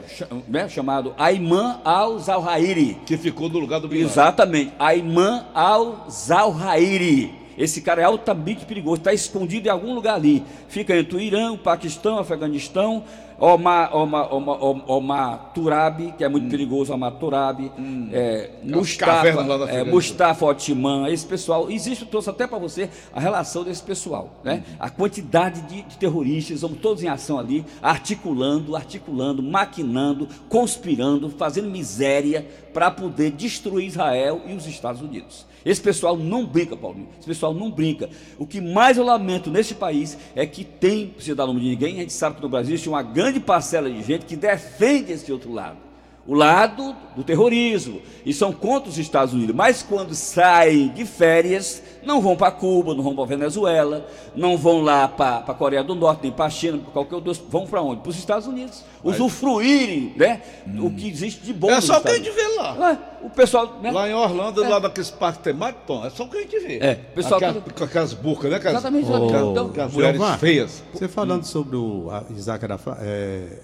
né, 0.47 0.69
chamado 0.69 1.15
Ayman 1.17 1.81
al-Zawahiri. 1.85 2.99
Que 3.07 3.17
ficou 3.17 3.49
no 3.49 3.59
lugar 3.59 3.81
do 3.81 3.89
Bin 3.89 3.97
Laden. 3.97 4.11
Exatamente, 4.11 4.73
Ayman 4.79 5.47
al-Zawahiri. 5.55 7.38
Esse 7.59 7.83
cara 7.83 8.01
é 8.01 8.05
altamente 8.05 8.65
perigoso, 8.65 8.99
está 8.99 9.13
escondido 9.13 9.67
em 9.67 9.71
algum 9.71 9.93
lugar 9.93 10.15
ali. 10.15 10.45
Fica 10.69 10.97
entre 10.97 11.17
o 11.17 11.21
Irã, 11.21 11.53
o 11.53 11.59
Paquistão, 11.59 12.17
o 12.17 12.21
Afeganistão, 12.21 13.03
Omar, 13.41 13.97
Omar, 13.97 14.35
Omar, 14.35 14.65
Omar, 14.65 14.91
Omar 14.91 15.53
Turabi, 15.55 16.13
que 16.19 16.25
é 16.25 16.29
muito 16.29 16.51
perigoso, 16.51 16.93
Omar 16.93 17.13
Turabi, 17.13 17.71
é, 18.13 18.51
Mustafa, 18.65 19.29
é. 19.71 19.85
Mustafa 19.85 20.47
Otiman, 20.47 21.09
esse 21.09 21.25
pessoal, 21.25 21.71
existe, 21.71 22.03
eu 22.03 22.09
trouxe 22.09 22.31
até 22.31 22.49
para 22.49 22.59
você 22.59 22.91
a 23.13 23.21
relação 23.21 23.63
desse 23.63 23.83
pessoal, 23.83 24.41
né? 24.43 24.65
A 24.79 24.91
quantidade 24.91 25.61
de, 25.63 25.83
de 25.83 25.97
terroristas, 25.97 26.63
vamos 26.63 26.79
todos 26.79 27.05
em 27.05 27.09
ação 27.09 27.39
ali, 27.39 27.65
articulando, 27.81 28.75
articulando, 28.75 29.41
maquinando, 29.41 30.29
conspirando, 30.49 31.31
fazendo 31.31 31.71
miséria 31.71 32.45
para 32.73 32.91
poder 32.91 33.31
destruir 33.31 33.87
Israel 33.87 34.43
e 34.47 34.55
os 34.55 34.67
Estados 34.67 35.01
Unidos. 35.01 35.47
Esse 35.69 35.83
pessoal 35.83 36.17
não 36.17 36.47
brinca, 36.47 36.75
Paulinho. 36.75 37.09
Esse 37.19 37.27
pessoal 37.27 37.53
não 37.53 37.71
brinca. 37.71 38.09
O 38.39 38.47
que 38.47 38.59
mais 38.59 38.97
eu 38.97 39.05
lamento 39.05 39.51
nesse 39.51 39.75
país 39.75 40.17
é 40.35 40.47
que 40.47 40.65
tem, 40.65 41.05
não 41.05 41.11
precisa 41.13 41.37
dar 41.37 41.47
nome 41.47 41.61
de 41.61 41.69
ninguém, 41.69 41.97
a 41.97 42.01
gente 42.01 42.13
sabe 42.15 42.37
que 42.37 42.43
no 42.43 42.49
Brasil 42.49 42.73
existe 42.73 42.89
uma 42.89 43.03
grande 43.03 43.39
parcela 43.39 43.91
de 43.91 44.03
gente 44.03 44.25
que 44.25 44.35
defende 44.35 45.13
esse 45.13 45.31
outro 45.31 45.53
lado 45.53 45.88
o 46.29 46.35
lado 46.35 46.95
do 47.17 47.25
terrorismo 47.25 48.01
e 48.25 48.35
são 48.35 48.53
contra 48.53 48.91
os 48.91 48.99
Estados 48.99 49.33
Unidos, 49.33 49.57
mas 49.57 49.83
quando 49.83 50.15
saem 50.15 50.89
de 50.91 51.07
férias, 51.07 51.83
não 52.05 52.21
vão 52.21 52.37
para 52.37 52.51
Cuba, 52.53 52.95
não 52.95 53.03
vão 53.03 53.15
para 53.17 53.25
Venezuela, 53.25 54.07
não 54.37 54.57
vão 54.57 54.83
lá 54.83 55.09
para 55.09 55.39
a 55.39 55.55
Coreia 55.55 55.83
do 55.83 55.95
Norte, 55.95 56.21
nem 56.25 56.31
para 56.33 56.45
a 56.45 56.51
China, 56.51 56.79
para 56.79 56.93
qualquer 56.93 57.15
outro, 57.15 57.33
vão 57.49 57.67
para 57.67 57.81
onde? 57.83 58.03
Para 58.03 58.11
os 58.11 58.19
Estados 58.19 58.47
Unidos, 58.47 58.85
usufruírem 59.03 60.13
né, 60.17 60.43
o 60.81 60.91
que 60.91 61.09
existe 61.09 61.41
de 61.43 61.53
bom 61.53 61.71
É 61.71 61.81
só 61.81 61.99
o 61.99 62.03
que 62.03 62.09
a 62.09 62.17
gente 62.17 62.31
vê 62.31 62.47
lá. 62.57 62.91
É, 63.23 63.27
o 63.27 63.31
pessoal, 63.31 63.79
né? 63.83 63.91
Lá 63.91 64.09
em 64.09 64.13
Orlando, 64.15 64.63
lá 64.69 64.79
daqueles 64.79 65.11
parques 65.11 65.43
temáticos, 65.43 65.87
Tom, 65.87 66.05
é 66.07 66.11
só 66.11 66.25
o 66.25 66.29
que 66.29 66.37
a 66.39 66.41
gente 66.43 66.59
vê. 66.61 66.79
É, 66.79 66.95
pessoal 66.95 67.37
Aquelas- 67.39 67.63
tudo- 67.65 67.75
Com 67.75 67.85
aquelas 67.85 68.13
burcas, 68.13 68.51
né? 68.51 68.57
Aquelas, 68.57 68.75
Exatamente, 68.77 69.05
exatamente. 69.09 69.33
aquelas- 69.35 69.51
Então, 69.51 69.67
aquelas 69.67 69.93
mulheres 69.95 70.21
feias. 70.39 70.85
Você 70.93 71.09
falando 71.09 71.45
sobre 71.45 71.77
o 71.77 72.09
Isaac 72.37 72.65
Arafat, 72.65 72.99
é, 73.01 73.59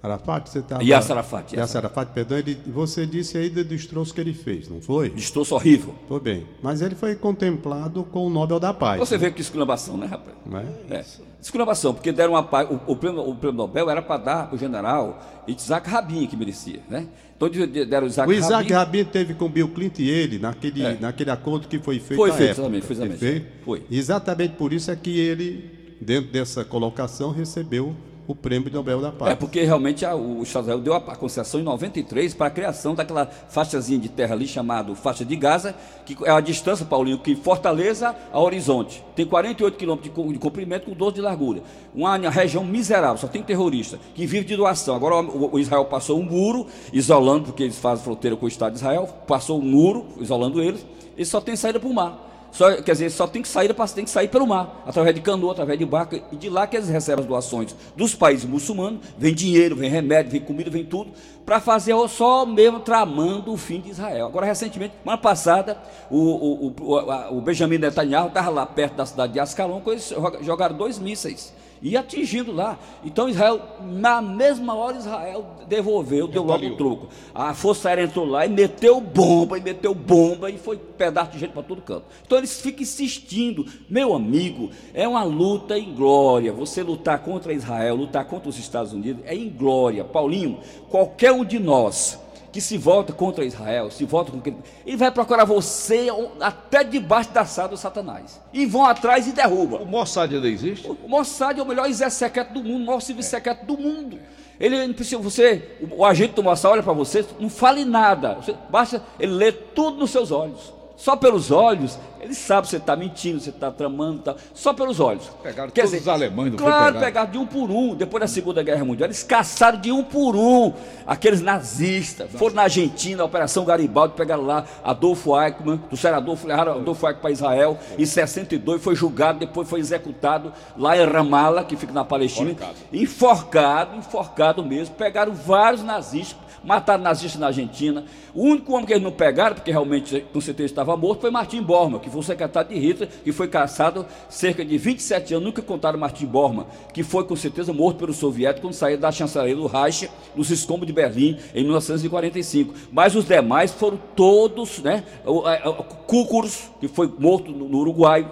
Arafat, 0.00 0.48
você 0.48 0.60
estava... 0.60 0.82
Yasser 0.84 1.12
Arafat, 1.16 1.56
Yasser. 1.56 1.78
Arafat, 1.78 2.12
perdão, 2.12 2.38
ele, 2.38 2.56
você 2.68 3.04
disse 3.04 3.36
aí 3.36 3.50
do 3.50 3.64
destroço 3.64 4.14
que 4.14 4.20
ele 4.20 4.32
fez, 4.32 4.68
não 4.68 4.80
foi? 4.80 5.10
Destroço 5.10 5.54
horrível. 5.56 5.92
Foi 6.06 6.20
bem. 6.20 6.46
Mas 6.62 6.80
ele 6.80 6.94
foi 6.94 7.16
contemplado 7.16 8.04
com 8.04 8.24
o 8.26 8.30
Nobel 8.30 8.60
da 8.60 8.72
Paz. 8.72 9.00
Você 9.00 9.18
vê 9.18 9.30
que 9.32 9.40
exclamação, 9.40 9.96
né, 9.96 10.06
rapaz? 10.06 10.36
Né? 10.46 10.64
É. 10.90 11.04
Exclamação, 11.42 11.94
porque 11.94 12.12
deram 12.12 12.34
uma 12.34 12.42
paz. 12.42 12.68
O, 12.70 12.92
o 12.92 12.96
prêmio, 12.96 13.20
o 13.28 13.34
prêmio 13.34 13.56
Nobel 13.56 13.88
era 13.90 14.00
para 14.02 14.16
dar 14.22 14.46
para 14.48 14.56
o 14.56 14.58
general 14.58 15.20
Isaac 15.46 15.88
Rabin, 15.88 16.26
que 16.26 16.36
merecia, 16.36 16.80
né? 16.88 17.06
Então 17.36 17.48
de- 17.48 17.66
de- 17.66 17.84
deram 17.84 18.06
o 18.06 18.10
Isaac 18.10 18.28
O 18.28 18.32
Isaac 18.32 18.72
Rabin. 18.72 19.00
Rabin 19.00 19.04
teve 19.10 19.34
com 19.34 19.48
Bill 19.48 19.68
Clinton 19.68 20.02
e 20.02 20.10
ele 20.10 20.38
naquele, 20.40 20.82
É. 20.84 20.96
naquele 21.00 21.30
acordo 21.30 21.68
que 21.68 21.78
foi 21.78 22.00
feito 22.00 22.18
Foi 22.18 22.32
feito, 22.32 22.50
exatamente, 22.52 22.86
foi 22.86 22.96
exatamente. 22.96 23.46
Foi. 23.64 23.82
Exatamente 23.90 24.54
por 24.56 24.72
isso 24.72 24.90
é 24.90 24.96
que 24.96 25.16
ele, 25.18 25.96
dentro 26.00 26.32
dessa 26.32 26.64
colocação, 26.64 27.30
recebeu 27.30 27.94
o 28.28 28.34
prêmio 28.34 28.70
Nobel 28.70 29.00
da 29.00 29.10
Paz. 29.10 29.32
É, 29.32 29.34
porque 29.34 29.62
realmente 29.62 30.04
a- 30.04 30.14
o 30.14 30.42
Israel 30.42 30.78
deu 30.80 30.92
a, 30.92 30.98
a 30.98 31.16
concessão 31.16 31.58
em 31.58 31.62
93 31.64 32.34
para 32.34 32.46
a 32.48 32.50
criação 32.50 32.94
daquela 32.94 33.24
faixazinha 33.26 33.98
de 33.98 34.10
terra 34.10 34.34
ali 34.34 34.46
chamada 34.46 34.94
faixa 34.94 35.24
de 35.24 35.34
Gaza, 35.34 35.74
que 36.04 36.14
é 36.24 36.30
a 36.30 36.38
distância, 36.38 36.84
Paulinho, 36.84 37.18
que 37.18 37.34
Fortaleza 37.34 38.14
a 38.30 38.38
Horizonte. 38.38 39.02
Tem 39.16 39.24
48 39.24 39.76
quilômetros 39.78 40.14
de 40.14 40.32
de 40.34 40.38
comprimento 40.38 40.84
com 40.90 40.92
12 40.92 41.14
de 41.14 41.20
largura. 41.22 41.62
Uma 41.94 42.16
região 42.28 42.62
miserável, 42.62 43.16
só 43.16 43.26
tem 43.26 43.42
terrorista, 43.42 43.98
que 44.14 44.26
vive 44.26 44.44
de 44.44 44.56
doação. 44.56 44.94
Agora 44.94 45.16
o, 45.16 45.54
o 45.54 45.58
Israel 45.58 45.86
passou 45.86 46.18
um 46.20 46.22
muro, 46.22 46.66
isolando, 46.92 47.44
porque 47.46 47.62
eles 47.62 47.78
fazem 47.78 48.04
fronteira 48.04 48.36
com 48.36 48.44
o 48.44 48.48
Estado 48.48 48.72
de 48.72 48.78
Israel, 48.78 49.08
passou 49.26 49.58
um 49.58 49.62
muro, 49.62 50.04
isolando 50.20 50.62
eles, 50.62 50.84
eles 51.16 51.28
só 51.28 51.40
tem 51.40 51.56
saída 51.56 51.80
para 51.80 51.88
o 51.88 51.94
mar. 51.94 52.26
Só, 52.50 52.74
quer 52.82 52.92
dizer, 52.92 53.10
só 53.10 53.26
tem 53.26 53.42
que 53.42 53.48
sair, 53.48 53.74
tem 53.94 54.04
que 54.04 54.10
sair 54.10 54.28
pelo 54.28 54.46
mar, 54.46 54.82
através 54.86 55.14
de 55.14 55.20
canoa, 55.20 55.52
através 55.52 55.78
de 55.78 55.84
barca, 55.84 56.20
e 56.32 56.36
de 56.36 56.48
lá 56.48 56.66
que 56.66 56.76
eles 56.76 56.88
recebem 56.88 57.22
as 57.22 57.28
doações 57.28 57.74
dos 57.94 58.14
países 58.14 58.44
muçulmanos, 58.44 59.00
vem 59.16 59.34
dinheiro, 59.34 59.76
vem 59.76 59.90
remédio, 59.90 60.32
vem 60.32 60.40
comida, 60.40 60.70
vem 60.70 60.84
tudo, 60.84 61.10
para 61.44 61.60
fazer 61.60 61.94
só 62.08 62.44
mesmo 62.46 62.80
tramando 62.80 63.52
o 63.52 63.56
fim 63.56 63.80
de 63.80 63.90
Israel. 63.90 64.26
Agora, 64.26 64.46
recentemente, 64.46 64.94
semana 65.02 65.18
passada, 65.18 65.78
o, 66.10 66.18
o, 66.18 66.74
o, 66.80 67.38
o 67.38 67.40
Benjamin 67.40 67.78
Netanyahu 67.78 68.28
estava 68.28 68.50
lá 68.50 68.66
perto 68.66 68.94
da 68.94 69.06
cidade 69.06 69.34
de 69.34 69.40
Ascalon, 69.40 69.80
eles 69.86 70.08
joga- 70.08 70.42
jogaram 70.42 70.76
dois 70.76 70.98
mísseis. 70.98 71.52
E 71.80 71.96
atingindo 71.96 72.52
lá. 72.52 72.78
Então 73.04 73.28
Israel, 73.28 73.60
na 73.82 74.20
mesma 74.20 74.74
hora, 74.74 74.96
Israel 74.96 75.46
devolveu, 75.68 76.26
deu 76.26 76.42
logo 76.42 76.66
o 76.66 76.76
troco. 76.76 77.08
A 77.34 77.54
Força 77.54 77.88
Aérea 77.88 78.04
entrou 78.04 78.24
lá 78.24 78.46
e 78.46 78.48
meteu 78.48 79.00
bomba, 79.00 79.58
e 79.58 79.60
meteu 79.60 79.94
bomba, 79.94 80.50
e 80.50 80.58
foi 80.58 80.76
pedaço 80.76 81.32
de 81.32 81.38
gente 81.38 81.52
para 81.52 81.62
todo 81.62 81.82
canto. 81.82 82.04
Então 82.26 82.38
eles 82.38 82.60
ficam 82.60 82.82
insistindo. 82.82 83.66
Meu 83.88 84.14
amigo, 84.14 84.70
é 84.92 85.06
uma 85.06 85.22
luta 85.24 85.78
em 85.78 85.94
glória. 85.94 86.52
Você 86.52 86.82
lutar 86.82 87.20
contra 87.20 87.52
Israel, 87.52 87.96
lutar 87.96 88.24
contra 88.24 88.48
os 88.48 88.58
Estados 88.58 88.92
Unidos, 88.92 89.22
é 89.24 89.34
em 89.34 89.48
glória. 89.48 90.04
Paulinho, 90.04 90.58
qualquer 90.88 91.32
um 91.32 91.44
de 91.44 91.58
nós 91.58 92.18
que 92.50 92.60
se 92.60 92.78
volta 92.78 93.12
contra 93.12 93.44
Israel, 93.44 93.90
se 93.90 94.04
volta 94.04 94.32
com 94.32 94.38
aquele, 94.38 94.56
ele 94.86 94.96
vai 94.96 95.10
procurar 95.10 95.44
você 95.44 96.06
até 96.40 96.82
debaixo 96.82 97.30
da 97.30 97.44
sala 97.44 97.68
do 97.68 97.76
Satanás. 97.76 98.40
E 98.52 98.64
vão 98.64 98.84
atrás 98.86 99.26
e 99.26 99.32
derrubam. 99.32 99.82
O 99.82 99.86
Mossad 99.86 100.34
ainda 100.34 100.48
existe? 100.48 100.88
O 100.88 101.08
Mossad 101.08 101.58
é 101.58 101.62
o 101.62 101.66
melhor 101.66 101.88
exército 101.88 102.20
secreto 102.20 102.54
do 102.54 102.62
mundo, 102.64 102.82
o 102.82 102.86
maior 102.86 103.00
serviço 103.00 103.30
secreto 103.30 103.66
do 103.66 103.76
mundo. 103.76 104.18
Ele 104.58 104.92
precisa, 104.94 105.20
você, 105.20 105.76
o, 105.80 105.98
o 106.00 106.04
agente 106.04 106.32
do 106.34 106.42
Mossad 106.42 106.72
olha 106.72 106.82
para 106.82 106.92
você, 106.92 107.24
não 107.38 107.48
fale 107.50 107.84
nada, 107.84 108.34
você- 108.34 108.54
basta 108.70 109.02
ele 109.20 109.32
ler 109.32 109.52
tudo 109.74 109.98
nos 109.98 110.10
seus 110.10 110.30
olhos. 110.32 110.72
Só 110.98 111.14
pelos 111.14 111.52
olhos, 111.52 111.96
ele 112.20 112.34
sabe 112.34 112.66
se 112.66 112.72
você 112.72 112.78
está 112.78 112.96
mentindo, 112.96 113.38
se 113.38 113.44
você 113.44 113.50
está 113.50 113.70
tramando, 113.70 114.20
tá, 114.20 114.34
só 114.52 114.74
pelos 114.74 114.98
olhos. 114.98 115.30
Pegaram 115.40 115.70
todos 115.70 115.92
os 115.92 116.08
alemães, 116.08 116.48
foi 116.50 116.58
Claro, 116.58 116.94
pegar? 116.94 117.06
pegaram 117.06 117.30
de 117.30 117.38
um 117.38 117.46
por 117.46 117.70
um. 117.70 117.94
Depois 117.94 118.20
da 118.20 118.26
Segunda 118.26 118.64
Guerra 118.64 118.84
Mundial, 118.84 119.06
eles 119.06 119.22
caçaram 119.22 119.80
de 119.80 119.92
um 119.92 120.02
por 120.02 120.34
um 120.34 120.72
aqueles 121.06 121.40
nazistas. 121.40 122.32
Foram 122.32 122.56
na 122.56 122.62
Argentina, 122.62 123.22
a 123.22 123.26
Operação 123.26 123.64
Garibaldi, 123.64 124.14
pegaram 124.14 124.44
lá 124.44 124.64
Adolfo 124.82 125.40
Eichmann, 125.40 125.78
trouxeram 125.78 126.16
Adolfo, 126.16 126.48
levaram 126.48 126.72
Adolfo 126.72 127.06
Eichmann 127.06 127.20
para 127.22 127.30
Israel. 127.30 127.78
Em 127.96 128.04
62 128.04 128.82
foi 128.82 128.96
julgado, 128.96 129.38
depois 129.38 129.68
foi 129.68 129.78
executado 129.78 130.52
lá 130.76 130.96
em 130.96 131.06
Ramallah, 131.06 131.62
que 131.62 131.76
fica 131.76 131.92
na 131.92 132.04
Palestina. 132.04 132.56
Enforcado, 132.92 133.96
enforcado 133.96 134.64
mesmo. 134.64 134.96
Pegaram 134.96 135.32
vários 135.32 135.84
nazistas, 135.84 136.36
mataram 136.64 137.02
nazistas 137.02 137.40
na 137.40 137.46
Argentina. 137.48 138.04
O 138.34 138.42
único 138.44 138.72
homem 138.72 138.86
que 138.86 138.92
eles 138.92 139.02
não 139.02 139.10
pegaram, 139.12 139.54
porque 139.56 139.70
realmente 139.70 140.24
com 140.32 140.40
certeza 140.40 140.66
estava 140.66 140.96
morto, 140.96 141.22
foi 141.22 141.30
Martin 141.30 141.62
Bormann, 141.62 142.00
que 142.00 142.10
foi 142.10 142.20
o 142.20 142.22
secretário 142.22 142.70
de 142.70 142.78
Hitler, 142.78 143.08
que 143.24 143.32
foi 143.32 143.48
caçado 143.48 144.06
cerca 144.28 144.64
de 144.64 144.76
27 144.78 145.34
anos. 145.34 145.44
Nunca 145.46 145.62
contaram 145.62 145.98
Martin 145.98 146.26
Bormann, 146.26 146.66
que 146.92 147.02
foi 147.02 147.24
com 147.24 147.34
certeza 147.36 147.72
morto 147.72 147.98
pelos 147.98 148.16
soviéticos 148.16 148.62
quando 148.68 148.74
saiu 148.74 148.98
da 148.98 149.10
chancelaria 149.10 149.56
do 149.56 149.66
Reich, 149.66 150.08
nos 150.36 150.50
escombros 150.50 150.86
de 150.86 150.92
Berlim, 150.92 151.38
em 151.54 151.62
1945. 151.64 152.74
Mas 152.92 153.14
os 153.14 153.24
demais 153.24 153.72
foram 153.72 153.98
todos, 154.14 154.78
né? 154.80 155.04
A- 155.24 155.70
o 155.70 155.84
Kúcuros, 156.08 156.70
que 156.80 156.88
foi 156.88 157.12
morto 157.18 157.50
no 157.52 157.78
Uruguai, 157.78 158.26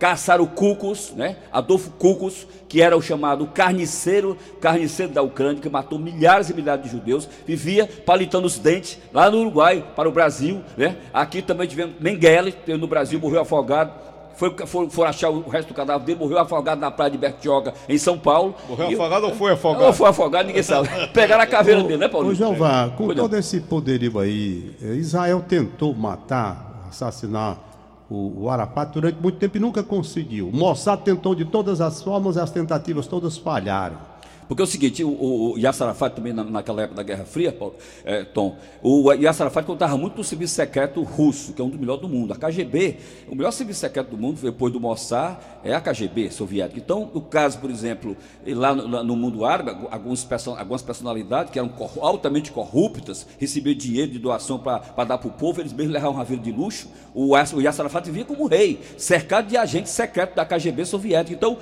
caçaram 0.00 0.42
o 0.44 0.46
Cucos, 0.48 1.12
né? 1.14 1.36
Adolfo 1.52 1.90
Cucos, 1.90 2.46
que 2.66 2.80
era 2.80 2.96
o 2.96 3.02
chamado 3.02 3.46
carniceiro, 3.46 4.36
carniceiro 4.60 5.12
da 5.12 5.22
Ucrânia, 5.22 5.60
que 5.60 5.68
matou 5.68 5.98
milhares 5.98 6.48
e 6.48 6.54
milhares 6.54 6.82
de 6.84 6.90
judeus, 6.90 7.28
vivia 7.46 7.86
palitando 8.06 8.46
os 8.46 8.58
dentes 8.58 8.98
lá 9.12 9.30
no 9.30 9.38
Uruguai 9.38 9.84
para 9.94 10.08
o 10.08 10.12
Brasil, 10.12 10.62
né? 10.76 10.96
Aqui 11.12 11.42
também 11.42 11.68
tivemos 11.68 11.94
Mengele, 12.00 12.50
que 12.52 12.74
no 12.76 12.86
Brasil 12.88 13.20
morreu 13.20 13.42
afogado. 13.42 13.92
Foi, 14.36 14.56
foram, 14.66 14.88
foram 14.88 15.10
achar 15.10 15.28
o 15.28 15.46
resto 15.50 15.68
do 15.68 15.74
cadáver 15.74 16.06
dele, 16.06 16.18
morreu 16.18 16.38
afogado 16.38 16.80
na 16.80 16.90
praia 16.90 17.10
de 17.10 17.18
Bertioga, 17.18 17.74
em 17.86 17.98
São 17.98 18.18
Paulo. 18.18 18.54
Morreu 18.66 18.90
E- 18.90 18.94
afogado 18.94 19.26
ou 19.26 19.34
foi 19.34 19.52
afogado? 19.52 19.84
Ou 19.84 19.92
foi 19.92 20.08
afogado, 20.08 20.46
ninguém 20.46 20.62
sabe. 20.62 20.88
Pegaram 21.12 21.42
a 21.42 21.46
caveira 21.46 21.82
dele, 21.82 21.98
né, 21.98 22.08
Paulo? 22.08 22.28
Ô, 22.30 22.34
Jeová, 22.34 22.88
com 22.96 23.04
Pois 23.04 23.18
não. 23.18 23.24
todo 23.24 23.36
esse 23.36 23.60
poderio 23.60 24.18
aí, 24.18 24.74
eh, 24.82 24.94
Israel 24.94 25.44
tentou 25.46 25.94
matar, 25.94 26.86
assassinar 26.88 27.58
o, 28.10 28.42
o 28.42 28.50
Arafat 28.50 28.92
durante 28.92 29.22
muito 29.22 29.38
tempo 29.38 29.56
e 29.56 29.60
nunca 29.60 29.82
conseguiu. 29.82 30.48
O 30.48 30.56
Mossad 30.56 31.00
tentou 31.02 31.34
de 31.34 31.44
todas 31.44 31.80
as 31.80 32.02
formas, 32.02 32.36
as 32.36 32.50
tentativas 32.50 33.06
todas 33.06 33.38
falharam. 33.38 34.09
Porque 34.50 34.62
é 34.62 34.64
o 34.64 34.66
seguinte, 34.66 35.04
o, 35.04 35.52
o, 35.52 35.58
Yasser 35.58 35.86
Arafat 35.86 36.12
também 36.12 36.32
na- 36.32 36.42
naquela 36.42 36.82
época 36.82 36.96
da 36.96 37.04
Guerra 37.04 37.24
Fria, 37.24 37.52
Paulo, 37.52 37.76
é, 38.04 38.24
Tom, 38.24 38.56
o 38.82 39.12
Yasser 39.12 39.42
Arafat 39.42 39.64
contava 39.64 39.96
muito 39.96 40.16
no 40.16 40.24
serviço 40.24 40.56
secreto 40.56 41.04
russo, 41.04 41.52
que 41.52 41.62
é 41.62 41.64
um 41.64 41.68
dos 41.68 41.78
melhores 41.78 42.02
do 42.02 42.08
mundo. 42.08 42.32
A 42.32 42.36
KGB, 42.36 42.96
o 43.28 43.36
melhor 43.36 43.52
serviço 43.52 43.78
secreto 43.78 44.10
do 44.10 44.18
mundo, 44.18 44.40
depois 44.42 44.72
do 44.72 44.80
Mossad, 44.80 45.38
é 45.62 45.72
a 45.72 45.80
KGB 45.80 46.32
soviética. 46.32 46.80
Então, 46.80 47.12
o 47.14 47.20
caso, 47.20 47.60
por 47.60 47.70
exemplo, 47.70 48.16
lá 48.44 48.74
no, 48.74 48.88
lá 48.88 49.04
no 49.04 49.14
mundo 49.14 49.44
árabe, 49.44 49.70
alguns, 49.88 50.26
algumas 50.58 50.82
personalidades 50.82 51.52
que 51.52 51.58
eram 51.60 51.72
altamente 52.00 52.50
corruptas, 52.50 53.28
recebiam 53.38 53.76
dinheiro 53.76 54.10
de 54.10 54.18
doação 54.18 54.58
para 54.58 55.04
dar 55.04 55.18
para 55.18 55.28
o 55.28 55.30
povo, 55.30 55.60
eles 55.60 55.72
mesmos 55.72 55.94
levavam 55.94 56.16
uma 56.16 56.24
vida 56.24 56.42
de 56.42 56.50
luxo. 56.50 56.88
O, 57.14 57.36
o 57.36 57.60
Yasser 57.60 57.82
Arafat 57.82 58.04
vivia 58.06 58.24
como 58.24 58.48
rei, 58.48 58.80
cercado 58.96 59.46
de 59.46 59.56
agentes 59.56 59.92
secretos 59.92 60.34
da 60.34 60.44
KGB 60.44 60.84
soviética. 60.86 61.36
Então, 61.36 61.56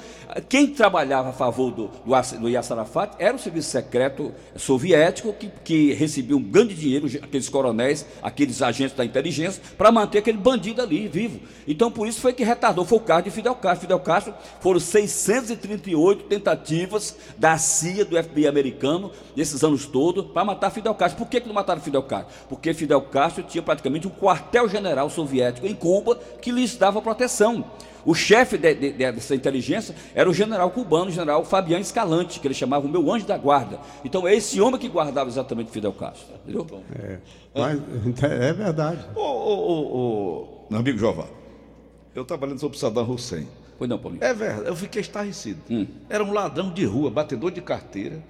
quem 0.48 0.68
trabalhava 0.68 1.28
a 1.28 1.32
favor 1.34 1.70
do, 1.70 1.88
do, 1.88 2.40
do 2.40 2.48
Yasser 2.48 2.77
Arafat 2.78 3.14
era 3.18 3.36
o 3.36 3.38
serviço 3.38 3.70
secreto 3.70 4.32
soviético 4.56 5.32
que, 5.32 5.50
que 5.64 5.92
recebia 5.94 6.36
um 6.36 6.42
grande 6.42 6.74
dinheiro, 6.74 7.06
aqueles 7.22 7.48
coronéis, 7.48 8.06
aqueles 8.22 8.62
agentes 8.62 8.96
da 8.96 9.04
inteligência, 9.04 9.62
para 9.76 9.90
manter 9.90 10.18
aquele 10.18 10.38
bandido 10.38 10.80
ali 10.80 11.08
vivo. 11.08 11.40
Então, 11.66 11.90
por 11.90 12.06
isso 12.06 12.20
foi 12.20 12.32
que 12.32 12.44
retardou, 12.44 12.84
foi 12.84 12.98
o 12.98 13.00
caso 13.00 13.24
de 13.24 13.30
Fidel 13.30 13.54
Castro. 13.54 13.80
Fidel 13.82 14.00
Castro 14.00 14.34
foram 14.60 14.80
638 14.80 16.24
tentativas 16.24 17.16
da 17.36 17.58
CIA, 17.58 18.04
do 18.04 18.22
FBI 18.22 18.46
americano, 18.46 19.10
nesses 19.36 19.62
anos 19.62 19.86
todos, 19.86 20.26
para 20.26 20.44
matar 20.44 20.70
Fidel 20.70 20.94
Castro. 20.94 21.18
Por 21.18 21.30
que, 21.30 21.40
que 21.40 21.48
não 21.48 21.54
mataram 21.54 21.80
Fidel 21.80 22.02
Castro? 22.02 22.32
Porque 22.48 22.72
Fidel 22.74 23.02
Castro 23.02 23.42
tinha 23.42 23.62
praticamente 23.62 24.06
um 24.06 24.10
quartel-general 24.10 25.10
soviético 25.10 25.66
em 25.66 25.74
Cuba 25.74 26.18
que 26.40 26.50
lhes 26.50 26.76
dava 26.76 27.02
proteção. 27.02 27.64
O 28.04 28.14
chefe 28.14 28.56
de, 28.56 28.74
de, 28.74 28.92
dessa 28.92 29.34
inteligência 29.34 29.94
era 30.14 30.28
o 30.28 30.34
general 30.34 30.70
cubano, 30.70 31.06
o 31.06 31.10
general 31.10 31.44
Fabiano 31.44 31.82
Escalante, 31.82 32.40
que 32.40 32.46
ele 32.46 32.54
chamava 32.54 32.86
o 32.86 32.88
meu 32.88 33.12
anjo 33.12 33.26
da 33.26 33.36
guarda. 33.36 33.78
Então 34.04 34.26
é 34.26 34.34
esse 34.34 34.60
homem 34.60 34.78
que 34.78 34.88
guardava 34.88 35.28
exatamente 35.28 35.70
Fidel 35.70 35.92
Castro. 35.92 36.34
Entendeu? 36.42 36.66
É, 36.98 37.18
mas, 37.54 37.80
é 38.22 38.52
verdade. 38.52 39.04
Ô, 39.14 39.20
ô, 39.20 39.54
ô, 39.54 39.96
ô, 39.96 40.66
meu 40.70 40.80
amigo 40.80 40.98
Jová, 40.98 41.26
eu 42.14 42.24
trabalhando 42.24 42.58
sobre 42.58 42.78
Saddam 42.78 43.08
Hussein. 43.08 43.46
Pois 43.78 43.88
não, 43.88 43.98
Paulinho. 43.98 44.24
É 44.24 44.34
verdade, 44.34 44.68
eu 44.68 44.76
fiquei 44.76 45.00
estarrecido. 45.00 45.60
Hum. 45.70 45.86
Era 46.08 46.24
um 46.24 46.32
ladrão 46.32 46.72
de 46.72 46.84
rua, 46.84 47.10
batedor 47.10 47.50
de 47.50 47.60
carteira, 47.60 48.22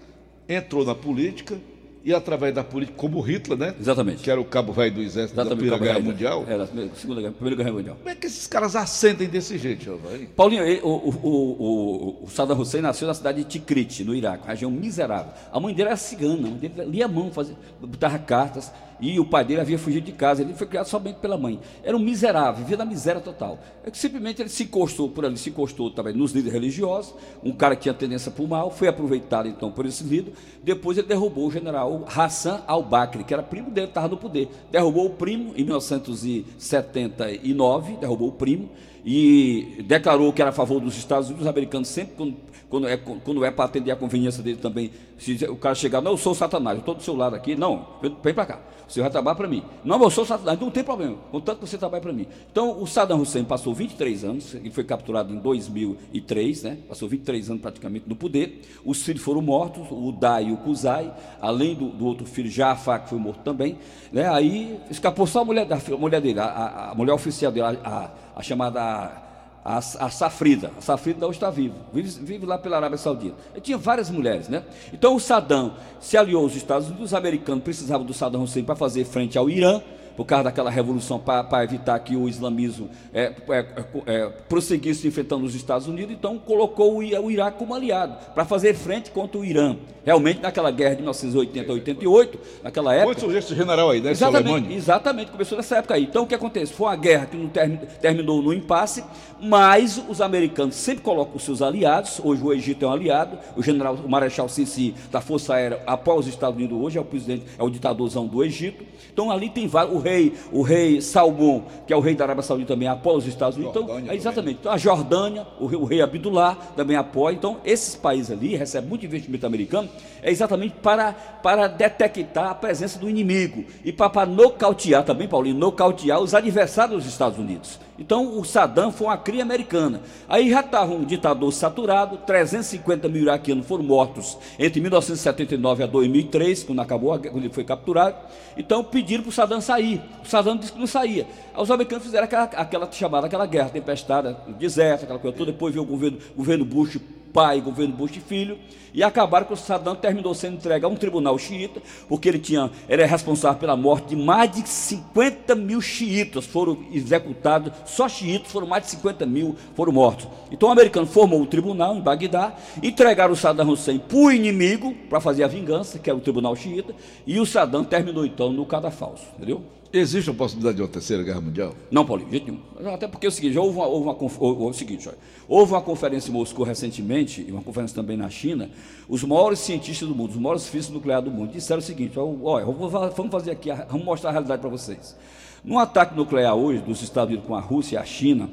entrou 0.49 0.85
na 0.85 0.95
política 0.95 1.59
e 2.05 2.15
através 2.15 2.55
da 2.55 2.65
política, 2.65 2.97
como 2.97 3.21
Hitler, 3.21 3.59
né? 3.59 3.75
Exatamente. 3.79 4.23
Que 4.23 4.31
era 4.31 4.41
o 4.41 4.45
cabo 4.45 4.73
velho 4.73 4.95
do 4.95 5.03
exército 5.03 5.37
da 5.37 5.45
Primeira 5.45 5.79
Guerra 5.79 6.01
Mundial. 6.01 6.45
Era 6.49 6.65
a 6.65 6.67
Segunda 6.67 7.21
Guerra, 7.21 7.33
Primeira 7.33 7.57
Guerra 7.57 7.73
Mundial. 7.73 7.97
Como 7.97 8.09
é 8.09 8.15
que 8.15 8.27
esses 8.27 8.47
caras 8.47 8.77
ascendem 8.77 9.29
desse 9.29 9.59
jeito, 9.59 9.85
Giovanni? 9.85 10.27
Paulinho, 10.27 10.63
ele, 10.63 10.81
o, 10.83 10.89
o, 10.89 11.11
o, 11.23 12.25
o, 12.25 12.31
Saddam 12.31 12.59
Hussein 12.59 12.81
nasceu 12.81 13.07
na 13.07 13.15
cidade 13.15 13.39
de 13.39 13.45
Tikrit, 13.45 14.05
no 14.05 14.15
Iraque, 14.15 14.47
região 14.47 14.71
miserável. 14.71 15.33
A 15.53 15.61
mãe 15.61 15.75
dele 15.75 15.89
era 15.89 15.97
cigana, 15.97 16.35
a 16.35 16.51
mãe 16.51 16.53
dele 16.55 16.85
lia 16.87 17.07
a 17.07 17.09
mão, 17.09 17.31
fazia, 17.31 17.55
botava 17.81 18.19
cartas 18.19 18.73
e 19.01 19.19
o 19.21 19.25
pai 19.25 19.45
dele 19.45 19.61
havia 19.61 19.79
fugido 19.79 20.07
de 20.07 20.13
casa. 20.13 20.43
Ele 20.43 20.55
foi 20.55 20.67
criado 20.67 20.87
somente 20.87 21.17
pela 21.17 21.37
mãe. 21.37 21.61
Era 21.83 21.97
um 21.97 22.01
miserável, 22.01 22.63
vivia 22.63 22.77
na 22.77 22.85
miséria 22.85 23.21
total. 23.21 23.59
É 23.85 23.91
que 23.91 23.99
simplesmente 23.99 24.43
ele 24.43 24.49
se 24.49 24.65
encostou 24.65 25.09
por 25.09 25.25
ali, 25.25 25.37
se 25.37 25.51
encostou 25.51 25.91
também 25.91 26.15
nos 26.15 26.33
líderes 26.33 26.53
religiosos, 26.53 27.15
um 27.43 27.53
cara 27.53 27.77
que 27.77 27.83
tinha 27.83 27.95
tendência 27.95 28.31
para 28.31 28.45
o 28.45 28.49
mal, 28.49 28.71
foi 28.71 28.89
aproveitado 28.89 29.49
então 29.49 29.71
por 29.71 29.87
esse 29.87 30.05
líder. 30.05 30.33
Depois 30.63 30.99
ele 30.99 31.07
derrubou 31.07 31.47
o 31.47 31.51
general 31.51 32.05
Hassan 32.15 32.63
al-Bakri, 32.67 33.25
que 33.25 33.33
era 33.33 33.43
primo 33.43 33.71
dele, 33.71 33.89
estava 33.89 34.09
no 34.09 34.17
poder. 34.17 34.49
Derrubou 34.71 35.07
o 35.07 35.11
primo 35.11 35.53
em 35.57 35.65
1979, 35.65 37.97
derrubou 37.97 38.29
o 38.29 38.33
primo 38.33 38.69
e 39.11 39.83
declarou 39.87 40.31
que 40.35 40.43
era 40.43 40.51
a 40.51 40.53
favor 40.53 40.81
dos 40.81 40.99
Estados 40.99 41.29
Unidos. 41.29 41.47
Os 41.47 41.49
americanos 41.49 41.89
sempre, 41.89 42.15
quando, 42.15 42.37
quando 42.69 42.87
é, 42.87 42.97
quando 42.99 43.43
é 43.43 43.51
para 43.51 43.65
atender 43.65 43.91
a 43.91 43.97
conveniência 43.97 44.43
dele 44.43 44.59
também, 44.59 44.91
se 45.17 45.33
o 45.47 45.57
cara 45.57 45.75
chegar, 45.75 46.03
não, 46.03 46.11
eu 46.11 46.19
sou 46.19 46.35
Satanás, 46.35 46.77
eu 46.77 46.81
estou 46.81 46.95
do 46.95 47.03
seu 47.03 47.17
lado 47.17 47.35
aqui, 47.35 47.57
não, 47.57 47.87
vem 48.23 48.35
para 48.35 48.45
cá. 48.45 48.61
Você 48.87 49.03
vai 49.03 49.11
trabalhar 49.11 49.35
para 49.35 49.49
mim. 49.49 49.63
Não, 49.85 50.03
eu 50.03 50.11
sou 50.11 50.25
Satanás, 50.25 50.59
não 50.59 50.71
tem 50.71 50.85
problema, 50.85 51.17
contanto 51.31 51.59
que 51.61 51.67
você 51.67 51.77
trabalhe 51.77 52.03
para 52.03 52.13
mim. 52.13 52.27
Então, 52.51 52.83
o 52.83 52.87
Saddam 52.87 53.21
Hussein 53.21 53.45
passou 53.45 53.75
23 53.75 54.25
anos, 54.25 54.55
ele 54.55 54.71
foi 54.71 54.85
capturado 54.85 55.33
em 55.33 55.39
2003, 55.39 56.63
né? 56.63 56.79
passou 56.87 57.09
23 57.09 57.51
anos 57.51 57.63
praticamente 57.63 58.07
no 58.07 58.17
poder. 58.17 58.63
Os 58.85 59.03
filhos 59.03 59.23
foram 59.23 59.41
mortos, 59.43 59.87
o 59.91 60.13
Dai 60.13 60.49
e 60.49 60.53
o 60.53 60.57
Kuzai, 60.59 61.13
além 61.41 61.75
do, 61.75 61.89
do 61.89 62.07
outro 62.07 62.27
filho, 62.27 62.51
Jafar, 62.51 63.03
que 63.03 63.11
foi 63.11 63.19
morto 63.19 63.41
também. 63.41 63.79
Né? 64.13 64.29
Aí 64.29 64.79
escapou 64.91 65.27
só 65.27 65.41
a 65.41 65.45
mulher, 65.45 65.67
da, 65.67 65.77
a 65.77 65.97
mulher 65.97 66.21
dele, 66.21 66.41
a, 66.41 66.45
a, 66.45 66.91
a 66.91 66.95
mulher 66.95 67.13
oficial 67.13 67.53
dele, 67.53 67.67
a, 67.67 67.71
a 67.85 68.11
chamada 68.43 69.29
a, 69.65 69.79
a 69.79 70.11
Safrida. 70.11 70.71
A 70.79 70.81
Safrida 70.81 71.27
hoje 71.27 71.37
está 71.37 71.51
viva, 71.51 71.75
vive, 71.93 72.09
vive, 72.25 72.47
lá 72.47 72.57
pela 72.57 72.77
Arábia 72.77 72.97
Saudita. 72.97 73.37
Ele 73.53 73.61
tinha 73.61 73.79
várias 73.79 74.11
mulheres, 74.11 74.49
né? 74.49 74.63
Então 74.93 75.15
o 75.15 75.21
Saddam 75.21 75.75
se 76.01 76.17
aliou 76.17 76.45
aos 76.45 76.57
Estados 76.57 76.89
Unidos, 76.89 77.07
os 77.07 77.15
americanos 77.15 77.63
precisavam 77.63 78.07
do 78.07 78.15
Saddam 78.15 78.43
Hussein 78.43 78.65
para 78.65 78.77
fazer 78.77 79.05
frente 79.05 79.37
ao 79.37 79.51
Irã 79.51 79.83
por 80.19 80.25
causa 80.25 80.43
daquela 80.43 80.69
revolução 80.69 81.17
para 81.21 81.63
evitar 81.63 81.97
que 82.01 82.17
o 82.17 82.29
islamismo 82.29 82.91
é, 83.15 83.33
é, 83.51 83.67
é, 84.05 84.27
prosseguisse 84.49 85.07
enfrentando 85.07 85.47
os 85.47 85.55
Estados 85.55 85.87
Unidos, 85.87 86.13
então 86.13 86.37
colocou 86.41 86.95
o, 86.95 86.99
o 86.99 87.31
Iraque 87.31 87.57
como 87.57 87.73
aliado 87.73 88.17
para 88.35 88.45
fazer 88.45 88.75
frente 88.75 89.13
contra 89.13 89.39
o 89.39 89.45
Irã. 89.45 89.77
Realmente, 90.05 90.41
naquela 90.41 90.71
guerra 90.71 90.95
de 90.95 91.03
1980 91.03 91.71
88, 91.71 92.39
naquela 92.65 92.95
época. 92.95 93.21
Foi 93.21 93.37
esse 93.37 93.55
general 93.55 93.91
aí, 93.91 94.01
né? 94.01 94.11
Exatamente, 94.11 94.73
exatamente, 94.73 95.31
começou 95.31 95.59
nessa 95.59 95.77
época 95.77 95.95
aí. 95.95 96.05
Então, 96.05 96.25
o 96.25 96.27
que 96.27 96.35
acontece? 96.35 96.73
Foi 96.73 96.87
uma 96.87 96.97
guerra 96.97 97.27
que 97.27 97.37
não 97.37 97.47
term, 97.49 97.77
terminou 98.01 98.41
no 98.41 98.55
impasse, 98.55 99.05
mas 99.39 100.03
os 100.09 100.23
americanos 100.23 100.77
sempre 100.77 101.05
colocam 101.05 101.37
os 101.37 101.43
seus 101.43 101.61
aliados. 101.61 102.21
Hoje 102.25 102.43
o 102.43 102.53
Egito 102.53 102.85
é 102.87 102.89
um 102.89 102.93
aliado, 102.93 103.39
o 103.55 103.63
general, 103.63 103.95
o 103.97 104.09
Marechal 104.09 104.49
Sisi 104.49 104.95
da 105.13 105.21
Força 105.21 105.55
Aérea 105.55 105.83
após 105.87 106.21
os 106.21 106.29
Estados 106.29 106.57
Unidos 106.57 106.79
hoje 106.81 106.97
é 106.97 107.01
o 107.01 107.05
presidente, 107.05 107.45
é 107.59 107.63
o 107.63 107.69
ditadorzão 107.69 108.27
do 108.27 108.43
Egito. 108.43 108.85
Então 109.13 109.31
ali 109.31 109.51
tem 109.51 109.67
vários, 109.67 109.95
rei, 110.09 110.35
o 110.53 110.63
rei 110.63 111.01
Salmão, 111.01 111.65
que 111.87 111.93
é 111.93 111.97
o 111.97 112.01
rei 112.01 112.15
da 112.15 112.25
Arábia 112.25 112.43
Saudita 112.43 112.75
também 112.75 112.89
apoia 112.89 113.19
os 113.19 113.27
Estados 113.27 113.57
Unidos. 113.57 113.83
então, 113.83 113.99
é 114.09 114.15
exatamente. 114.15 114.59
Então 114.61 114.73
a 114.73 114.77
Jordânia, 114.77 115.47
o 115.59 115.67
rei, 115.67 115.79
o 115.79 115.85
rei 115.85 116.03
Abdullah 116.03 116.57
também 116.77 116.97
apoia. 116.97 117.35
Então 117.35 117.59
esses 117.65 117.95
países 117.95 118.31
ali 118.31 118.57
recebem 118.57 118.89
muito 118.89 119.05
investimento 119.05 119.47
americano, 119.47 119.89
é 120.23 120.31
exatamente 120.31 120.77
para, 120.83 121.13
para 121.13 121.67
detectar 121.67 122.51
a 122.51 122.55
presença 122.55 122.99
do 122.99 123.09
inimigo 123.09 123.65
e 123.85 123.93
para, 123.93 124.11
para 124.11 124.27
nocautear 124.27 125.05
também, 125.05 125.29
Paulinho, 125.29 125.57
nocautear 125.57 126.21
os 126.21 126.35
adversários 126.35 127.05
dos 127.05 127.13
Estados 127.13 127.39
Unidos. 127.39 127.88
Então 127.99 128.39
o 128.39 128.45
Saddam 128.45 128.93
foi 128.93 129.09
uma 129.09 129.17
cria 129.17 129.43
americana. 129.43 130.01
Aí 130.29 130.51
já 130.51 130.61
estava 130.61 130.93
um 130.93 131.05
ditador 131.05 131.53
saturado, 131.53 132.19
350 132.19 133.09
mil 133.09 133.23
iraquianos 133.23 133.67
foram 133.67 133.83
mortos 133.83 134.39
entre 134.59 134.81
1979 134.81 135.83
a 135.83 135.87
2003, 135.87 136.63
quando 136.63 136.81
acabou, 136.81 137.13
a, 137.13 137.19
quando 137.19 137.39
ele 137.39 137.53
foi 137.53 137.65
capturado. 137.65 138.17
Então 138.57 138.85
pediram 138.85 139.23
para 139.23 139.31
o 139.31 139.33
Saddam 139.33 139.61
sair. 139.61 140.01
O 140.25 140.29
Saddam 140.29 140.57
disse 140.57 140.73
que 140.73 140.79
não 140.79 140.87
saía. 140.87 141.27
Aí 141.53 141.63
os 141.63 141.71
americanos 141.71 142.05
fizeram 142.05 142.25
aquela, 142.25 142.45
aquela 142.45 142.93
chamada, 142.93 143.27
aquela 143.27 143.47
guerra 143.47 143.71
tempestada, 143.71 144.39
deserto, 144.59 145.03
aquela 145.03 145.19
coisa 145.19 145.37
toda. 145.37 145.51
Depois 145.51 145.75
veio 145.75 145.85
o 145.85 145.89
governo, 145.89 146.19
governo 146.37 146.65
Bush 146.65 146.99
pai, 147.39 147.61
governo 147.61 147.95
Bush 147.95 148.19
filho, 148.27 148.59
e 148.93 149.01
acabaram 149.01 149.47
que 149.47 149.53
o 149.53 149.57
Saddam 149.57 149.95
terminou 149.95 150.35
sendo 150.35 150.57
entregue 150.57 150.85
a 150.85 150.89
um 150.89 150.97
tribunal 150.97 151.39
xiita, 151.39 151.81
porque 152.09 152.29
ele 152.29 152.41
tinha, 152.41 152.69
era 152.89 153.07
responsável 153.07 153.61
pela 153.61 153.77
morte 153.77 154.09
de 154.09 154.17
mais 154.17 154.51
de 154.51 154.69
50 154.69 155.55
mil 155.55 155.81
xiitas, 155.81 156.45
foram 156.45 156.77
executados, 156.91 157.73
só 157.87 158.09
xiitas 158.09 158.51
foram 158.51 158.67
mais 158.67 158.83
de 158.83 158.91
50 158.91 159.25
mil, 159.25 159.55
foram 159.77 159.93
mortos. 159.93 160.27
Então 160.51 160.69
o 160.69 160.73
americano 160.73 161.07
formou 161.07 161.41
o 161.41 161.47
tribunal 161.47 161.95
em 161.95 162.01
Bagdá, 162.01 162.57
entregaram 162.83 163.35
o 163.35 163.37
Saddam 163.37 163.69
Hussein 163.69 164.01
para 164.01 164.19
o 164.19 164.33
inimigo, 164.33 164.93
para 165.09 165.21
fazer 165.21 165.45
a 165.45 165.47
vingança, 165.47 165.97
que 166.01 166.11
era 166.11 166.19
o 166.19 166.21
tribunal 166.21 166.57
xiita, 166.57 166.93
e 167.25 167.39
o 167.39 167.47
Saddam 167.47 167.85
terminou 167.85 168.27
então 168.27 168.53
no 168.53 168.67
cadafalso, 168.67 169.23
entendeu? 169.37 169.63
Existe 169.91 170.29
a 170.29 170.35
possibilidade 170.35 170.77
de 170.77 170.83
uma 170.83 170.89
terceira 170.89 171.23
guerra 171.23 171.41
mundial? 171.41 171.75
Não, 171.91 172.05
Paulinho, 172.05 172.31
jeito 172.31 172.53
nenhum. 172.53 172.93
Até 172.93 173.09
porque 173.09 173.25
é 173.25 173.29
o 173.31 173.33
seguinte, 173.33 173.57
houve 173.57 173.79
uma, 173.79 173.87
houve 173.87 174.05
uma, 174.05 174.17
houve, 174.21 174.65
o 174.65 174.73
seguinte, 174.75 175.09
olha, 175.09 175.17
houve 175.49 175.73
uma 175.73 175.81
conferência 175.81 176.29
em 176.29 176.33
Moscou 176.33 176.63
recentemente, 176.63 177.43
e 177.47 177.51
uma 177.51 177.63
conferência 177.63 177.95
também 177.95 178.15
na 178.15 178.29
China, 178.29 178.71
os 179.09 179.25
maiores 179.25 179.61
cientistas 179.61 180.07
do 180.07 180.15
mundo, 180.15 180.31
os 180.33 180.37
maiores 180.37 180.69
físicos 180.69 180.95
nucleares 180.95 181.25
do 181.25 181.31
mundo, 181.31 181.53
disseram 181.53 181.79
o 181.79 181.83
seguinte, 181.83 182.19
olha, 182.19 182.67
vamos 182.67 183.31
fazer 183.31 183.51
aqui, 183.51 183.71
vamos 183.89 184.05
mostrar 184.05 184.29
a 184.29 184.33
realidade 184.33 184.61
para 184.61 184.71
vocês. 184.71 185.17
Num 185.65 185.79
ataque 185.79 186.15
nuclear 186.15 186.55
hoje 186.55 186.83
dos 186.83 187.03
Estados 187.03 187.31
Unidos 187.31 187.49
com 187.49 187.55
a 187.55 187.61
Rússia 187.61 187.97
e 187.97 187.99
a 187.99 188.05
China, 188.05 188.51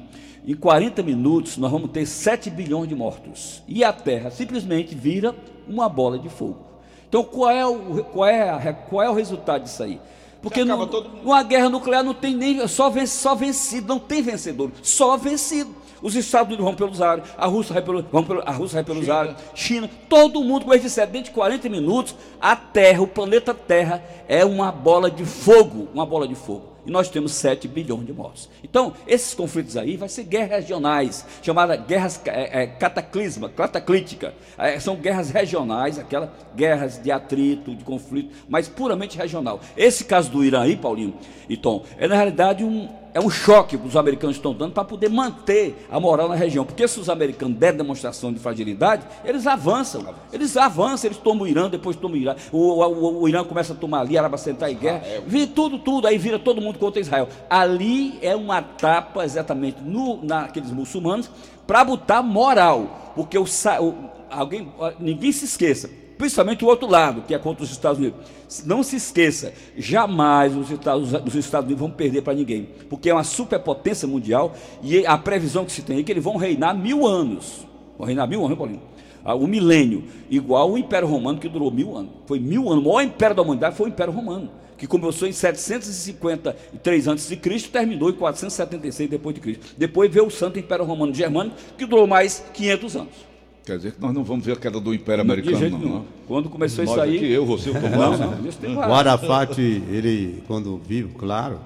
em 0.47 0.55
40 0.55 1.03
minutos 1.03 1.57
nós 1.57 1.69
vamos 1.69 1.91
ter 1.91 2.05
7 2.05 2.49
bilhões 2.49 2.87
de 2.87 2.95
mortos. 2.95 3.61
E 3.67 3.83
a 3.83 3.91
Terra 3.91 4.31
simplesmente 4.31 4.95
vira 4.95 5.35
uma 5.67 5.89
bola 5.89 6.17
de 6.17 6.29
fogo. 6.29 6.65
Então 7.09 7.25
qual 7.25 7.51
é 7.51 7.65
o, 7.65 8.03
qual 8.05 8.29
é, 8.29 8.73
qual 8.89 9.03
é 9.03 9.09
o 9.09 9.13
resultado 9.13 9.63
disso 9.63 9.83
aí? 9.83 9.99
Porque 10.45 10.63
no, 10.63 10.77
numa 11.23 11.41
guerra 11.41 11.69
nuclear 11.69 12.03
não 12.03 12.13
tem 12.13 12.35
nem 12.35 12.67
só, 12.67 12.87
ven, 12.87 13.07
só 13.07 13.33
vencido, 13.33 13.87
não 13.87 13.97
tem 13.97 14.21
vencedor, 14.21 14.71
só 14.83 15.17
vencido. 15.17 15.73
Os 16.03 16.15
Estados 16.15 16.49
Unidos 16.49 16.63
vão 16.63 16.75
pelos 16.75 17.01
ares, 17.01 17.23
a 17.35 17.47
Rússia 17.47 17.73
vai, 17.73 17.81
pelo, 17.81 18.05
vão 18.11 18.23
pelo, 18.23 18.43
a 18.45 18.51
Rússia 18.51 18.75
vai 18.75 18.83
pelos 18.83 19.05
China. 19.05 19.15
ares, 19.15 19.35
China, 19.55 19.89
todo 20.07 20.43
mundo, 20.43 20.61
como 20.61 20.75
eu 20.75 20.79
disse, 20.79 21.03
dentro 21.07 21.23
de 21.23 21.31
40 21.31 21.67
minutos, 21.67 22.15
a 22.39 22.55
Terra, 22.55 23.01
o 23.01 23.07
planeta 23.07 23.55
Terra, 23.55 24.03
é 24.27 24.45
uma 24.45 24.71
bola 24.71 25.09
de 25.09 25.25
fogo, 25.25 25.87
uma 25.91 26.05
bola 26.05 26.27
de 26.27 26.35
fogo 26.35 26.74
e 26.85 26.91
nós 26.91 27.09
temos 27.09 27.33
7 27.33 27.67
bilhões 27.67 28.05
de 28.05 28.13
mortos. 28.13 28.49
Então, 28.63 28.93
esses 29.07 29.33
conflitos 29.33 29.75
aí 29.75 29.97
vai 29.97 30.09
ser 30.09 30.23
guerras 30.23 30.61
regionais, 30.61 31.25
chamadas 31.41 31.85
guerras 31.85 32.21
é, 32.25 32.63
é, 32.63 32.67
cataclisma, 32.67 33.49
cataclítica. 33.49 34.33
É, 34.57 34.79
são 34.79 34.95
guerras 34.95 35.29
regionais, 35.29 35.97
aquelas 35.97 36.29
guerras 36.55 37.01
de 37.01 37.11
atrito, 37.11 37.75
de 37.75 37.83
conflito, 37.83 38.35
mas 38.47 38.67
puramente 38.67 39.17
regional. 39.17 39.59
Esse 39.75 40.03
caso 40.03 40.31
do 40.31 40.43
Irã 40.43 40.61
aí, 40.61 40.75
Paulinho 40.75 41.15
e 41.49 41.57
Tom, 41.57 41.83
é 41.97 42.07
na 42.07 42.15
realidade 42.15 42.63
um, 42.63 42.89
é 43.15 43.19
um 43.21 43.29
choque 43.29 43.77
que 43.77 43.87
os 43.87 43.95
americanos 43.95 44.35
estão 44.35 44.53
dando 44.53 44.73
para 44.73 44.83
poder 44.83 45.09
manter 45.09 45.87
a 45.89 45.97
moral 46.01 46.27
na 46.27 46.35
região. 46.35 46.65
Porque 46.65 46.85
se 46.85 46.99
os 46.99 47.09
americanos 47.09 47.57
derem 47.57 47.77
demonstração 47.77 48.33
de 48.33 48.39
fragilidade, 48.39 49.03
eles 49.23 49.47
avançam. 49.47 50.13
Eles 50.33 50.57
avançam, 50.57 51.07
eles 51.07 51.17
tomam 51.17 51.45
o 51.45 51.47
Irã, 51.47 51.69
depois 51.69 51.95
tomam 51.95 52.17
o 52.17 52.21
Irã. 52.21 52.35
O, 52.51 52.83
o, 52.83 53.21
o 53.21 53.29
Irã 53.29 53.45
começa 53.45 53.71
a 53.71 53.75
tomar 53.75 54.01
ali, 54.01 54.17
a 54.17 54.19
Arábia 54.19 54.37
Central 54.37 54.69
em 54.69 54.75
guerra. 54.75 55.01
Vira 55.25 55.47
tudo, 55.47 55.79
tudo. 55.79 56.07
Aí 56.07 56.17
vira 56.17 56.37
todo 56.37 56.59
mundo 56.59 56.77
contra 56.77 56.99
Israel. 56.99 57.29
Ali 57.49 58.19
é 58.21 58.35
uma 58.35 58.61
tapa 58.61 59.23
exatamente 59.23 59.81
no, 59.81 60.21
naqueles 60.21 60.71
muçulmanos 60.71 61.31
para 61.65 61.85
botar 61.85 62.21
moral. 62.21 63.13
Porque 63.15 63.37
o, 63.37 63.45
o, 63.45 63.95
alguém, 64.29 64.67
ninguém 64.99 65.31
se 65.31 65.45
esqueça 65.45 65.89
principalmente 66.17 66.63
o 66.63 66.67
outro 66.67 66.89
lado, 66.89 67.23
que 67.27 67.33
é 67.33 67.39
contra 67.39 67.63
os 67.63 67.71
Estados 67.71 67.99
Unidos. 67.99 68.19
Não 68.65 68.83
se 68.83 68.95
esqueça, 68.95 69.53
jamais 69.77 70.55
os 70.55 70.71
Estados, 70.71 71.13
os 71.13 71.35
Estados 71.35 71.65
Unidos 71.65 71.79
vão 71.79 71.91
perder 71.91 72.21
para 72.21 72.33
ninguém, 72.33 72.69
porque 72.89 73.09
é 73.09 73.13
uma 73.13 73.23
superpotência 73.23 74.07
mundial 74.07 74.53
e 74.81 75.05
a 75.05 75.17
previsão 75.17 75.65
que 75.65 75.71
se 75.71 75.81
tem 75.81 75.99
é 75.99 76.03
que 76.03 76.11
eles 76.11 76.23
vão 76.23 76.37
reinar 76.37 76.77
mil 76.77 77.05
anos. 77.05 77.65
Vão 77.97 78.05
reinar 78.05 78.27
mil 78.27 78.45
anos, 78.45 78.57
Paulinho? 78.57 78.81
Ah, 79.23 79.33
o 79.33 79.47
milênio, 79.47 80.03
igual 80.29 80.71
o 80.71 80.77
Império 80.77 81.07
Romano 81.07 81.39
que 81.39 81.49
durou 81.49 81.71
mil 81.71 81.97
anos. 81.97 82.11
Foi 82.27 82.39
mil 82.39 82.69
anos. 82.69 82.85
O 82.85 82.87
maior 82.87 83.01
império 83.01 83.35
da 83.35 83.41
humanidade 83.41 83.75
foi 83.75 83.87
o 83.87 83.89
Império 83.89 84.13
Romano, 84.13 84.51
que 84.77 84.85
começou 84.85 85.27
em 85.27 85.31
753 85.31 87.07
a.C. 87.07 87.35
terminou 87.71 88.11
em 88.11 88.13
476 88.13 89.09
depois 89.09 89.33
de 89.33 89.41
Cristo. 89.41 89.75
Depois 89.75 90.11
veio 90.11 90.27
o 90.27 90.31
Santo 90.31 90.59
Império 90.59 90.85
Romano 90.85 91.11
Germânico, 91.11 91.55
que 91.75 91.87
durou 91.87 92.05
mais 92.05 92.45
500 92.53 92.95
anos. 92.97 93.34
Quer 93.65 93.77
dizer 93.77 93.93
que 93.93 94.01
nós 94.01 94.13
não 94.13 94.23
vamos 94.23 94.45
ver 94.45 94.51
a 94.51 94.55
queda 94.55 94.79
do 94.79 94.93
Império 94.93 95.23
Americano, 95.23 95.69
não. 95.69 95.79
Nenhum. 95.79 96.05
Quando 96.27 96.49
começou 96.49 96.83
isso 96.83 97.01
aí. 97.01 97.17
Aqui, 97.17 97.31
eu, 97.31 97.45
você, 97.45 97.71
o 97.71 97.73
Tomás. 97.73 98.19
Não, 98.19 98.31
não, 98.69 98.77
o 98.77 98.93
Arafat, 98.93 99.59
ele, 99.59 100.43
quando 100.47 100.77
vivo, 100.77 101.17
claro, 101.17 101.59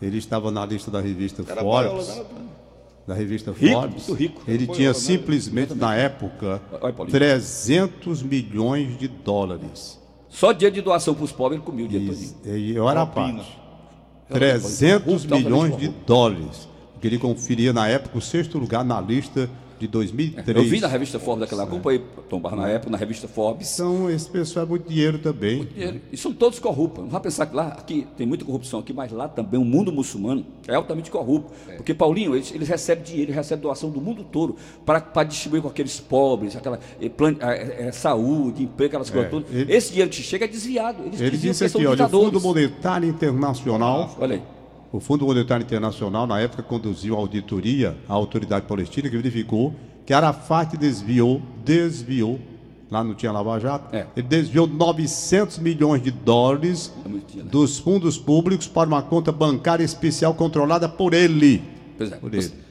ele 0.00 0.18
estava 0.18 0.50
na 0.50 0.66
lista 0.66 0.90
da 0.90 1.00
revista 1.00 1.42
Era 1.48 1.62
Forbes. 1.62 2.08
Né? 2.08 2.24
Da 3.06 3.14
revista 3.14 3.50
rico, 3.50 3.72
Forbes. 3.72 4.08
Muito 4.08 4.12
rico. 4.12 4.42
Ele 4.46 4.66
tinha 4.66 4.92
simplesmente, 4.92 5.74
na 5.74 5.94
época, 5.94 6.60
300 7.10 8.22
milhões 8.22 8.98
de 8.98 9.08
dólares. 9.08 9.98
Só 10.28 10.52
dia 10.52 10.70
de 10.70 10.82
doação 10.82 11.14
para 11.14 11.24
os 11.24 11.32
pobres 11.32 11.58
ele 11.58 11.66
comia 11.66 11.86
o 11.86 11.88
dia 11.88 12.14
todo. 12.44 12.56
E 12.56 12.78
o 12.78 12.86
Arafat. 12.86 13.40
300 14.28 15.24
milhões 15.24 15.78
de 15.78 15.88
dólares. 16.06 16.68
Que 17.00 17.06
ele 17.06 17.18
conferia 17.18 17.72
na 17.72 17.88
época 17.88 18.18
o 18.18 18.20
sexto 18.20 18.58
lugar 18.58 18.84
na 18.84 19.00
lista 19.00 19.48
de 19.78 19.86
2003. 19.86 20.56
Eu 20.56 20.64
vi 20.64 20.80
na 20.80 20.88
revista 20.88 21.18
Forbes 21.18 21.40
daquela, 21.40 21.64
acompanhei 21.64 22.02
Tom 22.28 22.40
Barra 22.40 22.56
na 22.56 22.68
época, 22.68 22.90
na 22.90 22.98
revista 22.98 23.28
Forbes. 23.28 23.72
Então, 23.74 24.10
esse 24.10 24.28
pessoal 24.28 24.66
é 24.66 24.68
muito 24.68 24.88
dinheiro 24.88 25.18
também. 25.18 25.58
Muito 25.58 25.74
dinheiro. 25.74 26.00
E 26.12 26.16
são 26.16 26.32
todos 26.32 26.58
corruptos. 26.58 27.04
Não 27.04 27.10
vai 27.10 27.20
pensar 27.20 27.46
que 27.46 27.54
lá, 27.54 27.68
aqui 27.68 28.06
tem 28.16 28.26
muita 28.26 28.44
corrupção 28.44 28.80
aqui, 28.80 28.92
mas 28.92 29.12
lá 29.12 29.28
também 29.28 29.60
o 29.60 29.64
mundo 29.64 29.92
muçulmano 29.92 30.44
é 30.66 30.74
altamente 30.74 31.10
corrupto. 31.10 31.52
É. 31.68 31.76
Porque, 31.76 31.94
Paulinho, 31.94 32.34
eles, 32.34 32.52
eles 32.54 32.68
recebem 32.68 33.04
dinheiro, 33.04 33.30
eles 33.30 33.36
recebem 33.36 33.62
doação 33.62 33.90
do 33.90 34.00
mundo 34.00 34.24
todo 34.24 34.56
para 34.84 35.24
distribuir 35.24 35.62
com 35.62 35.68
aqueles 35.68 36.00
pobres, 36.00 36.56
aquela 36.56 36.80
eh, 37.00 37.08
plan, 37.08 37.36
é, 37.40 37.88
é, 37.88 37.92
saúde, 37.92 38.64
emprego, 38.64 38.88
aquelas 38.88 39.10
coisas 39.10 39.28
é, 39.28 39.30
todas. 39.30 39.54
Ele, 39.54 39.72
Esse 39.72 39.90
dinheiro 39.90 40.10
que 40.10 40.22
chega 40.22 40.44
é 40.44 40.48
desviado. 40.48 41.02
Eles 41.04 41.20
ele 41.20 41.36
disse 41.36 41.64
aqui, 41.64 41.86
olha, 41.86 42.06
o 42.06 42.08
Fundo 42.08 42.40
Monetário 42.40 43.08
Internacional. 43.08 44.16
olha 44.18 44.36
aí 44.36 44.57
o 44.90 45.00
Fundo 45.00 45.26
Monetário 45.26 45.64
Internacional, 45.64 46.26
na 46.26 46.40
época, 46.40 46.62
conduziu 46.62 47.14
a 47.14 47.18
auditoria 47.18 47.96
à 48.08 48.14
autoridade 48.14 48.66
palestina 48.66 49.08
que 49.08 49.16
verificou 49.16 49.74
que 50.08 50.14
Arafat 50.14 50.74
desviou, 50.78 51.42
desviou, 51.62 52.40
lá 52.90 53.04
não 53.04 53.14
tinha 53.14 53.30
Lava 53.30 53.60
Jato, 53.60 53.94
é. 53.94 54.06
ele 54.16 54.26
desviou 54.26 54.66
900 54.66 55.58
milhões 55.58 56.02
de 56.02 56.10
dólares 56.10 56.90
é 57.36 57.42
dos 57.42 57.78
fundos 57.78 58.16
públicos 58.16 58.66
para 58.66 58.88
uma 58.88 59.02
conta 59.02 59.30
bancária 59.30 59.84
especial 59.84 60.32
controlada 60.32 60.88
por 60.88 61.12
ele. 61.12 61.62
Pois 61.98 62.10
é. 62.10 62.18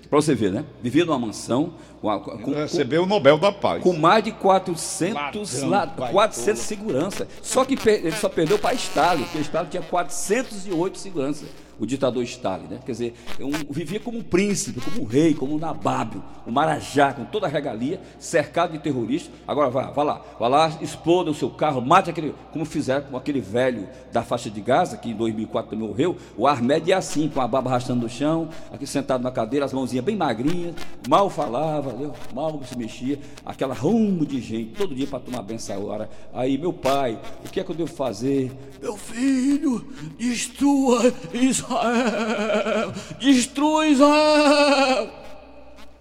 Para 0.10 0.22
você 0.22 0.34
ver, 0.34 0.52
né? 0.52 0.66
Vivia 0.82 1.06
numa 1.06 1.20
mansão. 1.20 1.74
Com, 2.02 2.20
com, 2.20 2.54
Recebeu 2.54 3.04
o 3.04 3.06
Nobel 3.06 3.38
da 3.38 3.52
Paz. 3.52 3.84
Com 3.84 3.94
mais 3.94 4.24
de 4.24 4.32
400, 4.32 5.62
lá, 5.64 5.86
400 5.86 6.60
segurança. 6.60 7.28
Só 7.44 7.64
que 7.66 7.78
ele 7.88 8.14
só 8.14 8.30
perdeu 8.30 8.58
para 8.58 8.74
Stalin, 8.74 9.26
porque 9.26 9.40
Stalin 9.40 9.70
tinha 9.70 9.84
408 9.84 10.98
seguranças 10.98 11.48
o 11.80 11.86
ditador 11.86 12.24
Stalin, 12.24 12.68
né? 12.68 12.80
Quer 12.86 12.92
dizer, 12.92 13.14
um, 13.40 13.52
vivia 13.72 14.00
como 14.00 14.18
um 14.18 14.24
príncipe, 14.24 14.82
como 14.82 15.04
um 15.04 15.06
rei, 15.06 15.34
como 15.34 15.56
um 15.56 15.60
nabábio, 15.60 16.24
um 16.46 16.52
marajá, 16.52 17.14
com 17.14 17.26
toda 17.26 17.46
a 17.46 17.50
regalia, 17.50 18.02
cercado 18.18 18.72
de 18.72 18.80
terroristas. 18.80 19.32
Agora 19.48 19.70
vá, 19.70 19.92
vá 19.92 20.04
lá, 20.04 20.22
vá 20.40 20.48
lá, 20.48 20.78
exploda 20.82 21.30
o 21.30 21.34
seu 21.34 21.50
carro, 21.50 21.82
mate 21.82 22.10
aquele, 22.10 22.34
como 22.52 22.66
fizeram 22.66 23.06
com 23.12 23.18
aquele 23.18 23.42
velho 23.42 23.88
da 24.12 24.24
faixa 24.24 24.50
de 24.50 24.62
Gaza, 24.62 24.98
que 24.98 25.10
em 25.10 25.16
2004 25.16 25.72
também 25.72 25.88
morreu. 25.88 26.16
O 26.36 26.48
Armed 26.48 26.92
é 26.92 26.96
assim, 26.96 27.30
com 27.30 27.42
a 27.42 27.48
baba 27.48 27.70
arrastando 27.70 28.02
no 28.02 28.10
chão, 28.10 28.50
aqui 28.72 28.88
sentado 28.88 29.22
na 29.22 29.32
cadeira, 29.32 29.66
as 29.66 29.74
mãozinhas 29.74 30.04
bem 30.04 30.16
magrinhas, 30.16 30.74
mal 31.08 31.30
falava, 31.30 32.14
mal 32.34 32.60
se 32.66 32.78
mexia, 32.78 33.20
aquela 33.46 33.74
rumo 33.74 34.26
de 34.26 34.42
gente, 34.42 34.72
todo 34.72 34.96
dia 34.96 35.06
para 35.06 35.20
tomar 35.20 35.42
benção 35.42 35.58
essa 35.58 35.78
hora. 35.78 36.10
Aí, 36.34 36.58
meu 36.58 36.72
pai, 36.72 37.20
o 37.46 37.50
que 37.50 37.60
é 37.60 37.64
que 37.64 37.70
eu 37.70 37.76
devo 37.76 37.92
fazer? 37.92 38.52
Meu 38.82 38.96
filho, 38.96 39.86
destrua 40.18 41.14
Israel 41.34 41.67
Israel, 41.68 42.94
destrua 43.20 43.88
Israel. 43.88 45.10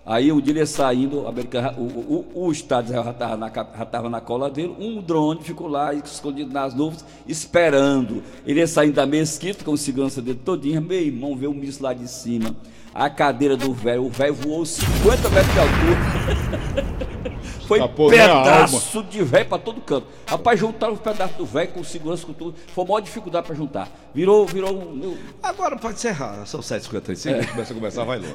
Aí 0.05 0.31
um 0.31 0.41
dia 0.41 0.53
ele 0.53 0.67
saindo, 0.67 1.19
o, 1.19 1.83
o, 1.83 2.27
o, 2.33 2.47
o 2.47 2.53
Estado 2.53 2.93
já 2.93 3.11
estava 3.11 3.37
na, 3.37 3.49
estava 3.49 4.09
na 4.09 4.21
cola 4.21 4.49
dele, 4.49 4.73
um 4.79 5.03
drone 5.03 5.43
ficou 5.43 5.67
lá 5.67 5.93
escondido 5.93 6.53
nas 6.53 6.75
nuvens, 6.75 7.05
esperando. 7.27 8.23
Ele 8.47 8.61
ia 8.61 8.69
saindo 8.69 8.95
da 8.95 9.05
mesquita 9.05 9.65
com 9.65 9.77
segurança 9.77 10.23
dele 10.23 10.41
todinho, 10.45 10.81
meu 10.81 11.01
irmão 11.01 11.35
veio 11.37 11.51
um 11.51 11.55
míssil 11.55 11.83
lá 11.83 11.93
de 11.93 12.07
cima. 12.07 12.55
A 12.95 13.11
cadeira 13.11 13.57
do 13.57 13.75
velho, 13.75 14.05
o 14.05 14.09
velho 14.09 14.33
voou 14.33 14.65
50 14.65 15.29
metros 15.29 15.53
de 15.53 15.59
altura. 15.59 16.97
Foi 17.67 17.79
Escapou 17.79 18.11
pedaço 18.11 19.03
de 19.03 19.23
velho 19.23 19.49
para 19.49 19.59
todo 19.59 19.81
canto. 19.81 20.07
Rapaz, 20.27 20.59
juntaram 20.59 20.95
os 20.95 21.01
pedaços 21.01 21.37
do 21.37 21.45
velho 21.45 21.73
com 21.73 21.83
segurança, 21.83 22.25
com 22.25 22.33
tudo. 22.33 22.55
Foi 22.75 22.85
a 22.85 22.87
maior 22.87 23.01
dificuldade 23.01 23.47
para 23.47 23.57
juntar. 23.57 23.91
Virou, 24.15 24.47
virou 24.47 24.73
um. 24.73 25.17
Agora 25.43 25.77
pode 25.77 25.95
encerrar, 25.95 26.47
são 26.47 26.61
7h55, 26.61 27.31
é. 27.31 27.47
começa 27.47 27.73
a 27.73 27.75
conversar, 27.75 28.05
vai 28.05 28.19
longe. 28.19 28.35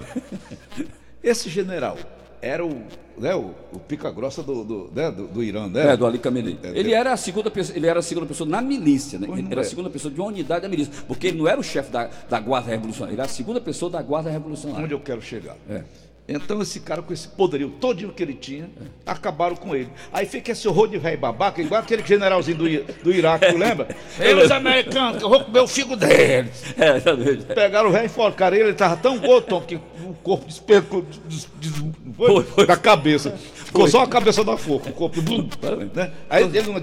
Esse 1.24 1.50
general 1.50 1.98
era 2.42 2.66
o, 2.66 2.84
né, 3.18 3.36
o, 3.36 3.52
o 3.72 3.80
pica-grossa 3.80 4.42
do, 4.42 4.64
do, 4.64 4.92
né, 4.94 5.12
do, 5.12 5.28
do, 5.28 5.44
Irã, 5.44 5.68
né? 5.68 5.94
É, 5.94 5.98
do 5.98 6.06
Ali 6.06 6.18
Khamenei. 6.18 6.58
É, 6.64 6.70
ele, 6.78 6.92
era 6.92 7.14
a 7.14 7.18
segunda 7.18 7.52
pessoa, 7.52 7.78
ele 7.78 7.86
era 7.86 8.00
a 8.00 8.02
segunda 8.02 8.26
pessoa 8.26 8.50
na 8.50 8.62
milícia, 8.62 9.20
né? 9.20 9.28
Ele 9.30 9.48
era 9.52 9.62
a 9.62 9.64
é. 9.64 9.68
segunda 9.68 9.90
pessoa 9.90 10.12
de 10.12 10.20
uma 10.20 10.28
unidade 10.28 10.64
da 10.64 10.70
milícia. 10.70 10.92
Porque 11.08 11.28
ele 11.28 11.38
não 11.38 11.48
era 11.48 11.60
o 11.60 11.64
chefe 11.64 11.92
da, 11.92 12.10
da 12.28 12.40
Guarda 12.40 12.72
Revolucionária, 12.72 13.14
ele 13.14 13.22
era 13.22 13.30
a 13.30 13.34
segunda 13.34 13.62
pessoa 13.62 13.92
da 13.92 14.02
Guarda 14.02 14.30
Revolucionária. 14.30 14.84
Onde 14.84 14.94
eu 14.94 15.00
quero 15.00 15.22
chegar? 15.22 15.56
É. 15.70 15.84
Então 16.32 16.62
esse 16.62 16.80
cara 16.80 17.02
com 17.02 17.14
esse 17.14 17.28
poderio 17.28 17.70
todinho 17.70 18.12
que 18.12 18.24
ele 18.24 18.34
tinha, 18.34 18.70
acabaram 19.06 19.56
com 19.56 19.76
ele. 19.76 19.90
Aí 20.12 20.26
fica 20.26 20.52
esse 20.52 20.68
horror 20.68 20.88
de 20.88 20.98
velho 20.98 21.18
babaca, 21.18 21.62
igual 21.62 21.82
aquele 21.82 22.04
generalzinho 22.06 22.58
do, 22.58 23.04
do 23.04 23.14
Iraque, 23.14 23.52
tu 23.52 23.58
lembra? 23.58 23.88
Eles 24.20 24.52
americanos, 24.52 25.22
eu 25.22 25.30
vou 25.30 25.44
comer 25.44 25.60
o 25.60 25.68
figo 25.68 25.96
deles. 25.96 26.64
É, 26.78 27.00
Pegaram 27.54 27.90
o 27.90 27.92
velho 27.92 28.04
e 28.04 28.06
enforcaram 28.06 28.56
ele, 28.56 28.66
ele 28.66 28.72
estava 28.72 28.96
tão 28.98 29.18
gordo 29.18 29.62
que 29.62 29.76
o 29.76 30.14
corpo 30.24 30.46
despecou 30.46 31.06
des, 31.28 31.48
des, 31.60 31.74
foi, 32.16 32.44
foi. 32.44 32.66
da 32.66 32.78
cabeça. 32.78 33.32
Ficou 33.72 33.88
só 33.88 34.02
a 34.02 34.08
cabeça 34.08 34.44
da 34.44 34.58
forca, 34.58 34.90
o 34.90 34.94
corpo. 34.94 35.22
né? 35.96 36.12
Aí 36.30 36.44
ele 36.44 36.62
não 36.64 36.76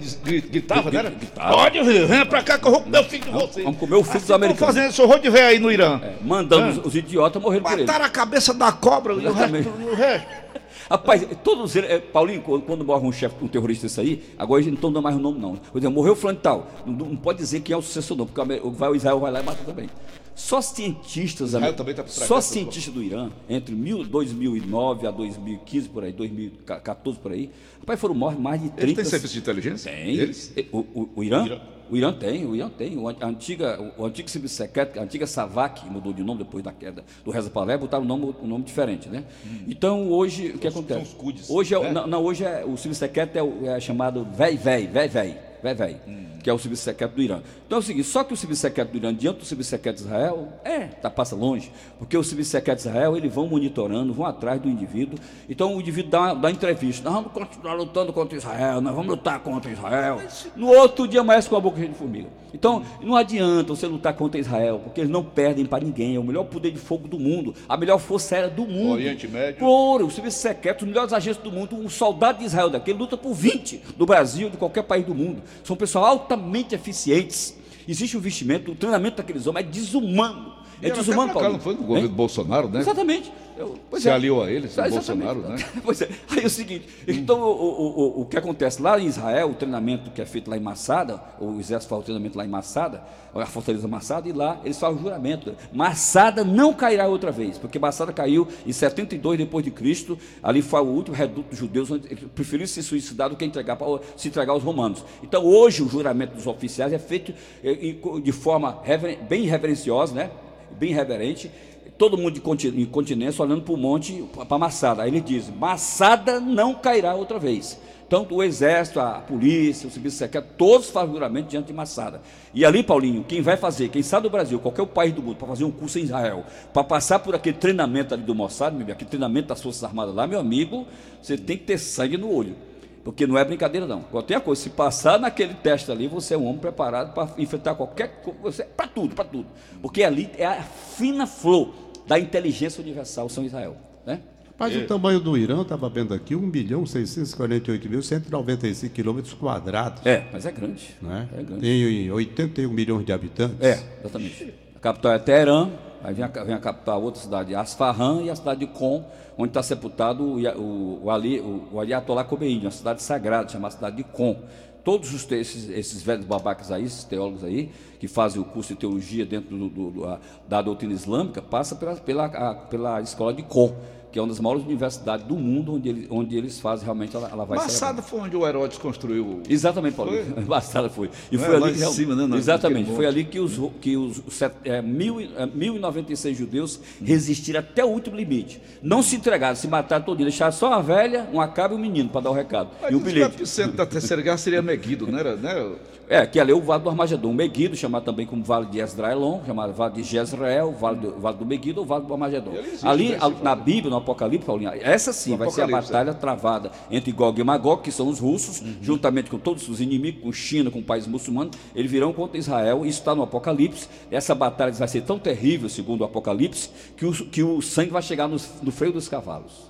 gritava, 0.51 0.91
né? 0.91 1.13
Pode 1.35 1.83
vir, 1.83 2.07
venha 2.07 2.25
pra 2.25 2.43
cá 2.43 2.59
que 2.59 2.67
eu 2.67 2.71
vou 2.71 2.81
comer 2.81 3.01
o 3.01 3.05
filho 3.05 3.25
de 3.25 3.31
vocês. 3.31 3.65
Vamos 3.65 3.79
comer 3.79 3.97
o 3.97 4.03
filho 4.03 4.17
assim 4.17 4.27
dos 4.27 4.31
americanos. 4.31 4.75
fazendo 4.75 4.91
esse 4.91 5.03
horror 5.03 5.19
de 5.19 5.29
velho 5.29 5.47
aí 5.49 5.59
no 5.59 5.71
Irã. 5.71 6.01
É, 6.03 6.15
mandando 6.23 6.81
os, 6.81 6.87
os 6.87 6.97
idiotas 6.97 7.43
morrer 7.43 7.61
por 7.61 7.73
ele. 7.73 7.83
Mataram 7.83 8.07
a 8.07 8.09
cabeça 8.09 8.55
da 8.55 8.73
cobra 8.73 9.13
e 9.15 9.27
o 9.45 9.53
resto. 9.53 9.73
O 9.89 9.95
resto. 9.95 10.49
Rapaz, 10.91 11.27
todos 11.45 11.77
eles. 11.77 11.91
É, 11.91 11.99
Paulinho, 11.99 12.41
quando 12.43 12.85
morre 12.85 13.07
um 13.07 13.13
chefe, 13.13 13.37
um 13.43 13.49
terrorista 13.49 13.87
isso 13.87 14.01
aí, 14.01 14.23
agora 14.39 14.61
eles 14.61 14.69
não 14.69 14.77
estão 14.77 14.93
dando 14.93 15.03
mais 15.03 15.17
o 15.17 15.19
nome, 15.19 15.39
não. 15.39 15.57
Por 15.57 15.79
exemplo, 15.79 15.97
morreu 15.97 16.15
o 16.15 16.17
fulano 16.17 16.39
tal. 16.43 16.71
Não, 16.87 16.95
não, 16.95 17.17
pode 17.17 17.39
dizer 17.39 17.61
quem 17.61 17.75
é 17.75 17.77
o 17.77 17.83
sucessor, 17.83 18.17
não, 18.17 18.27
porque 18.27 18.41
o 18.41 18.95
Israel 18.95 19.21
vai 19.21 19.31
lá 19.31 19.41
e 19.41 19.43
mata 19.43 19.63
também. 19.65 19.89
Só 20.35 20.61
cientistas, 20.61 21.49
Israel 21.49 21.75
também 21.75 21.95
tá 21.95 22.07
só 22.07 22.41
cientistas 22.41 22.95
do 22.95 23.03
Irã, 23.03 23.29
entre 23.49 23.75
2009 23.75 25.07
a 25.07 25.11
2015, 25.11 25.89
por 25.89 26.05
aí, 26.05 26.13
2014 26.13 27.19
por 27.19 27.33
aí, 27.33 27.51
rapaz, 27.81 27.99
foram 27.99 28.15
mortos 28.15 28.41
mais 28.41 28.63
de 28.63 28.69
30. 28.69 28.83
Eles 28.85 28.95
têm 28.95 29.05
serviço 29.05 29.35
de 29.35 29.41
inteligência? 29.41 29.91
Tem. 29.91 30.15
Eles? 30.15 30.55
O, 30.71 30.79
o, 30.79 31.11
o 31.17 31.25
Irã? 31.25 31.45
Irã? 31.45 31.61
O 31.91 31.97
Irã 31.97 32.13
tem, 32.13 32.45
o 32.45 32.55
Irã 32.55 32.69
tem. 32.69 32.97
O, 32.97 33.09
antiga, 33.09 33.79
o, 33.97 34.05
antigo 34.05 34.29
serviço 34.29 34.57
secreto, 34.57 34.99
a 34.99 35.03
antiga 35.03 35.27
SAVAK, 35.27 35.87
mudou 35.87 36.13
de 36.13 36.23
nome 36.23 36.39
depois 36.39 36.63
da 36.63 36.73
queda 36.73 37.05
do 37.25 37.31
Reza 37.31 37.51
Palé, 37.51 37.77
botaram 37.77 38.05
um 38.05 38.07
nome, 38.07 38.35
um 38.43 38.47
nome 38.47 38.65
diferente, 38.65 39.09
né? 39.09 39.25
Hum. 39.47 39.65
Então, 39.67 40.11
hoje, 40.11 40.51
o 40.51 40.59
que 40.59 40.69
acontece? 40.69 41.01
São 41.01 41.09
os 41.09 41.15
CUDs, 41.15 41.51
hoje, 41.51 41.75
é, 41.75 41.81
né? 41.81 41.93
não, 41.93 42.07
não, 42.07 42.23
hoje 42.23 42.45
é, 42.45 42.65
o 42.65 42.77
serviço 42.77 43.01
secreto 43.01 43.37
é, 43.37 43.77
é 43.77 43.81
chamado 43.81 44.27
véi, 44.33 44.57
véi, 44.57 44.87
véi, 44.87 45.09
véi. 45.09 45.48
Vai, 45.63 45.75
vai, 45.75 46.01
que 46.43 46.49
é 46.49 46.53
o 46.53 46.59
subsecretário 46.59 47.15
do 47.15 47.23
Irã. 47.23 47.41
Então 47.67 47.79
é 47.79 47.81
o 47.81 47.83
seguinte, 47.83 48.07
só 48.07 48.25
que 48.25 48.33
o 48.33 48.37
subsecretário 48.37 48.93
do 48.93 48.99
Irã, 48.99 49.15
diante 49.15 49.39
do 49.41 49.45
subsecretário 49.45 49.99
de 49.99 50.05
Israel, 50.05 50.49
é, 50.65 50.81
tá, 50.87 51.11
passa 51.11 51.35
longe, 51.35 51.71
porque 51.99 52.17
o 52.17 52.23
subsecretário 52.23 52.83
de 52.83 52.89
Israel, 52.89 53.17
eles 53.17 53.33
vão 53.33 53.47
monitorando, 53.47 54.13
vão 54.13 54.27
atrás 54.27 54.61
do 54.61 54.69
indivíduo, 54.69 55.19
então 55.49 55.77
o 55.77 55.81
indivíduo 55.81 56.11
dá, 56.11 56.35
dá 56.35 56.51
entrevista, 56.51 57.05
nós 57.05 57.15
vamos 57.15 57.33
continuar 57.33 57.75
lutando 57.75 58.13
contra 58.13 58.37
Israel, 58.37 58.81
nós 58.81 58.95
vamos 58.95 59.11
lutar 59.11 59.41
contra 59.41 59.71
Israel. 59.71 60.21
No 60.57 60.69
outro 60.69 61.07
dia 61.07 61.21
amanhece 61.21 61.49
com 61.49 61.57
a 61.57 61.61
boca 61.61 61.77
cheia 61.77 61.89
de 61.89 61.95
formiga. 61.95 62.29
Então, 62.53 62.83
não 63.03 63.15
adianta 63.15 63.75
você 63.75 63.87
lutar 63.87 64.15
contra 64.15 64.41
Israel, 64.41 64.81
porque 64.83 65.01
eles 65.01 65.11
não 65.11 65.23
perdem 65.23 65.67
para 65.67 65.85
ninguém, 65.85 66.17
é 66.17 66.19
o 66.19 66.25
melhor 66.25 66.45
poder 66.45 66.71
de 66.71 66.79
fogo 66.79 67.07
do 67.07 67.19
mundo, 67.19 67.55
a 67.69 67.77
melhor 67.77 67.99
força 67.99 68.35
aérea 68.35 68.51
do 68.51 68.67
mundo. 68.67 68.93
Oriente 68.93 69.29
Médio. 69.29 69.59
Por, 69.59 70.03
o 70.03 70.11
serviço 70.11 70.39
secreto, 70.39 70.83
os 70.83 70.89
melhores 70.89 71.13
agentes 71.13 71.43
do 71.43 71.53
mundo, 71.53 71.77
um 71.77 71.89
soldado 71.89 72.39
de 72.39 72.45
Israel 72.45 72.71
daqui, 72.71 72.91
ele 72.91 72.99
luta 72.99 73.17
por 73.17 73.35
20 73.35 73.83
do 73.97 74.07
Brasil, 74.07 74.49
de 74.49 74.57
qualquer 74.57 74.83
país 74.83 75.05
do 75.05 75.15
mundo. 75.15 75.43
São 75.65 75.77
pessoas 75.77 76.05
altamente 76.07 76.75
eficientes. 76.75 77.57
Existe 77.87 78.17
o 78.17 78.21
vestimento, 78.21 78.73
o 78.73 78.75
treinamento 78.75 79.17
daqueles 79.17 79.47
homens 79.47 79.67
é 79.67 79.71
desumano. 79.71 80.55
É 80.81 80.91
desumano, 80.91 81.33
Paulo. 81.33 81.53
não 81.53 81.61
foi 81.61 81.75
no 81.75 81.83
governo 81.83 82.09
Bolsonaro, 82.11 82.69
né? 82.69 82.81
Exatamente. 82.81 83.33
Eu- 83.59 83.77
Se 83.99 84.09
é. 84.09 84.13
aliou 84.13 84.43
a 84.43 84.51
eles, 84.51 84.77
o 84.77 84.81
Ah, 84.81 84.89
Bolsonaro, 84.89 85.39
exatamente. 85.41 85.65
né? 85.75 85.81
Pois 85.85 86.01
é. 86.01 86.09
Aí 86.31 86.43
é 86.43 86.47
o 86.47 86.51
seguinte, 86.51 86.87
então 87.07 87.41
o, 87.41 87.45
o, 87.45 88.01
o, 88.19 88.21
o 88.23 88.27
que 88.27 88.37
acontece 88.37 88.81
lá 88.81 88.99
em 89.01 89.07
Israel, 89.07 89.51
o 89.51 89.55
treinamento 89.55 90.11
que 90.11 90.23
é 90.23 90.27
feito 90.27 90.49
lá 90.51 90.57
em 90.57 90.61
Massada, 90.61 91.21
o 91.41 91.59
exército 91.59 91.89
faz 91.91 92.03
o 92.03 92.05
treinamento 92.05 92.39
lá 92.39 92.45
em 92.45 92.49
Massada, 92.49 93.03
a 93.35 93.47
fortaleza 93.47 93.87
Massada, 93.89 94.29
e 94.29 94.33
lá 94.33 94.61
eles 94.65 94.79
fazem 94.79 94.97
o 94.99 95.01
juramento. 95.01 95.55
Massada 95.73 96.45
não 96.45 96.73
cairá 96.73 97.07
outra 97.09 97.31
vez, 97.33 97.59
porque 97.59 97.79
Massada 97.79 98.13
caiu 98.13 98.47
em 98.67 98.73
72 98.73 99.39
depois 99.39 99.65
de 99.65 99.71
Cristo, 99.71 100.19
ali 100.43 100.63
foi 100.63 100.81
o 100.81 100.87
último 100.87 101.17
reduto 101.17 101.51
dos 101.51 101.59
judeus, 101.59 101.91
onde 101.91 102.07
eles 102.09 102.25
preferiram 102.35 102.67
se 102.67 102.83
suicidar 102.83 103.29
do 103.31 103.37
que 103.37 103.45
entregar 103.45 103.77
para, 103.77 103.87
se 104.17 104.29
entregar 104.29 104.53
aos 104.53 104.63
romanos. 104.63 105.05
Então 105.23 105.45
hoje 105.45 105.83
o 105.83 105.89
juramento 105.89 106.35
dos 106.35 106.47
oficiais 106.47 106.93
é 106.93 106.99
feito 106.99 107.33
em- 107.65 108.21
de 108.21 108.33
forma 108.33 108.79
reveren- 108.83 109.19
bem 109.29 109.43
reverenciosa, 109.47 110.15
né? 110.15 110.31
bem 110.79 110.93
reverente, 110.93 111.51
todo 111.99 112.17
mundo 112.17 112.35
de 112.35 112.87
continência 112.87 113.43
olhando 113.43 113.63
para 113.63 113.75
o 113.75 113.77
monte, 113.77 114.25
para 114.49 114.57
Massada. 114.57 115.03
Aí 115.03 115.11
ele 115.11 115.21
diz: 115.21 115.51
Massada 115.51 116.41
não 116.41 116.75
cairá 116.75 117.15
outra 117.15 117.39
vez. 117.39 117.79
Então, 118.07 118.27
o 118.31 118.43
exército, 118.43 119.01
a 119.01 119.21
polícia, 119.21 119.87
o 119.87 119.91
serviço 119.91 120.17
secreto, 120.17 120.55
todos 120.57 120.89
fazem 120.89 121.13
juramento 121.13 121.49
diante 121.49 121.67
de 121.67 121.75
Massada. 121.75 122.23
E 122.55 122.65
ali, 122.65 122.83
Paulinho, 122.83 123.23
quem 123.23 123.43
vai 123.43 123.59
fazer, 123.59 123.91
quem 123.91 124.03
sai 124.03 124.23
do 124.23 124.31
Brasil, 124.31 124.59
qualquer 124.59 124.87
país 124.87 125.13
do 125.13 125.23
mundo, 125.23 125.37
para 125.37 125.47
fazer 125.49 125.65
um 125.65 125.71
curso 125.71 125.99
em 125.99 126.05
Israel, 126.05 126.43
para 126.73 126.83
passar 126.83 127.19
por 127.19 127.35
aquele 127.35 127.59
treinamento 127.59 128.15
ali 128.15 128.23
do 128.23 128.35
Mossad, 128.35 128.71
meu 128.71 128.79
amigo, 128.79 128.93
aquele 128.93 129.11
treinamento 129.11 129.49
das 129.49 129.61
Forças 129.61 129.85
Armadas 129.85 130.15
lá, 130.15 130.27
meu 130.27 130.41
amigo, 130.41 130.87
você 131.21 131.37
tem 131.37 131.59
que 131.59 131.65
ter 131.65 131.77
sangue 131.77 132.17
no 132.17 132.33
olho. 132.33 132.57
Porque 133.05 133.27
não 133.27 133.39
é 133.39 133.45
brincadeira, 133.45 133.87
não. 133.87 134.01
Qualquer 134.03 134.37
a 134.37 134.41
coisa, 134.41 134.63
se 134.63 134.71
passar 134.71 135.19
naquele 135.19 135.55
teste 135.55 135.91
ali, 135.91 136.09
você 136.09 136.35
é 136.35 136.39
um 136.39 136.47
homem 136.47 136.59
preparado 136.59 137.13
para 137.13 137.29
enfrentar 137.39 137.75
qualquer 137.75 138.23
coisa, 138.23 138.65
para 138.77 138.87
tudo, 138.87 139.15
para 139.15 139.25
tudo. 139.25 139.47
Porque 139.83 140.03
ali 140.03 140.31
é 140.37 140.47
a 140.47 140.63
fina 140.63 141.27
flor 141.27 141.75
da 142.09 142.19
inteligência 142.19 142.83
universal, 142.83 143.29
São 143.29 143.45
Israel. 143.45 143.77
Né? 144.05 144.21
Mas 144.59 144.75
o 144.75 144.87
tamanho 144.87 145.21
do 145.21 145.39
Irã, 145.39 145.63
estava 145.63 145.89
vendo 145.89 146.13
aqui, 146.13 146.35
1 146.35 146.51
bilhão 146.51 146.85
648 146.85 147.89
mil 147.89 148.03
195 148.03 148.93
quilômetros 148.93 149.35
quadrados. 149.35 150.05
É, 150.05 150.25
mas 150.33 150.45
é 150.47 150.51
grande. 150.51 150.97
Né? 151.01 151.29
É 151.33 151.43
grande. 151.43 151.61
Tem 151.61 152.11
81 152.11 152.73
milhões 152.73 153.07
de 153.07 153.13
habitantes. 153.13 153.61
É, 153.61 153.79
exatamente. 154.01 154.53
A 154.75 154.81
capital 154.81 155.13
é 155.13 155.19
Teherã, 155.21 155.71
aí 156.03 156.13
vem 156.13 156.25
a, 156.25 156.29
vem 156.29 156.55
a 156.55 156.59
capital, 156.59 157.01
outra 157.03 157.21
cidade, 157.21 157.55
Asfahan, 157.55 158.23
e 158.23 158.31
a 158.31 158.35
cidade 158.35 158.61
de 158.61 158.67
Qom, 158.67 159.05
onde 159.37 159.51
está 159.51 159.63
sepultado 159.63 160.25
o, 160.25 160.41
o, 160.41 161.05
o, 161.05 161.11
Ali, 161.11 161.39
o, 161.41 161.69
o 161.73 161.81
Ayatollah 161.81 162.25
Khomeini, 162.25 162.65
uma 162.65 162.71
cidade 162.73 163.01
sagrada, 163.01 163.49
chamada 163.49 163.75
cidade 163.75 163.97
de 163.97 164.05
Qom. 164.05 164.43
Todos 164.89 165.13
os, 165.13 165.31
esses, 165.33 165.69
esses 165.69 166.01
velhos 166.01 166.25
babacas 166.25 166.73
aí, 166.73 166.83
esses 166.87 167.05
teólogos 167.05 167.45
aí, 167.45 167.71
que 168.01 168.09
fazem 168.09 168.41
o 168.41 168.45
curso 168.47 168.73
de 168.73 168.81
teologia 168.81 169.27
dentro 169.27 169.55
do- 169.55 169.69
do- 169.69 169.91
do- 169.91 170.19
da 170.49 170.63
doutrina 170.63 170.95
islâmica, 170.95 171.43
passa 171.43 171.77
pela, 171.77 171.95
pela, 171.97 172.25
a- 172.25 172.55
pela 172.55 172.99
escola 173.03 173.35
de 173.35 173.43
Qom, 173.43 173.77
que 174.11 174.19
é 174.19 174.23
uma 174.23 174.29
das 174.29 174.41
maiores 174.41 174.65
universidades 174.65 175.27
do 175.27 175.37
mundo, 175.37 175.75
onde, 175.75 175.89
ele- 175.89 176.07
onde 176.11 176.37
eles 176.37 176.59
fazem 176.59 176.85
realmente, 176.85 177.15
ela, 177.15 177.29
ela 177.31 177.45
vai 177.45 177.59
Massada 177.59 178.01
foi 178.01 178.21
onde 178.21 178.35
o 178.37 178.47
Herodes 178.47 178.79
construiu. 178.79 179.43
Exatamente, 179.49 179.95
Paulinho. 179.95 180.25
Massada 180.47 180.89
foi. 180.91 181.11
E 181.31 181.37
Não 181.37 181.45
foi 181.45 181.55
é 181.55 181.57
ali 181.59 181.73
real- 181.73 181.93
cima, 181.93 182.15
né, 182.15 182.37
Exatamente. 182.37 182.91
Foi 182.95 183.05
ali 183.07 183.25
que 183.25 183.39
os, 183.39 183.59
que 183.81 183.97
os 183.97 184.23
é, 184.65 184.81
mil, 184.81 185.21
e- 185.21 185.31
é, 185.37 185.45
1096 185.47 186.37
judeus 186.37 186.81
resistiram 187.05 187.61
até 187.61 187.85
o 187.85 187.89
último 187.89 188.17
limite. 188.17 188.61
Não 188.83 189.03
se 189.03 189.17
entregaram, 189.17 189.55
se 189.57 189.69
mataram 189.69 190.05
todinho. 190.05 190.29
Deixaram 190.29 190.53
só 190.53 190.73
a 190.73 190.81
velha, 190.81 191.29
um 191.33 191.47
cabra 191.49 191.77
e 191.77 191.79
um 191.79 191.81
menino 191.81 192.09
para 192.09 192.23
dar 192.23 192.31
o 192.31 192.35
recado. 192.35 192.71
Mas 192.81 192.91
e 192.91 192.95
o 192.95 192.99
que 193.01 193.05
bilhete. 193.07 193.33
O 193.33 193.39
epicentro 193.39 193.77
da 193.77 193.85
terceira 193.87 194.23
guerra 194.23 194.37
seria 194.39 194.63
Meguido, 194.63 195.07
não 195.07 195.19
era? 195.19 195.37
Né? 195.37 195.73
É, 196.11 196.25
que 196.25 196.41
ali 196.41 196.53
é 196.53 196.55
o 196.55 196.61
Vale 196.63 196.83
do 196.83 196.89
Armagedon. 196.89 197.35
Meguido, 197.35 197.77
chamado 197.77 198.03
também 198.05 198.25
como 198.27 198.43
Vale 198.43 198.65
de 198.67 198.79
Esdraelon, 198.81 199.41
chamado 199.45 199.75
Vale 199.75 199.95
de 199.95 200.03
Jezreel, 200.03 200.73
Vale 200.73 200.97
do, 201.01 201.21
vale 201.21 201.37
do 201.37 201.45
Meguido 201.45 201.81
ou 201.81 201.87
Vale 201.87 202.07
do 202.07 202.13
Armagedon. 202.15 202.53
Ali, 202.83 203.11
né, 203.11 203.19
a- 203.21 203.29
na 203.29 203.55
Bíblia, 203.55 203.91
no 203.91 203.97
Apocalipse, 203.99 204.47
Paulinho, 204.47 204.71
essa 204.81 205.13
sim 205.13 205.33
No 205.33 205.37
vai 205.37 205.51
ser 205.51 205.61
a 205.61 205.65
Apocalipse, 205.65 205.93
batalha 205.93 206.15
travada 206.15 206.73
entre 206.91 207.13
Gog 207.13 207.39
e 207.39 207.45
Magog, 207.45 207.83
que 207.83 207.93
são 207.93 208.09
os 208.09 208.19
russos, 208.19 208.61
Uhum. 208.63 208.77
juntamente 208.81 209.29
com 209.29 209.39
todos 209.39 209.69
os 209.69 209.83
inimigos, 209.83 210.23
com 210.23 210.33
China, 210.33 210.71
com 210.71 210.83
países 210.83 211.07
muçulmanos, 211.09 211.57
eles 211.75 211.91
virão 211.91 212.13
contra 212.15 212.39
Israel. 212.39 212.87
Isso 212.87 213.01
está 213.01 213.15
no 213.15 213.23
Apocalipse. 213.23 213.87
Essa 214.11 214.35
batalha 214.35 214.73
vai 214.73 214.89
ser 214.89 215.03
tão 215.03 215.19
terrível, 215.19 215.69
segundo 215.69 216.01
o 216.01 216.05
Apocalipse, 216.05 216.71
que 216.97 217.05
o, 217.05 217.13
que 217.13 217.43
o 217.43 217.61
sangue 217.61 217.91
vai 217.91 218.01
chegar 218.01 218.27
nos- 218.29 218.49
no 218.63 218.71
freio 218.73 218.95
dos 218.95 219.09
cavalos. 219.09 219.69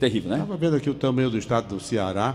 Terrível, 0.00 0.30
né? 0.30 0.38
Estava 0.38 0.56
vendo 0.56 0.74
aqui 0.74 0.90
o 0.90 0.94
tamanho 0.94 1.30
do 1.30 1.38
estado 1.38 1.68
do 1.76 1.80
Ceará, 1.80 2.34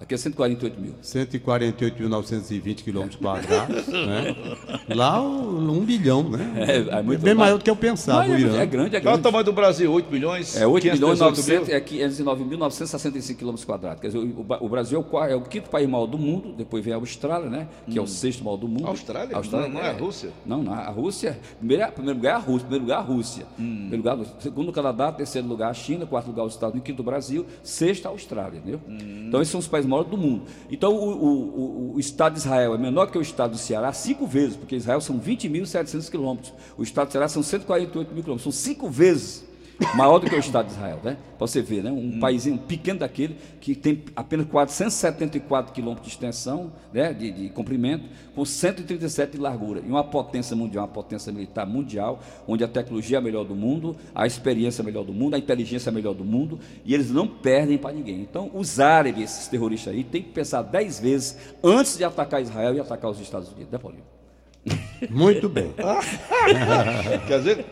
Aqui 0.00 0.14
é 0.14 0.16
148 0.18 0.80
mil. 0.80 0.94
148.920 1.02 2.82
quilômetros 2.82 3.20
quadrados. 3.20 3.86
né? 3.88 4.34
Lá, 4.88 5.22
um, 5.22 5.78
um 5.78 5.84
bilhão, 5.84 6.28
né? 6.28 6.52
É, 6.56 6.98
é 6.98 7.02
muito 7.02 7.20
Bem 7.20 7.34
mais. 7.34 7.48
maior 7.48 7.58
do 7.58 7.64
que 7.64 7.70
eu 7.70 7.76
pensava, 7.76 8.18
Mas 8.18 8.30
o 8.30 8.34
é, 8.34 8.40
Irã. 8.40 8.60
é 8.60 8.66
grande, 8.66 8.96
é 8.96 9.00
Qual 9.00 9.14
é 9.14 9.16
o 9.16 9.20
grande. 9.20 9.22
tamanho 9.22 9.44
do 9.44 9.52
Brasil? 9.52 9.90
8 9.92 10.12
milhões? 10.12 10.56
É 10.56 10.66
8 10.66 10.84
milhões 10.84 11.18
518 11.20 11.48
mil? 11.48 11.60
900, 11.60 11.68
é 11.68 11.80
509.965 11.80 13.36
quilômetros 13.36 13.64
quadrados. 13.64 14.00
Quer 14.00 14.08
dizer, 14.08 14.18
o, 14.18 14.46
o 14.60 14.68
Brasil 14.68 14.98
é 14.98 15.16
o, 15.16 15.24
é 15.24 15.36
o 15.36 15.40
quinto 15.42 15.70
país 15.70 15.88
maior 15.88 16.06
do 16.06 16.18
mundo, 16.18 16.52
depois 16.52 16.84
vem 16.84 16.92
a 16.92 16.96
Austrália, 16.96 17.48
né? 17.48 17.68
Que 17.88 17.98
é 17.98 18.02
o 18.02 18.06
sexto 18.06 18.44
maior 18.44 18.56
do 18.56 18.68
mundo. 18.68 18.84
Hum. 18.84 18.88
Austrália? 18.88 19.40
Não, 19.40 19.68
não 19.68 19.80
é 19.80 19.90
a 19.90 19.92
Rússia? 19.92 20.30
Não, 20.44 20.62
não, 20.62 20.72
a 20.72 20.90
Rússia, 20.90 21.38
primeiro, 21.58 21.92
primeiro 21.92 22.18
lugar 22.18 22.30
é 22.30 22.34
a 22.34 22.38
Rússia, 22.38 22.60
primeiro 22.60 22.84
lugar 22.84 22.96
é 22.96 22.98
a 22.98 23.02
Rússia. 23.02 23.46
Hum. 23.58 23.88
Primeiro 23.88 23.96
lugar, 23.96 24.18
segundo 24.40 24.68
o 24.68 24.72
Canadá, 24.72 25.12
terceiro 25.12 25.46
lugar 25.48 25.70
a 25.70 25.74
China, 25.74 26.04
quarto 26.04 26.26
lugar 26.26 26.44
os 26.44 26.54
Estados 26.54 26.74
Unidos, 26.74 26.86
quinto 26.86 27.00
o 27.00 27.04
Brasil, 27.04 27.46
sexto 27.62 28.06
a 28.06 28.08
Austrália, 28.10 28.58
entendeu? 28.58 28.80
Hum. 28.88 29.26
Então 29.28 29.40
esses 29.40 29.50
são 29.50 29.60
os 29.60 29.68
países 29.68 29.83
maiores 29.84 30.10
do 30.10 30.16
mundo. 30.16 30.42
Então 30.70 30.94
o, 30.94 31.10
o, 31.12 31.28
o- 31.90 31.94
o 31.96 32.00
estado 32.00 32.32
de 32.34 32.38
Israel 32.40 32.74
é 32.74 32.78
menor 32.78 33.10
que 33.10 33.18
o 33.18 33.22
estado 33.22 33.52
do 33.52 33.58
Ceará 33.58 33.92
cinco 33.92 34.26
vezes, 34.26 34.56
porque 34.56 34.74
Israel 34.76 35.00
são 35.00 35.18
20.700 35.20 36.10
quilômetros, 36.10 36.52
o 36.76 36.82
estado 36.82 37.08
do 37.08 37.12
Ceará 37.12 37.28
são 37.28 37.42
148 37.42 38.12
mil 38.14 38.22
quilômetros, 38.22 38.42
são 38.42 38.52
cinco 38.52 38.88
vezes 38.88 39.44
maior 39.96 40.18
do 40.18 40.28
que 40.28 40.34
o 40.34 40.38
Estado 40.38 40.66
de 40.66 40.72
Israel, 40.72 41.00
né? 41.02 41.16
Para 41.36 41.46
você 41.46 41.60
ver, 41.60 41.82
né? 41.82 41.90
Um 41.90 42.18
paísinho 42.20 42.56
pequeno 42.58 43.00
daquele 43.00 43.36
que 43.60 43.74
tem 43.74 44.04
apenas 44.14 44.46
474 44.46 45.72
quilômetros 45.72 46.06
de 46.06 46.14
extensão, 46.14 46.72
né? 46.92 47.12
De, 47.12 47.30
de 47.30 47.48
comprimento, 47.50 48.08
com 48.34 48.44
137 48.44 49.32
de 49.32 49.38
largura 49.38 49.80
e 49.84 49.88
uma 49.88 50.04
potência 50.04 50.56
mundial, 50.56 50.84
uma 50.86 50.92
potência 50.92 51.32
militar 51.32 51.66
mundial, 51.66 52.20
onde 52.46 52.62
a 52.62 52.68
tecnologia 52.68 53.16
é 53.16 53.20
a 53.20 53.22
melhor 53.22 53.44
do 53.44 53.54
mundo, 53.54 53.96
a 54.14 54.26
experiência 54.26 54.80
é 54.80 54.82
a 54.82 54.86
melhor 54.86 55.04
do 55.04 55.12
mundo, 55.12 55.34
a 55.34 55.38
inteligência 55.38 55.88
é 55.88 55.90
a 55.90 55.94
melhor 55.94 56.14
do 56.14 56.24
mundo 56.24 56.58
e 56.84 56.94
eles 56.94 57.10
não 57.10 57.26
perdem 57.26 57.78
para 57.78 57.92
ninguém. 57.92 58.20
Então, 58.20 58.50
os 58.54 58.78
árabes, 58.78 59.24
esses 59.24 59.48
terroristas 59.48 59.92
aí, 59.92 60.04
têm 60.04 60.22
que 60.22 60.30
pensar 60.30 60.62
dez 60.62 61.00
vezes 61.00 61.36
antes 61.62 61.96
de 61.96 62.04
atacar 62.04 62.40
Israel 62.40 62.74
e 62.74 62.80
atacar 62.80 63.10
os 63.10 63.20
Estados 63.20 63.50
Unidos, 63.52 63.72
né, 63.72 63.78
Paulinho? 63.78 64.13
Muito 65.10 65.48
bem. 65.48 65.72
Quer 67.26 67.38
dizer, 67.38 67.64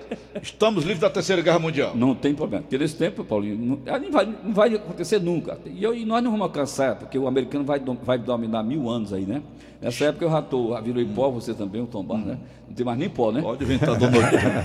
estamos 0.42 0.82
livres 0.84 1.00
da 1.00 1.08
terceira 1.10 1.40
guerra 1.40 1.58
mundial. 1.58 1.92
Não 1.96 2.14
tem 2.14 2.34
problema. 2.34 2.62
Porque 2.62 2.76
nesse 2.78 2.96
tempo, 2.96 3.24
Paulinho, 3.24 3.56
não, 3.56 3.78
ah, 3.94 3.98
não 3.98 4.10
vai, 4.10 4.26
não 4.44 4.52
vai 4.52 4.74
acontecer 4.74 5.18
nunca. 5.20 5.58
E, 5.66 5.82
eu- 5.82 5.94
e 5.94 6.04
nós 6.04 6.22
não 6.22 6.30
vamos 6.30 6.44
alcançar, 6.46 6.96
porque 6.96 7.18
o 7.18 7.26
americano 7.26 7.64
vai, 7.64 7.80
vai 8.02 8.18
dominar 8.18 8.62
mil 8.62 8.88
anos 8.90 9.12
aí, 9.12 9.24
né? 9.24 9.42
Nessa 9.82 10.04
época 10.04 10.24
eu 10.24 10.30
já 10.30 10.38
estou, 10.38 10.80
virou 10.80 11.02
em 11.02 11.08
pó, 11.08 11.28
você 11.28 11.52
também, 11.52 11.82
o 11.82 11.86
Tom 11.86 12.04
Bar, 12.04 12.18
né? 12.18 12.38
Não 12.68 12.74
tem 12.74 12.86
mais 12.86 12.96
nem 12.96 13.08
pó, 13.08 13.32
né? 13.32 13.42
Pode 13.42 13.64
inventar 13.64 13.98
dona 13.98 14.16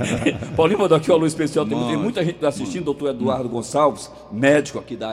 Paulinho 0.55 0.80
mandou 0.80 0.95
aqui 0.95 1.09
o 1.09 1.13
alô 1.13 1.26
especial. 1.26 1.65
Tem, 1.65 1.78
tem 1.88 1.97
muita 1.97 2.24
gente 2.24 2.45
assistindo, 2.45 2.86
doutor 2.86 3.09
Eduardo 3.09 3.49
Gonçalves, 3.49 4.11
médico 4.32 4.78
aqui 4.78 4.95
da 4.95 5.09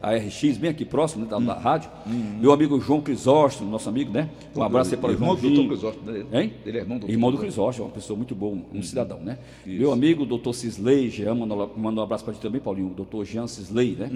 ARX, 0.00 0.56
bem 0.56 0.70
aqui 0.70 0.84
próximo 0.84 1.24
né, 1.24 1.30
da, 1.30 1.38
da 1.40 1.54
rádio. 1.54 1.90
Meu 2.06 2.52
amigo 2.52 2.80
João 2.80 3.00
Crisóstomo, 3.00 3.68
nosso 3.68 3.88
amigo, 3.88 4.12
né? 4.12 4.30
Um 4.54 4.62
abraço 4.62 4.94
aí 4.94 4.96
para 4.96 5.10
o 5.10 5.12
Irmão 5.12 5.36
João 5.36 5.40
do 5.40 5.48
Dr. 5.48 5.54
Vinho. 5.56 5.68
Crisóstomo, 5.68 6.10
né? 6.10 6.24
Hein? 6.32 6.52
Ele 6.64 6.78
é 6.78 6.80
irmão 6.80 6.98
do 6.98 7.10
Irmão 7.10 7.32
do. 7.32 7.38
Crisóstomo, 7.38 7.88
uma 7.88 7.94
pessoa 7.94 8.16
muito 8.16 8.34
boa, 8.36 8.56
um 8.72 8.82
cidadão, 8.82 9.18
né? 9.18 9.38
Meu 9.66 9.92
amigo, 9.92 10.24
doutor 10.24 10.54
Cisley, 10.54 11.10
Jean, 11.10 11.34
mandou 11.34 11.70
um 11.76 12.00
abraço 12.00 12.24
para 12.24 12.32
ti 12.32 12.40
também, 12.40 12.60
Paulinho, 12.60 12.90
doutor 12.90 13.24
Jean 13.24 13.48
Cisley, 13.48 13.96
né? 13.96 14.08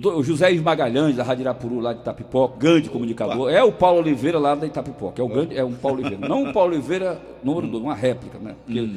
Doutor 0.00 0.22
José 0.24 0.50
Ives 0.50 0.62
Magalhães, 0.62 1.16
da 1.16 1.22
Rádio 1.22 1.42
Irapuru, 1.42 1.80
lá 1.80 1.92
de 1.92 2.00
Itapipoca, 2.00 2.56
grande 2.58 2.88
comunicador. 2.88 3.50
É 3.50 3.62
o 3.62 3.72
Paulo 3.72 4.00
Oliveira 4.00 4.38
lá 4.38 4.54
da 4.54 4.66
Itapipoca, 4.66 5.20
é 5.20 5.24
o 5.24 5.28
grande, 5.28 5.56
é 5.56 5.64
um 5.64 5.72
Paulo 5.72 6.00
Oliveira. 6.00 6.28
Não 6.28 6.44
um 6.44 6.52
Paulo 6.52 6.72
Oliveira 6.72 7.20
número 7.42 7.66
dois, 7.66 7.82
uma 7.82 7.94
réplica, 7.94 8.38
né? 8.38 8.54
Porque 8.64 8.88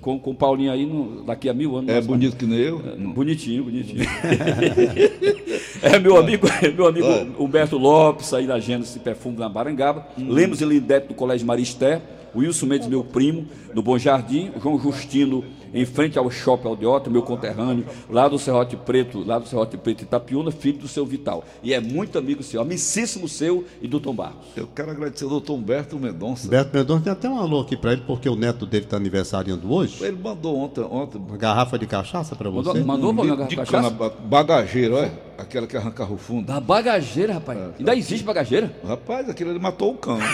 com, 0.00 0.18
com 0.18 0.30
o 0.30 0.34
Paulinho 0.34 0.72
aí, 0.72 0.84
no- 0.86 1.22
daqui 1.24 1.48
a 1.48 1.54
mil 1.54 1.76
anos... 1.76 1.90
É 1.90 2.00
bonito 2.00 2.36
que 2.36 2.46
nem 2.46 2.58
eu. 2.58 2.78
Bonitinho, 3.14 3.64
bonitinho. 3.64 4.04
É, 5.82 5.98
meu 5.98 6.16
amigo, 6.16 6.46
meu 6.74 6.86
amigo 6.86 7.06
Humberto 7.38 7.76
Lopes, 7.76 8.32
aí 8.32 8.46
da 8.46 8.58
Gênesis 8.58 8.96
Perfume 8.98 9.38
na 9.38 9.48
Barangaba. 9.48 10.06
Lemos 10.18 10.60
e 10.60 10.64
Lindete 10.64 11.08
do 11.08 11.14
Colégio 11.14 11.46
Maristé. 11.46 12.00
Wilson 12.36 12.66
Mendes, 12.66 12.86
meu 12.88 13.02
primo, 13.02 13.46
do 13.74 13.82
Bom 13.82 13.98
Jardim. 13.98 14.52
João 14.62 14.78
Justino, 14.78 15.44
em 15.72 15.84
frente 15.84 16.18
ao 16.18 16.30
Shopping 16.30 16.68
Aldeota, 16.68 17.10
meu 17.10 17.22
conterrâneo, 17.22 17.84
lá 18.10 18.28
do 18.28 18.38
Serrote 18.38 18.76
Preto, 18.76 19.24
lá 19.24 19.38
do 19.38 19.46
Serrote 19.48 19.76
Preto 19.76 20.02
Itapiúna, 20.02 20.50
filho 20.50 20.78
do 20.78 20.88
seu 20.88 21.04
Vital. 21.06 21.44
E 21.62 21.72
é 21.72 21.80
muito 21.80 22.18
amigo 22.18 22.42
seu, 22.42 22.60
amicíssimo 22.60 23.28
seu 23.28 23.64
e 23.80 23.88
do 23.88 24.00
Tom 24.00 24.14
Barros. 24.14 24.46
Eu 24.56 24.66
quero 24.66 24.90
agradecer 24.90 25.24
ao 25.24 25.30
doutor 25.30 25.54
Humberto 25.54 25.98
Mendonça. 25.98 26.46
Humberto 26.46 26.76
Mendonça 26.76 27.02
tem 27.04 27.12
até 27.12 27.28
um 27.28 27.38
alô 27.38 27.60
aqui 27.60 27.76
para 27.76 27.92
ele, 27.92 28.02
porque 28.06 28.28
o 28.28 28.36
neto 28.36 28.66
dele 28.66 28.84
está 28.84 28.96
aniversariando 28.96 29.72
hoje. 29.72 30.02
Ele 30.04 30.18
mandou 30.22 30.56
ontem, 30.56 30.82
ontem 30.82 31.18
Uma 31.18 31.36
garrafa 31.36 31.78
de 31.78 31.86
cachaça 31.86 32.36
para 32.36 32.50
você. 32.50 32.80
Mandou, 32.80 33.12
mandou 33.12 33.24
de, 33.24 33.30
mandou 33.30 33.46
de 33.46 33.56
cachaça? 33.56 33.90
cana 33.90 34.12
bagageira, 34.24 34.94
olha. 34.94 35.25
Aquela 35.38 35.66
que 35.66 35.76
arranca 35.76 36.04
o 36.04 36.16
fundo. 36.16 36.46
Da 36.46 36.58
bagageira, 36.60 37.34
rapaz. 37.34 37.58
Ainda 37.78 37.94
existe 37.94 38.24
bagageira? 38.24 38.74
Rapaz, 38.86 39.28
aquilo 39.28 39.50
ele 39.50 39.58
matou 39.58 39.92
o 39.92 39.96
cão. 39.98 40.18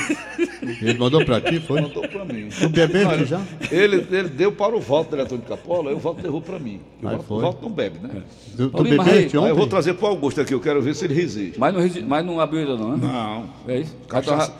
Ele 0.62 0.96
mandou 0.96 1.24
para 1.24 1.40
ti, 1.40 1.58
foi? 1.58 1.80
Mandou 1.80 2.06
pra 2.08 2.24
mim. 2.24 2.48
Tu 2.48 2.68
bebendo 2.68 3.08
Olha, 3.08 3.26
já? 3.26 3.40
Ele, 3.70 4.06
ele 4.10 4.28
deu 4.28 4.52
para 4.52 4.76
o 4.76 4.80
Walter, 4.80 5.16
diretor 5.16 5.38
de 5.38 5.44
Capola, 5.44 5.90
aí 5.90 5.96
o 5.96 5.98
Walter 5.98 6.22
levou 6.22 6.40
para 6.40 6.58
mim. 6.58 6.80
O 7.02 7.08
Aí 7.08 7.16
o 7.16 7.40
Walter 7.40 7.62
não 7.62 7.70
bebe, 7.72 7.98
né? 7.98 8.22
Tu, 8.56 8.70
tu 8.70 8.82
bebeste 8.84 9.36
Aí 9.36 9.48
eu 9.48 9.56
vou 9.56 9.66
trazer 9.66 9.94
para 9.94 10.04
o 10.06 10.08
Augusto 10.08 10.40
aqui, 10.40 10.54
eu 10.54 10.60
quero 10.60 10.80
ver 10.80 10.94
se 10.94 11.04
ele 11.04 11.14
resiste. 11.14 11.58
Mas 11.58 11.74
não, 11.74 11.80
resi- 11.80 12.02
mas 12.02 12.24
não 12.24 12.38
abriu 12.40 12.60
ainda 12.60 12.76
não, 12.76 12.96
né? 12.96 13.08
Não. 13.12 13.50
É 13.72 13.80
isso? 13.80 13.96
Cachaça. 14.08 14.52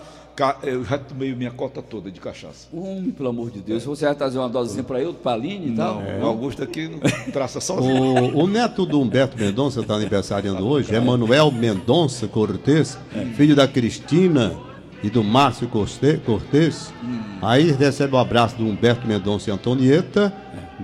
Eu 0.63 0.83
já 0.85 0.97
tomei 0.99 1.35
minha 1.35 1.51
cota 1.51 1.83
toda 1.83 2.11
de 2.11 2.19
cachaça. 2.19 2.67
Homem, 2.73 3.11
pelo 3.11 3.29
amor 3.29 3.51
de 3.51 3.61
Deus. 3.61 3.85
Você 3.85 4.07
vai 4.07 4.15
trazer 4.15 4.39
uma 4.39 4.49
dosezinha 4.49 4.83
para 4.83 5.01
eu, 5.01 5.13
para 5.13 5.33
a 5.33 5.35
Aline 5.35 5.73
e 5.73 5.77
tal? 5.77 6.03
Não, 6.03 6.23
o 6.23 6.27
Augusto 6.27 6.63
aqui 6.63 6.91
traça 7.33 7.61
sozinho. 7.61 8.35
O, 8.35 8.45
o 8.45 8.47
neto 8.47 8.87
do 8.87 9.01
Humberto 9.01 9.37
Mendonça 9.39 9.81
está 9.81 9.95
aniversariando 9.95 10.67
hoje, 10.67 10.95
Emanuel 10.95 11.51
Mendonça 11.51 12.27
Cortez, 12.27 12.99
filho 13.37 13.55
da 13.55 13.69
Cristina 13.69 14.55
e 15.03 15.11
do 15.11 15.23
Márcio 15.23 15.69
Corte- 15.69 16.19
Cortez. 16.25 16.93
Aí 17.43 17.71
recebe 17.73 18.15
o 18.15 18.19
abraço 18.19 18.57
do 18.57 18.65
Humberto 18.65 19.07
Mendonça 19.07 19.51
e 19.51 19.53
Antonieta, 19.53 20.33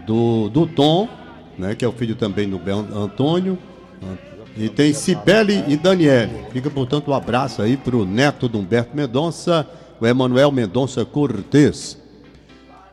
do, 0.06 0.48
do 0.50 0.66
Tom, 0.66 1.08
né, 1.56 1.74
que 1.74 1.84
é 1.84 1.88
o 1.88 1.92
filho 1.92 2.14
também 2.16 2.48
do 2.48 2.58
Bel- 2.58 2.86
Antônio. 2.94 3.58
E 4.58 4.68
tem 4.68 4.92
Cibele 4.92 5.64
e 5.68 5.76
Daniele. 5.76 6.32
Fica, 6.52 6.68
portanto, 6.68 7.12
um 7.12 7.14
abraço 7.14 7.62
aí 7.62 7.76
para 7.76 7.94
o 7.96 8.04
neto 8.04 8.48
do 8.48 8.58
Humberto 8.58 8.90
Mendonça, 8.96 9.64
o 10.00 10.06
Emanuel 10.06 10.50
Mendonça 10.50 11.04
Cortez. 11.04 11.96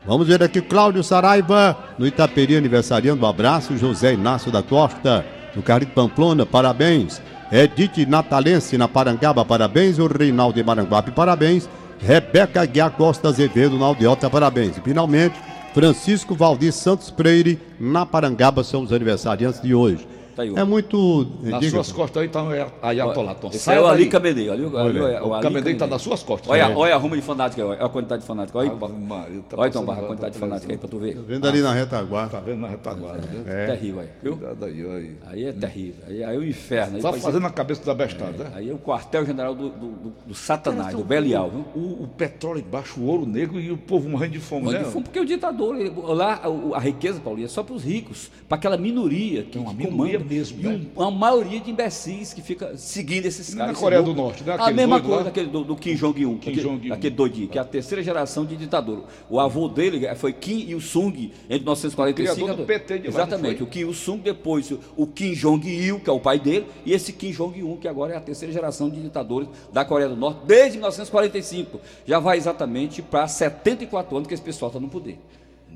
Vamos 0.06 0.28
ver 0.28 0.40
aqui 0.40 0.60
Cláudio 0.60 1.02
Saraiva, 1.02 1.76
no 1.98 2.06
Itaperi, 2.06 2.56
aniversariando. 2.56 3.26
Um 3.26 3.28
abraço. 3.28 3.76
José 3.76 4.14
Inácio 4.14 4.52
da 4.52 4.62
Costa, 4.62 5.26
no 5.56 5.62
Carito 5.62 5.90
Pamplona, 5.90 6.46
parabéns. 6.46 7.20
Edith 7.50 8.06
Natalense, 8.06 8.78
na 8.78 8.86
Parangaba, 8.86 9.44
parabéns. 9.44 9.98
O 9.98 10.06
Reinaldo 10.06 10.54
de 10.54 10.62
Maranguape, 10.62 11.10
parabéns. 11.10 11.68
Rebeca 11.98 12.64
Guiar 12.64 12.92
Costa 12.92 13.28
Azevedo, 13.28 13.76
na 13.76 13.86
Aldeota, 13.86 14.30
parabéns. 14.30 14.76
E 14.76 14.80
finalmente, 14.80 15.34
Francisco 15.74 16.36
Valdir 16.36 16.72
Santos 16.72 17.10
Freire, 17.10 17.60
na 17.80 18.06
Parangaba, 18.06 18.62
são 18.62 18.82
os 18.82 18.92
aniversariantes 18.92 19.60
de 19.60 19.74
hoje. 19.74 20.06
Tá 20.36 20.44
é 20.44 20.64
muito. 20.64 21.26
Nas 21.42 21.60
diga- 21.60 21.70
suas 21.82 21.92
costas 21.92 22.20
aí 22.20 22.26
está 22.28 22.42
o 22.42 22.48
Ayatollah. 22.82 23.34
Tom. 23.34 23.48
Esse 23.48 23.72
é 23.72 23.80
o. 23.80 23.86
Ali 23.86 24.06
Cabedeiro. 24.06 24.52
Ali, 24.52 24.64
ali, 24.66 25.00
Olha, 25.00 25.24
O 25.24 25.30
Cabedeiro 25.40 25.70
está 25.70 25.86
nas 25.86 26.02
suas 26.02 26.22
costas. 26.22 26.50
Olha, 26.50 26.76
olha 26.76 26.94
a 26.94 26.98
ruma 26.98 27.16
de 27.16 27.22
fanática, 27.22 27.62
aí, 27.62 27.68
olha 27.68 27.82
a 27.84 27.88
quantidade 27.88 28.20
de 28.22 28.28
fanática. 28.28 28.58
Olha, 28.58 28.70
Maria, 28.74 29.40
tá 29.48 29.56
olha 29.58 29.68
então, 29.68 29.84
Barra, 29.84 30.02
a 30.02 30.06
quantidade 30.06 30.34
de 30.34 30.40
da 30.40 30.46
fanática 30.46 30.72
aí 30.72 30.78
para 30.78 30.88
tu 30.88 30.98
ver. 30.98 31.16
Vendo 31.26 31.48
ali 31.48 31.60
na 31.62 31.72
retaguarda. 31.72 32.30
Tá 32.32 32.40
vendo 32.40 32.60
na 32.60 32.68
retaguarda, 32.68 33.26
né? 33.26 33.44
É. 33.46 33.66
Terrível 33.66 34.00
aí, 34.00 34.08
viu? 34.22 34.36
Cuidado 34.36 34.64
aí, 34.64 34.84
olha 34.86 34.96
aí. 34.98 35.16
Aí 35.26 35.44
é 35.46 35.52
terrível. 35.52 36.04
Aí, 36.06 36.24
aí 36.24 36.36
é 36.36 36.38
o 36.38 36.44
inferno. 36.44 37.00
Tá 37.00 37.10
pode 37.10 37.22
fazendo 37.22 37.46
a 37.46 37.50
cabeça 37.50 37.84
da 37.84 37.94
bestada, 37.94 38.44
né? 38.44 38.50
Aí 38.54 38.68
é 38.70 38.72
o 38.74 38.78
quartel-general 38.78 39.54
do, 39.54 39.70
do, 39.70 39.86
do- 39.88 40.12
do 40.26 40.34
Satanás, 40.34 40.94
do 40.94 41.02
Belial, 41.04 41.50
viu? 41.50 41.60
O, 41.74 42.06
petróleo 42.08 42.60
embaixo, 42.66 43.00
o 43.00 43.06
ouro 43.06 43.24
negro 43.26 43.58
e 43.60 43.70
o 43.72 43.76
povo 43.78 44.08
morrendo 44.08 44.32
de 44.32 44.40
fome, 44.40 44.68
Onde 44.68 44.78
né? 44.78 44.84
foi 44.84 45.02
porque 45.02 45.18
o 45.20 45.24
ditador, 45.24 45.76
lá 46.14 46.40
a, 46.74 46.78
riqueza, 46.78 47.20
Paulinho, 47.20 47.46
é 47.46 47.48
só 47.48 47.62
para 47.62 47.74
os 47.74 47.84
ricos, 47.84 48.30
para 48.48 48.56
aquela 48.56 48.76
minoria 48.76 49.42
que, 49.42 49.58
uma 49.58 49.70
que 49.70 49.76
minoria 49.86 50.18
comanda, 50.18 50.25
mesmo, 50.26 50.60
e 50.62 50.66
um- 50.68 50.86
uma 50.96 51.10
maluria 51.10 51.60
de 51.60 51.70
imbecis 51.70 52.34
que 52.34 52.42
fica 52.42 52.76
seguindo 52.76 53.26
esses 53.26 53.50
Na 53.54 53.58
caras. 53.60 53.72
esse 53.74 53.82
Coreia 53.82 54.02
do. 54.02 54.14
Norte, 54.14 54.42
né? 54.44 54.56
A 54.58 54.70
mesma 54.72 54.98
doido 54.98 55.08
coisa 55.08 55.24
daquele 55.24 55.46
do, 55.48 55.64
do 55.64 55.76
Kim 55.76 55.94
Jong-un, 55.94 56.38
Kim 56.38 56.50
aquele, 56.50 56.62
Jong-un. 56.62 56.92
aquele 56.92 57.14
doidinho, 57.14 57.48
que 57.48 57.58
é 57.58 57.60
a 57.60 57.64
terceira 57.64 58.02
geração 58.02 58.44
de 58.44 58.56
ditador. 58.56 59.04
O 59.30 59.38
avô 59.40 59.68
dele 59.68 60.12
foi 60.16 60.32
Kim 60.32 60.58
Il-sung, 60.70 61.32
entre 61.44 61.58
1945 61.60 62.34
Criador 62.36 62.56
do 62.56 62.66
PT 62.66 62.98
de 62.98 63.08
Exatamente, 63.08 63.62
o 63.62 63.66
Kim 63.66 63.80
Il-sung, 63.80 64.18
depois 64.22 64.72
o 64.96 65.06
Kim 65.06 65.32
Jong-il, 65.34 66.00
que 66.00 66.10
é 66.10 66.12
o 66.12 66.20
pai 66.20 66.38
dele, 66.40 66.66
e 66.84 66.92
esse 66.92 67.12
Kim 67.12 67.30
Jong-un, 67.30 67.76
que 67.76 67.86
agora 67.88 68.14
é 68.14 68.16
a 68.16 68.20
terceira 68.20 68.52
geração 68.52 68.88
de 68.90 69.00
ditadores 69.00 69.48
da 69.72 69.84
Coreia 69.84 70.08
do 70.08 70.16
Norte, 70.16 70.40
desde 70.46 70.78
1945. 70.78 71.80
Já 72.06 72.18
vai 72.18 72.36
exatamente 72.36 73.02
para 73.02 73.26
74 73.28 74.16
anos 74.16 74.28
que 74.28 74.34
esse 74.34 74.42
pessoal 74.42 74.68
está 74.70 74.80
no 74.80 74.88
poder. 74.88 75.18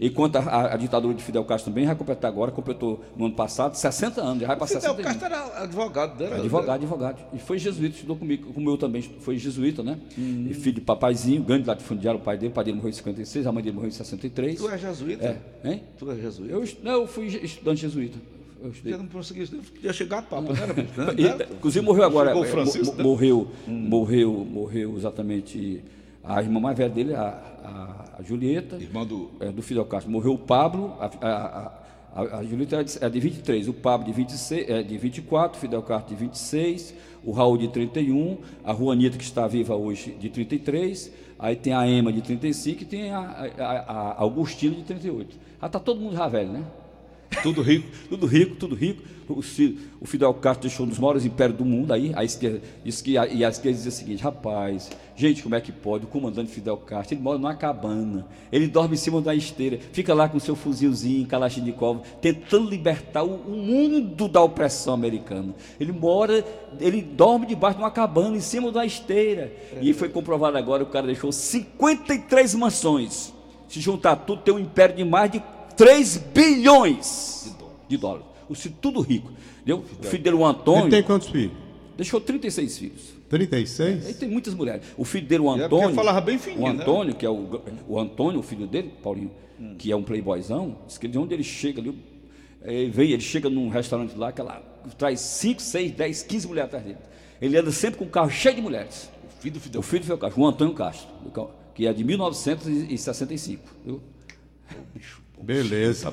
Enquanto 0.01 0.37
a, 0.37 0.41
a- 0.41 0.75
a 0.75 0.77
ditadura 0.77 1.13
de 1.15 1.23
Fidel 1.23 1.45
Castro 1.45 1.71
também 1.71 1.85
vai 1.87 1.95
completar 1.95 2.31
agora, 2.31 2.51
completou 2.51 3.05
no 3.17 3.27
ano 3.27 3.35
passado 3.35 3.75
60 3.75 4.21
anos, 4.23 4.41
já 4.41 4.47
vai 4.47 4.57
Fidel 4.67 4.81
61. 4.81 5.03
Castro 5.05 5.27
era 5.27 5.63
advogado 5.63 6.17
dela. 6.17 6.37
Advogado, 6.37 6.71
advogado. 6.83 7.19
E 7.35 7.39
foi 7.39 7.59
jesuíta, 7.59 7.97
estudou 7.97 8.17
comigo, 8.17 8.53
como 8.53 8.71
eu 8.71 8.79
também 8.79 9.03
foi 9.03 9.37
jesuíta, 9.37 9.83
né? 9.83 9.99
E 10.17 10.55
filho 10.55 10.77
de 10.77 10.81
papaizinho, 10.81 11.43
grande 11.43 11.67
latifundiário, 11.69 12.19
o 12.19 12.23
pai 12.23 12.39
dele, 12.39 12.51
o 12.51 12.55
pai 12.55 12.65
dele 12.65 12.77
morreu 12.79 12.91
em 12.91 12.95
56, 12.95 13.47
a 13.47 13.53
mãe 13.53 13.63
dele 13.63 13.75
morreu 13.77 13.89
em 13.89 13.93
63. 13.93 14.57
Tu 14.59 14.69
é 14.71 14.79
jesuíta? 14.79 15.25
É, 15.65 15.69
hein? 15.71 15.83
Tu 15.99 16.11
é 16.11 16.17
jesuíta? 16.17 16.53
Eu, 16.55 16.65
não, 16.83 16.93
eu 16.93 17.07
fui 17.07 17.27
estudante 17.27 17.83
jesuíta. 17.83 18.19
Eu 18.63 18.71
estudei. 18.71 18.93
Eu 18.95 18.99
não 18.99 19.07
consegui 19.07 19.43
isso, 19.43 19.59
ia 19.83 19.93
chegar 19.93 20.19
a 20.19 20.23
papa, 20.23 20.53
né? 20.53 20.59
era, 20.63 20.73
né? 21.13 21.15
E, 21.49 21.53
inclusive 21.55 21.85
morreu 21.85 22.05
agora. 22.05 22.29
Chegou 22.29 22.43
o 22.43 22.47
eh, 22.47 22.49
Francisco, 22.49 22.97
né? 22.97 23.03
morreu, 23.03 23.49
morreu, 23.67 24.47
morreu 24.51 24.97
exatamente 24.97 25.83
a 26.23 26.43
irmã 26.43 26.61
mais 26.61 26.77
velha 26.77 26.91
dele, 26.91 27.15
a, 27.15 27.23
a- 27.65 28.05
a 28.19 28.23
Julieta. 28.23 28.77
Irmã 28.77 29.05
do... 29.07 29.31
é, 29.41 29.51
do 29.51 29.63
Fidel 29.63 29.85
Castro. 29.87 30.11
Morreu 30.13 30.35
o 30.35 30.39
Pablo, 30.39 30.95
a, 31.01 31.11
a, 32.15 32.39
a, 32.39 32.45
Julieta 32.45 32.77
é 32.81 32.85
de, 32.85 33.05
é 33.05 33.09
de 33.09 33.21
23, 33.21 33.69
o 33.69 33.73
Pablo 33.73 34.07
de, 34.07 34.13
26, 34.13 34.69
é 34.69 34.83
de 34.83 34.99
24, 34.99 35.57
o 35.57 35.61
Fidel 35.61 35.83
Castro 35.83 36.15
de 36.15 36.21
26, 36.25 36.95
o 37.25 37.33
Raul 37.33 37.57
de 37.57 37.69
31, 37.69 38.39
a 38.65 38.75
Juanita, 38.75 39.17
que 39.17 39.25
está 39.25 39.47
viva 39.47 39.75
hoje, 39.75 40.13
de 40.13 40.29
33, 40.29 41.13
aí 41.39 41.57
tem 41.57 41.73
a 41.73 41.89
Ema 41.89 42.13
de 42.13 42.21
35 42.23 42.83
e 42.83 42.85
tem 42.87 43.11
a, 43.13 43.21
a, 43.59 43.65
a- 43.65 44.15
Augustina 44.23 44.75
de 44.75 44.83
38. 44.83 45.37
Ah, 45.61 45.67
está 45.67 45.79
todo 45.79 46.01
mundo 46.01 46.17
já 46.17 46.27
velho, 46.29 46.51
né? 46.53 46.65
Tudo 47.43 47.63
rico. 47.63 47.89
Tudo 48.09 48.27
rico, 48.27 48.57
tudo 48.57 48.75
rico. 48.75 49.03
O, 50.01 50.07
Fidel 50.07 50.35
Castro 50.35 50.69
deixou 50.69 50.85
um 50.85 50.89
dos 50.89 50.99
maiores 50.99 51.25
impérios 51.25 51.57
do 51.57 51.65
mundo 51.65 51.93
aí. 51.93 52.13
A 52.17 52.25
esquerda, 52.25 52.61
que, 52.85 53.13
e 53.13 53.45
a 53.45 53.49
esquerda 53.49 53.77
dizia 53.77 53.89
o 53.89 53.93
seguinte: 53.93 54.23
rapaz, 54.23 54.91
gente, 55.15 55.43
como 55.43 55.55
é 55.55 55.61
que 55.61 55.71
pode? 55.71 56.05
O 56.05 56.09
comandante 56.09 56.51
Fidel 56.51 56.77
Castro, 56.79 57.15
ele 57.15 57.23
mora 57.23 57.39
numa 57.39 57.55
cabana, 57.55 58.27
ele 58.51 58.67
dorme 58.67 58.95
em 58.95 58.99
cima 58.99 59.21
da 59.21 59.35
esteira, 59.35 59.79
fica 59.93 60.13
lá 60.13 60.29
com 60.29 60.39
seu 60.41 60.57
fuzilzinho, 60.57 61.27
Kalashnikov, 61.27 62.01
tentando 62.21 62.69
libertar 62.69 63.23
o, 63.23 63.35
o 63.35 63.57
mundo 63.57 64.27
da 64.27 64.43
opressão 64.43 64.95
americana. 64.95 65.55
Ele 65.79 65.93
mora, 65.93 66.45
ele 66.81 67.01
dorme 67.01 67.47
debaixo 67.47 67.79
de 67.79 67.85
uma 67.85 67.91
cabana, 67.91 68.37
em 68.37 68.41
cima 68.41 68.73
da 68.73 68.85
esteira. 68.85 69.53
E 69.81 69.93
foi 69.93 70.09
comprovado 70.09 70.59
agora: 70.59 70.83
o 70.83 70.87
cara 70.87 71.07
deixou 71.07 71.31
53 71.31 72.55
mansões. 72.57 73.33
Se 73.69 73.81
juntar 73.81 74.17
tudo, 74.17 74.43
tem 74.43 74.53
um 74.53 74.59
império 74.59 74.97
de 74.97 75.05
mais 75.05 75.31
de 75.31 75.41
3 75.81 76.19
bilhões 76.35 77.57
de 77.89 77.97
dólares. 77.97 78.27
O 78.51 78.55
filho 78.55 78.75
tudo 78.83 79.01
rico. 79.01 79.33
Entendeu? 79.57 79.83
O 79.99 80.03
filho 80.05 80.23
dele, 80.23 80.37
o 80.37 80.45
Antônio, 80.45 80.83
Ele 80.85 80.91
tem 80.91 81.03
quantos 81.03 81.29
filhos? 81.29 81.57
deixou 81.97 82.21
36 82.21 82.79
filhos. 82.79 83.01
Ele 83.33 83.47
36? 83.47 84.17
tem 84.19 84.29
muitas 84.29 84.53
mulheres. 84.53 84.85
O 84.99 85.07
filho 85.07 85.27
dele, 85.27 85.43
o 85.43 85.57
é 85.57 85.65
Antônio. 85.65 85.95
falava 85.95 86.21
bem 86.21 86.37
fininho, 86.39 86.67
O 86.67 86.73
né? 86.73 86.83
Antônio, 86.83 87.15
que 87.15 87.25
é 87.25 87.31
o, 87.31 87.63
o 87.89 87.99
Antônio, 87.99 88.41
o 88.41 88.43
filho 88.43 88.67
dele, 88.67 88.93
Paulinho, 89.03 89.31
que 89.79 89.91
é 89.91 89.97
um 89.97 90.03
playboyzão, 90.03 90.77
diz 90.87 90.99
que 90.99 91.09
de 91.09 91.17
onde 91.17 91.33
ele 91.33 91.43
chega 91.43 91.81
ali, 91.81 91.99
ele, 92.63 92.91
vem, 92.91 93.13
ele 93.13 93.23
chega 93.23 93.49
num 93.49 93.71
restaurante 93.71 94.15
lá, 94.15 94.33
que 94.33 94.41
ela 94.43 94.63
traz 94.99 95.19
5, 95.21 95.63
6, 95.63 95.93
10, 95.93 96.23
15 96.25 96.47
mulheres 96.47 96.69
atrás 96.69 96.85
dele. 96.85 96.99
Ele 97.41 97.57
anda 97.57 97.71
sempre 97.73 97.99
com 97.99 98.05
um 98.05 98.11
carro 98.11 98.29
cheio 98.29 98.57
de 98.57 98.61
mulheres. 98.61 99.11
O 99.25 99.41
filho 99.41 99.55
do 99.55 99.61
Fidel 99.61 99.81
O 99.81 99.83
filho 99.83 100.01
do 100.01 100.05
Fidel 100.05 100.19
Castro, 100.19 100.43
o 100.43 100.47
Antônio 100.47 100.75
Castro, 100.75 101.09
que 101.75 101.87
é 101.87 101.93
de 101.95 102.05
1965. 102.05 103.63
Viu? 103.83 104.03
Beleza. 105.43 106.13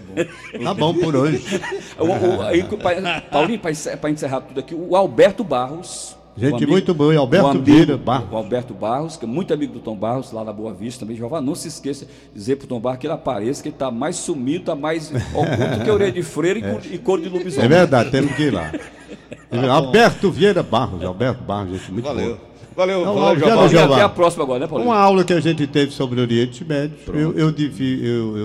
Tá 0.64 0.74
bom 0.74 0.94
por 0.94 1.16
hoje. 1.16 1.44
O- 2.00 2.06
o- 2.06 2.42
aí, 2.44 2.64
pra- 2.64 3.22
Paulinho, 3.22 3.60
para 3.60 4.10
encerrar 4.10 4.42
tudo 4.42 4.60
aqui, 4.60 4.74
o 4.76 4.96
Alberto 4.96 5.44
Barros. 5.44 6.16
Gente 6.40 6.66
o 6.66 6.68
muito 6.70 6.94
boa, 6.94 7.12
e 7.12 7.18
Alberto 7.18 7.48
o 7.48 7.50
amigo- 7.50 7.66
Vieira 7.66 7.98
Barros. 7.98 8.32
O 8.32 8.36
Alberto 8.38 8.72
Barros, 8.74 9.18
que 9.18 9.26
é 9.26 9.28
muito 9.28 9.52
amigo 9.52 9.74
do 9.74 9.80
Tom 9.80 9.96
Barros, 9.96 10.32
lá 10.32 10.44
na 10.44 10.54
Boa 10.54 10.72
Vista 10.72 11.00
também. 11.00 11.18
Jeová, 11.18 11.42
não 11.42 11.56
se 11.56 11.68
esqueça 11.68 12.06
de 12.06 12.12
dizer 12.36 12.58
pro 12.58 12.68
Tom 12.68 12.80
Barros 12.80 13.00
que 13.00 13.08
ele 13.08 13.14
apareça, 13.16 13.64
que 13.64 13.70
ele 13.70 13.76
está 13.76 13.90
mais 13.90 14.18
sumido, 14.18 14.60
está 14.60 14.76
mais 14.76 15.12
oculto 15.34 15.84
que 15.84 15.90
a 15.90 15.94
orelha 15.94 16.12
de 16.12 16.22
freira 16.22 16.60
e 16.60 16.62
cor- 16.62 16.82
e 16.94 16.98
cor 17.00 17.20
de 17.20 17.26
É 17.28 17.30
lobisomem. 17.32 17.68
verdade, 17.70 18.12
temos 18.12 18.34
que 18.36 18.44
ir 18.44 18.54
lá. 18.54 18.72
Alberto 19.72 20.30
Vieira 20.30 20.62
Barros, 20.62 21.04
Alberto 21.04 21.44
Barros, 21.44 21.72
gente 21.80 21.92
muito 21.92 22.06
Valeu. 22.06 22.26
boa. 22.36 22.40
Valeu, 22.78 23.04
Não, 23.04 23.16
valeu, 23.16 23.84
até 23.94 24.02
a 24.04 24.08
próxima 24.10 24.44
agora, 24.44 24.60
né, 24.60 24.68
Paulinho? 24.68 24.92
Uma 24.92 25.00
aula 25.00 25.24
que 25.24 25.34
a 25.34 25.40
gente 25.40 25.66
teve 25.66 25.92
sobre 25.92 26.20
o 26.20 26.22
Oriente 26.24 26.64
Médio, 26.64 26.96
eu, 27.08 27.36
eu, 27.36 27.50
eu- 27.58 28.38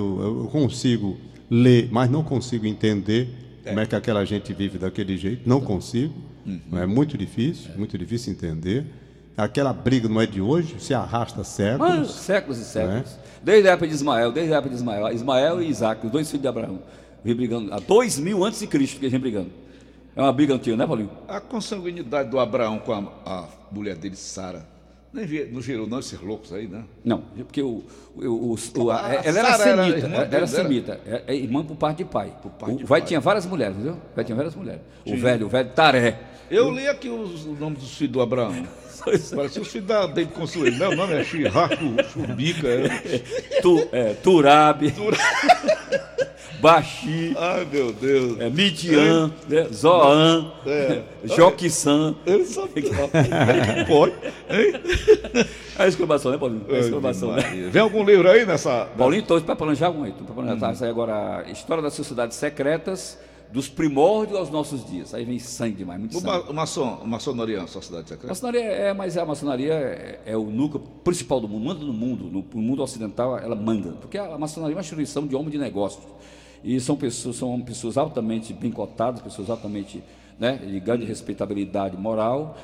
eu- 0.42 0.48
consigo 0.50 1.18
ler, 1.50 1.90
mas 1.92 2.10
não 2.10 2.22
consigo 2.22 2.64
entender 2.66 3.28
como 3.62 3.78
é 3.78 3.84
que 3.84 3.94
aquela 3.94 4.24
gente 4.24 4.54
vive 4.54 4.78
daquele 4.78 5.18
jeito, 5.18 5.46
não 5.46 5.60
consigo. 5.60 6.14
Não 6.70 6.78
é 6.82 6.86
muito 6.86 7.18
difícil, 7.18 7.70
muito 7.76 7.98
difícil 7.98 8.32
entender. 8.32 8.86
Aquela 9.36 9.72
briga 9.72 10.08
não 10.08 10.18
é 10.20 10.26
de 10.26 10.40
hoje, 10.40 10.76
se 10.78 10.94
arrasta 10.94 11.38
Mas, 11.38 11.48
séculos. 11.48 12.10
séculos 12.14 12.58
e 12.58 12.64
séculos. 12.64 13.18
Desde 13.42 13.68
a 13.68 13.72
época 13.72 13.86
de 13.88 13.94
Ismael, 13.94 14.32
desde 14.32 14.52
a 14.54 14.56
época 14.56 14.70
de 14.70 14.76
Ismael. 14.76 15.12
Ismael 15.12 15.62
e 15.62 15.68
Isaac, 15.68 16.06
os 16.06 16.10
dois 16.10 16.26
filhos 16.28 16.40
de 16.42 16.48
Abraão. 16.48 16.78
Vem 17.22 17.34
brigando. 17.34 17.72
Há 17.72 17.78
dois 17.80 18.18
mil 18.18 18.42
antes 18.44 18.60
de 18.60 18.66
Cristo 18.66 18.94
que 18.98 19.04
eles 19.04 19.12
vem 19.12 19.20
brigando. 19.20 19.50
É 20.14 20.20
uma 20.20 20.32
briga 20.32 20.54
antiga, 20.54 20.76
né, 20.76 20.86
Paulinho? 20.86 21.10
A 21.28 21.40
consanguinidade 21.40 22.28
do 22.30 22.38
Abraão 22.38 22.78
com 22.78 22.92
a, 22.92 23.02
a 23.24 23.44
mulher 23.70 23.96
dele, 23.96 24.14
Sara, 24.16 24.66
não 25.12 25.60
gerou 25.60 25.86
não 25.86 25.98
esses 26.00 26.18
loucos 26.20 26.52
aí, 26.52 26.66
né? 26.66 26.84
Não, 27.04 27.18
porque 27.36 27.62
o, 27.62 27.82
o, 28.16 28.54
o- 28.78 28.90
a- 28.90 29.06
A 29.06 29.14
ela 29.14 29.38
era 29.38 29.48
era 29.48 29.58
semita, 29.58 29.98
irmã 29.98 30.14
era, 30.16 30.24
era 30.26 30.36
era? 30.36 30.46
semita, 30.46 31.00
é, 31.06 31.22
é 31.28 31.34
irmã 31.34 31.64
por 31.64 31.76
parte 31.76 31.98
de 31.98 32.04
pai. 32.04 32.32
parte 32.58 32.74
o 32.74 32.78
de 32.78 32.84
vai 32.84 33.00
pai. 33.00 33.08
tinha 33.08 33.20
várias 33.20 33.46
mulheres, 33.46 33.74
entendeu? 33.76 33.94
O 33.94 34.14
vai 34.16 34.24
tinha 34.24 34.36
várias 34.36 34.54
mulheres. 34.54 34.80
O 35.06 35.16
velho, 35.16 35.46
o 35.46 35.48
velho 35.48 35.70
Taré. 35.70 36.18
Eu 36.50 36.70
li 36.70 36.86
aqui 36.88 37.08
os, 37.08 37.46
os 37.46 37.58
nomes 37.58 37.78
dos 37.80 37.94
filhos 37.96 38.12
do 38.12 38.20
Abraão. 38.20 38.52
Parecia 39.34 39.60
os 39.62 39.68
filhos 39.68 39.86
da 39.88 40.06
David 40.06 40.32
Consuelo. 40.34 40.76
Meu 40.76 40.94
nome 40.94 41.14
é 41.14 41.24
Chirraco 41.24 41.74
Chubica. 42.12 42.68
é. 42.68 43.18
Tu, 43.60 43.88
é, 43.92 44.14
Turabe, 44.14 44.94
Baxi, 46.62 47.34
Ai, 47.36 47.66
meu 47.72 47.92
Deus. 47.92 48.38
é, 48.38 48.48
Midian, 48.48 49.32
né, 49.48 49.64
Zoan, 49.72 50.52
É. 50.64 51.02
Joquissan. 51.24 52.14
Ele 52.24 52.44
sabe. 52.44 52.82
Como 52.82 53.08
Pode. 53.88 54.12
Hein? 54.48 54.72
É 55.76 55.82
a 55.82 55.88
exclamação, 55.88 56.30
né, 56.30 56.38
Paulinho? 56.38 56.64
É 56.68 56.76
a 56.76 56.78
exclamação, 56.78 57.32
né? 57.32 57.42
Vem 57.68 57.82
algum 57.82 58.04
livro 58.04 58.30
aí 58.30 58.46
nessa. 58.46 58.86
Paulinho, 58.96 59.22
estou 59.22 59.40
para 59.40 59.56
planejar 59.56 59.86
algum 59.88 60.04
aí. 60.04 60.10
Estou 60.10 60.24
para 60.24 60.36
planejar. 60.36 60.60
Tá, 60.60 60.72
Isso 60.72 60.84
aí 60.84 60.90
agora, 60.90 61.44
História 61.50 61.82
das 61.82 61.94
Sociedades 61.94 62.36
Secretas, 62.36 63.18
dos 63.50 63.68
primórdios 63.68 64.38
aos 64.38 64.48
nossos 64.48 64.86
dias. 64.88 65.12
Aí 65.14 65.24
vem 65.24 65.40
sangue 65.40 65.74
demais, 65.78 65.98
muito 65.98 66.16
O 66.16 66.20
sangue. 66.20 66.46
ma 66.46 66.52
maçon, 66.52 67.00
maçonaria 67.04 67.56
é 67.56 67.58
uma 67.58 67.66
sociedade 67.66 68.04
A 68.04 68.08
secreta? 68.08 68.28
maçonaria 68.28 68.60
é, 68.62 68.94
mas 68.94 69.18
a 69.18 69.26
maçonaria 69.26 69.74
é, 69.74 70.20
é 70.26 70.36
o 70.36 70.44
núcleo 70.44 70.80
principal 71.02 71.40
do 71.40 71.48
mundo, 71.48 71.64
manda 71.66 71.84
no 71.84 71.92
mundo, 71.92 72.24
no, 72.26 72.44
no 72.54 72.62
mundo 72.62 72.82
ocidental 72.84 73.36
ela 73.36 73.56
manda, 73.56 73.90
porque 74.00 74.16
a, 74.16 74.38
maçonaria 74.38 74.74
é 74.74 74.76
uma 74.76 74.80
instituição 74.80 75.26
de 75.26 75.34
homem 75.34 75.50
de 75.50 75.58
negócios 75.58 76.02
e 76.64 76.78
são 76.80 76.96
pessoas, 76.96 77.36
são 77.36 77.60
pessoas 77.60 77.96
altamente 77.96 78.52
bem 78.52 78.70
cotadas, 78.70 79.20
pessoas 79.20 79.50
altamente 79.50 80.02
né, 80.38 80.56
de 80.56 80.80
grande 80.80 81.04
respeitabilidade 81.04 81.96
moral 81.96 82.56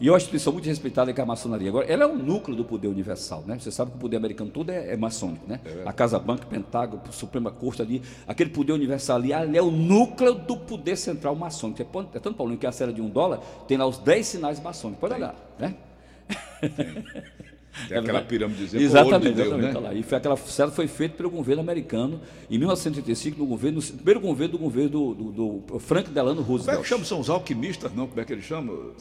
e 0.00 0.08
é 0.08 0.10
uma 0.12 0.18
instituição 0.18 0.52
muito 0.52 0.66
respeitada 0.66 1.12
que 1.12 1.20
é 1.20 1.24
a 1.24 1.26
maçonaria. 1.26 1.68
Agora, 1.70 1.86
ela 1.86 2.04
é 2.04 2.06
o 2.06 2.16
núcleo 2.16 2.56
do 2.56 2.64
poder 2.64 2.86
universal, 2.88 3.42
né? 3.46 3.58
Você 3.58 3.70
sabe 3.70 3.90
que 3.90 3.96
o 3.96 4.00
poder 4.00 4.18
americano 4.18 4.50
todo 4.50 4.68
é, 4.70 4.92
é 4.92 4.96
maçônico, 4.96 5.44
né? 5.48 5.58
a 5.86 5.92
Casa 5.92 6.18
Branca, 6.18 6.44
Pentágono, 6.46 7.00
Suprema 7.10 7.50
Corte 7.50 7.80
ali, 7.80 8.02
aquele 8.28 8.50
poder 8.50 8.72
universal 8.72 9.16
ali, 9.16 9.32
ali 9.32 9.56
é 9.56 9.62
o 9.62 9.70
núcleo 9.70 10.34
do 10.34 10.56
poder 10.56 10.96
central 10.96 11.34
maçônico. 11.34 11.80
É, 11.80 11.84
pon- 11.84 12.06
é 12.14 12.18
tanto, 12.18 12.36
Paulinho, 12.36 12.58
que 12.58 12.66
a 12.66 12.72
cela 12.72 12.92
de 12.92 13.00
um 13.00 13.08
dólar 13.08 13.38
tem 13.66 13.76
lá 13.78 13.86
os 13.86 13.98
10 13.98 14.26
sinais 14.26 14.60
maçônicos. 14.60 15.00
Pode 15.00 15.14
olhar, 15.14 15.34
né? 15.58 15.74
Tem 17.88 17.98
aquela 17.98 18.22
pirâmidezinha 18.22 18.80
o 18.80 18.84
olho 18.84 18.90
de 18.92 18.98
Exatamente, 18.98 19.34
Deus, 19.34 19.38
exatamente. 19.48 19.66
né? 19.66 19.72
tá 19.72 19.78
lá. 19.80 19.94
E 19.94 20.02
foi, 20.02 20.18
aquela 20.18 20.36
cela 20.36 20.70
foi 20.70 20.86
feita 20.88 21.14
pelo 21.16 21.30
governo 21.30 21.60
americano 21.62 22.20
em 22.50 22.58
1935, 22.58 23.38
no 23.38 23.46
governo, 23.46 23.80
no 23.80 23.86
primeiro 23.96 24.20
governo 24.20 24.52
do 24.52 24.58
governo 24.58 24.88
do, 24.90 25.14
do- 25.14 25.32
do 25.60 25.78
Frank 25.78 26.10
Delano 26.10 26.36
Como 26.42 26.46
é 26.46 26.50
Roosevelt. 26.58 26.82
que 26.82 26.88
chamam? 26.88 27.04
São 27.04 27.20
os 27.20 27.28
alquimistas, 27.30 27.92
não? 27.94 28.06
Como 28.06 28.20
é 28.20 28.24
que 28.24 28.32
eles 28.32 28.44
chamam? 28.44 28.92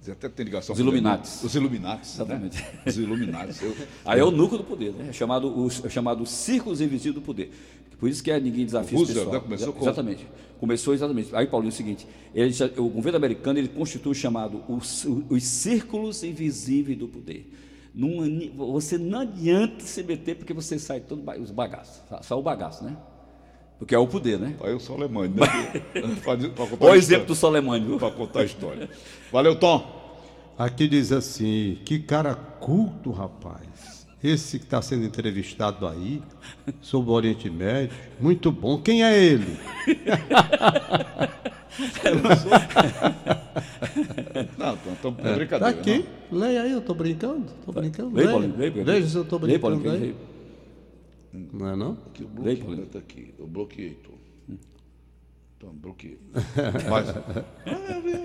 Você 0.00 0.10
até 0.12 0.28
tem 0.28 0.44
ligação 0.46 0.72
Os 0.72 0.80
Illuminatis. 0.80 1.44
Os 1.44 1.54
Illuminatis. 1.54 2.14
Exatamente. 2.14 2.56
Né? 2.62 2.68
Os 2.86 2.96
Illuminatis. 2.98 3.62
Eu- 3.62 3.76
Aí 4.04 4.18
é 4.18 4.24
o 4.24 4.30
núcleo 4.30 4.58
do 4.58 4.64
poder, 4.64 4.92
né? 4.92 5.06
É 5.10 5.12
chamado, 5.12 5.68
é 5.84 5.88
chamado 5.88 6.24
círculos 6.26 6.80
invisíveis 6.80 7.14
do 7.14 7.20
poder. 7.20 7.52
Por 7.98 8.08
isso 8.08 8.22
que 8.24 8.30
é 8.30 8.40
ninguém 8.40 8.64
desafia 8.64 8.96
Roosevelt, 8.98 9.26
pessoal. 9.26 9.34
né? 9.42 9.46
Começou 9.46 9.72
com- 9.74 9.84
Exatamente. 9.84 10.26
Começou 10.58 10.92
exatamente. 10.94 11.34
Aí, 11.36 11.46
Paulinho, 11.46 11.68
é 11.70 11.72
o 11.72 11.76
seguinte: 11.76 12.06
ele 12.34 12.52
o 12.78 12.88
governo 12.88 13.16
americano 13.18 13.58
ele 13.58 13.68
constitui 13.68 14.12
o 14.12 14.14
chamado 14.14 14.62
os, 14.68 15.06
os 15.28 15.42
círculos 15.44 16.22
invisíveis 16.24 16.98
do 16.98 17.06
poder. 17.08 17.50
Não- 17.94 18.24
você 18.72 18.96
não 18.96 19.20
adianta 19.20 19.80
se 19.84 20.02
meter 20.02 20.36
porque 20.36 20.52
você 20.54 20.78
sai 20.78 21.00
todo 21.00 21.22
os 21.40 21.50
bagaços. 21.50 22.02
Só- 22.08 22.22
o 22.38 22.42
bagaço, 22.42 22.84
né? 22.84 22.96
Porque 23.78 23.94
é 23.94 23.98
o 23.98 24.06
poder, 24.06 24.38
né? 24.38 24.54
Aí 24.62 24.74
o 24.74 24.78
sol 24.80 24.98
mãe, 25.08 25.28
né? 25.28 25.36
Olha 26.80 26.92
o 26.92 26.94
exemplo 26.94 27.26
do 27.28 27.34
Soleimani, 27.34 27.86
viu? 27.86 27.98
Para 27.98 28.10
contar 28.10 28.40
a 28.40 28.44
história. 28.44 28.90
Valeu, 29.32 29.56
Tom. 29.58 29.98
Aqui 30.58 30.86
diz 30.86 31.10
assim: 31.10 31.78
que 31.86 31.98
cara 31.98 32.34
culto, 32.34 33.10
rapaz. 33.10 33.99
Esse 34.22 34.58
que 34.58 34.64
está 34.66 34.82
sendo 34.82 35.04
entrevistado 35.06 35.86
aí 35.86 36.22
sobre 36.82 37.10
o 37.10 37.14
Oriente 37.14 37.48
Médio, 37.48 37.96
muito 38.20 38.52
bom. 38.52 38.78
Quem 38.80 39.02
é 39.02 39.18
ele? 39.22 39.46
Não, 44.58 44.76
Tom, 45.00 45.14
é 45.18 45.22
Tá 45.22 45.34
brincadeira. 45.34 45.68
aqui. 45.80 46.04
Leia 46.30 46.62
aí, 46.62 46.72
eu 46.72 46.80
tô 46.82 46.94
brincando. 46.94 47.46
Tô 47.64 47.72
brincando. 47.72 48.14
Leia, 48.14 48.28
Leia, 48.36 48.38
leia, 48.56 48.70
Paulinho. 48.70 48.84
Veja 48.84 49.06
se 49.08 49.16
eu 49.16 49.22
Leia, 49.22 49.38
brincando 49.58 49.60
Paulinho, 49.60 49.90
aí. 49.92 50.00
leia. 50.00 50.14
Não 51.52 51.68
é 51.68 51.76
não? 51.76 51.92
Aqui, 51.92 52.22
eu 52.22 52.28
Leia, 52.42 52.56
bloqueei, 52.56 52.56
Paulinho. 52.56 52.86
tá 52.86 52.98
aqui. 52.98 53.34
Eu 53.38 53.46
bloqueei, 53.46 53.90
Tom. 54.04 54.09
Tom, 55.60 55.72
bloqueei. 55.74 56.18
Mas, 56.88 57.10
ah, 57.12 57.44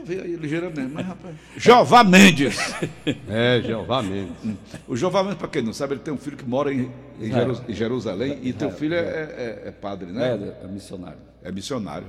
aí 0.07 0.35
ligeiramente, 0.37 0.89
mas 0.93 1.05
rapaz. 1.05 1.35
Jeová 1.57 2.01
Mendes. 2.01 2.55
É, 3.29 3.61
Jeová 3.61 4.01
Mendes. 4.01 4.55
O 4.87 4.95
Jeová 4.95 5.21
Mendes, 5.21 5.39
para 5.39 5.49
quem 5.49 5.61
não 5.61 5.73
sabe, 5.73 5.95
ele 5.95 5.99
tem 5.99 6.13
um 6.13 6.17
filho 6.17 6.37
que 6.37 6.45
mora 6.45 6.73
em, 6.73 6.89
em 7.19 7.29
em 7.67 7.73
Jerusalém 7.73 8.39
e 8.41 8.53
teu 8.53 8.71
filho 8.71 8.95
é, 8.95 8.99
é- 8.99 9.63
é 9.65 9.71
padre, 9.71 10.13
né? 10.13 10.55
É, 10.61 10.65
é 10.65 10.67
missionário. 10.69 11.17
É 11.43 11.51
missionário. 11.51 12.07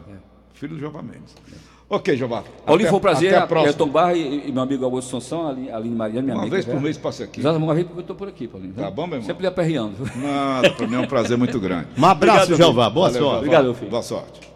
Filho 0.54 0.74
do 0.74 0.80
Jeová 0.80 1.02
Mendes. 1.02 1.34
Ok, 1.90 2.16
Jeová. 2.16 2.44
Paulinho, 2.64 2.88
foi 2.88 2.98
um 2.98 3.02
prazer. 3.02 3.28
Até 3.30 3.38
a 3.40 3.42
É, 3.44 3.46
próxima. 3.48 3.72
Tom 3.74 3.88
Barra 3.88 4.14
e, 4.14 4.48
e 4.48 4.52
meu 4.52 4.62
amigo 4.62 4.84
Augusto 4.84 5.10
Sansão, 5.10 5.48
Aline, 5.48 5.70
Aline 5.72 5.94
Mariana, 5.96 6.22
minha 6.22 6.34
Uma 6.36 6.42
amiga. 6.42 6.54
vez 6.56 6.64
por 6.66 6.80
mês 6.80 6.96
passe 6.96 7.24
aqui. 7.24 7.40
Exato, 7.40 7.58
uma 7.58 7.74
vez 7.74 7.84
porque 7.84 7.98
eu 7.98 8.02
estou 8.02 8.14
por 8.16 8.28
aqui, 8.28 8.46
Paulinho. 8.46 8.74
Tá 8.74 8.90
bom, 8.92 9.06
meu 9.08 9.16
irmão? 9.16 9.26
Sempre 9.26 9.42
lhe 9.42 9.48
aperreando. 9.48 9.96
Nada, 10.16 10.70
para 10.70 10.86
mim 10.86 10.94
é 10.94 11.00
um 11.00 11.06
prazer 11.08 11.36
muito 11.36 11.58
grande. 11.58 11.88
Um 11.98 12.04
abraço, 12.04 12.44
Obrigado, 12.44 12.56
Jeová. 12.58 12.90
Boa 12.90 13.08
Valeu, 13.08 13.22
sorte. 13.22 13.22
Jeová. 13.22 13.36
Obrigado, 13.38 13.64
meu 13.64 13.74
filho. 13.74 13.90
Boa 13.90 14.02
sorte. 14.02 14.55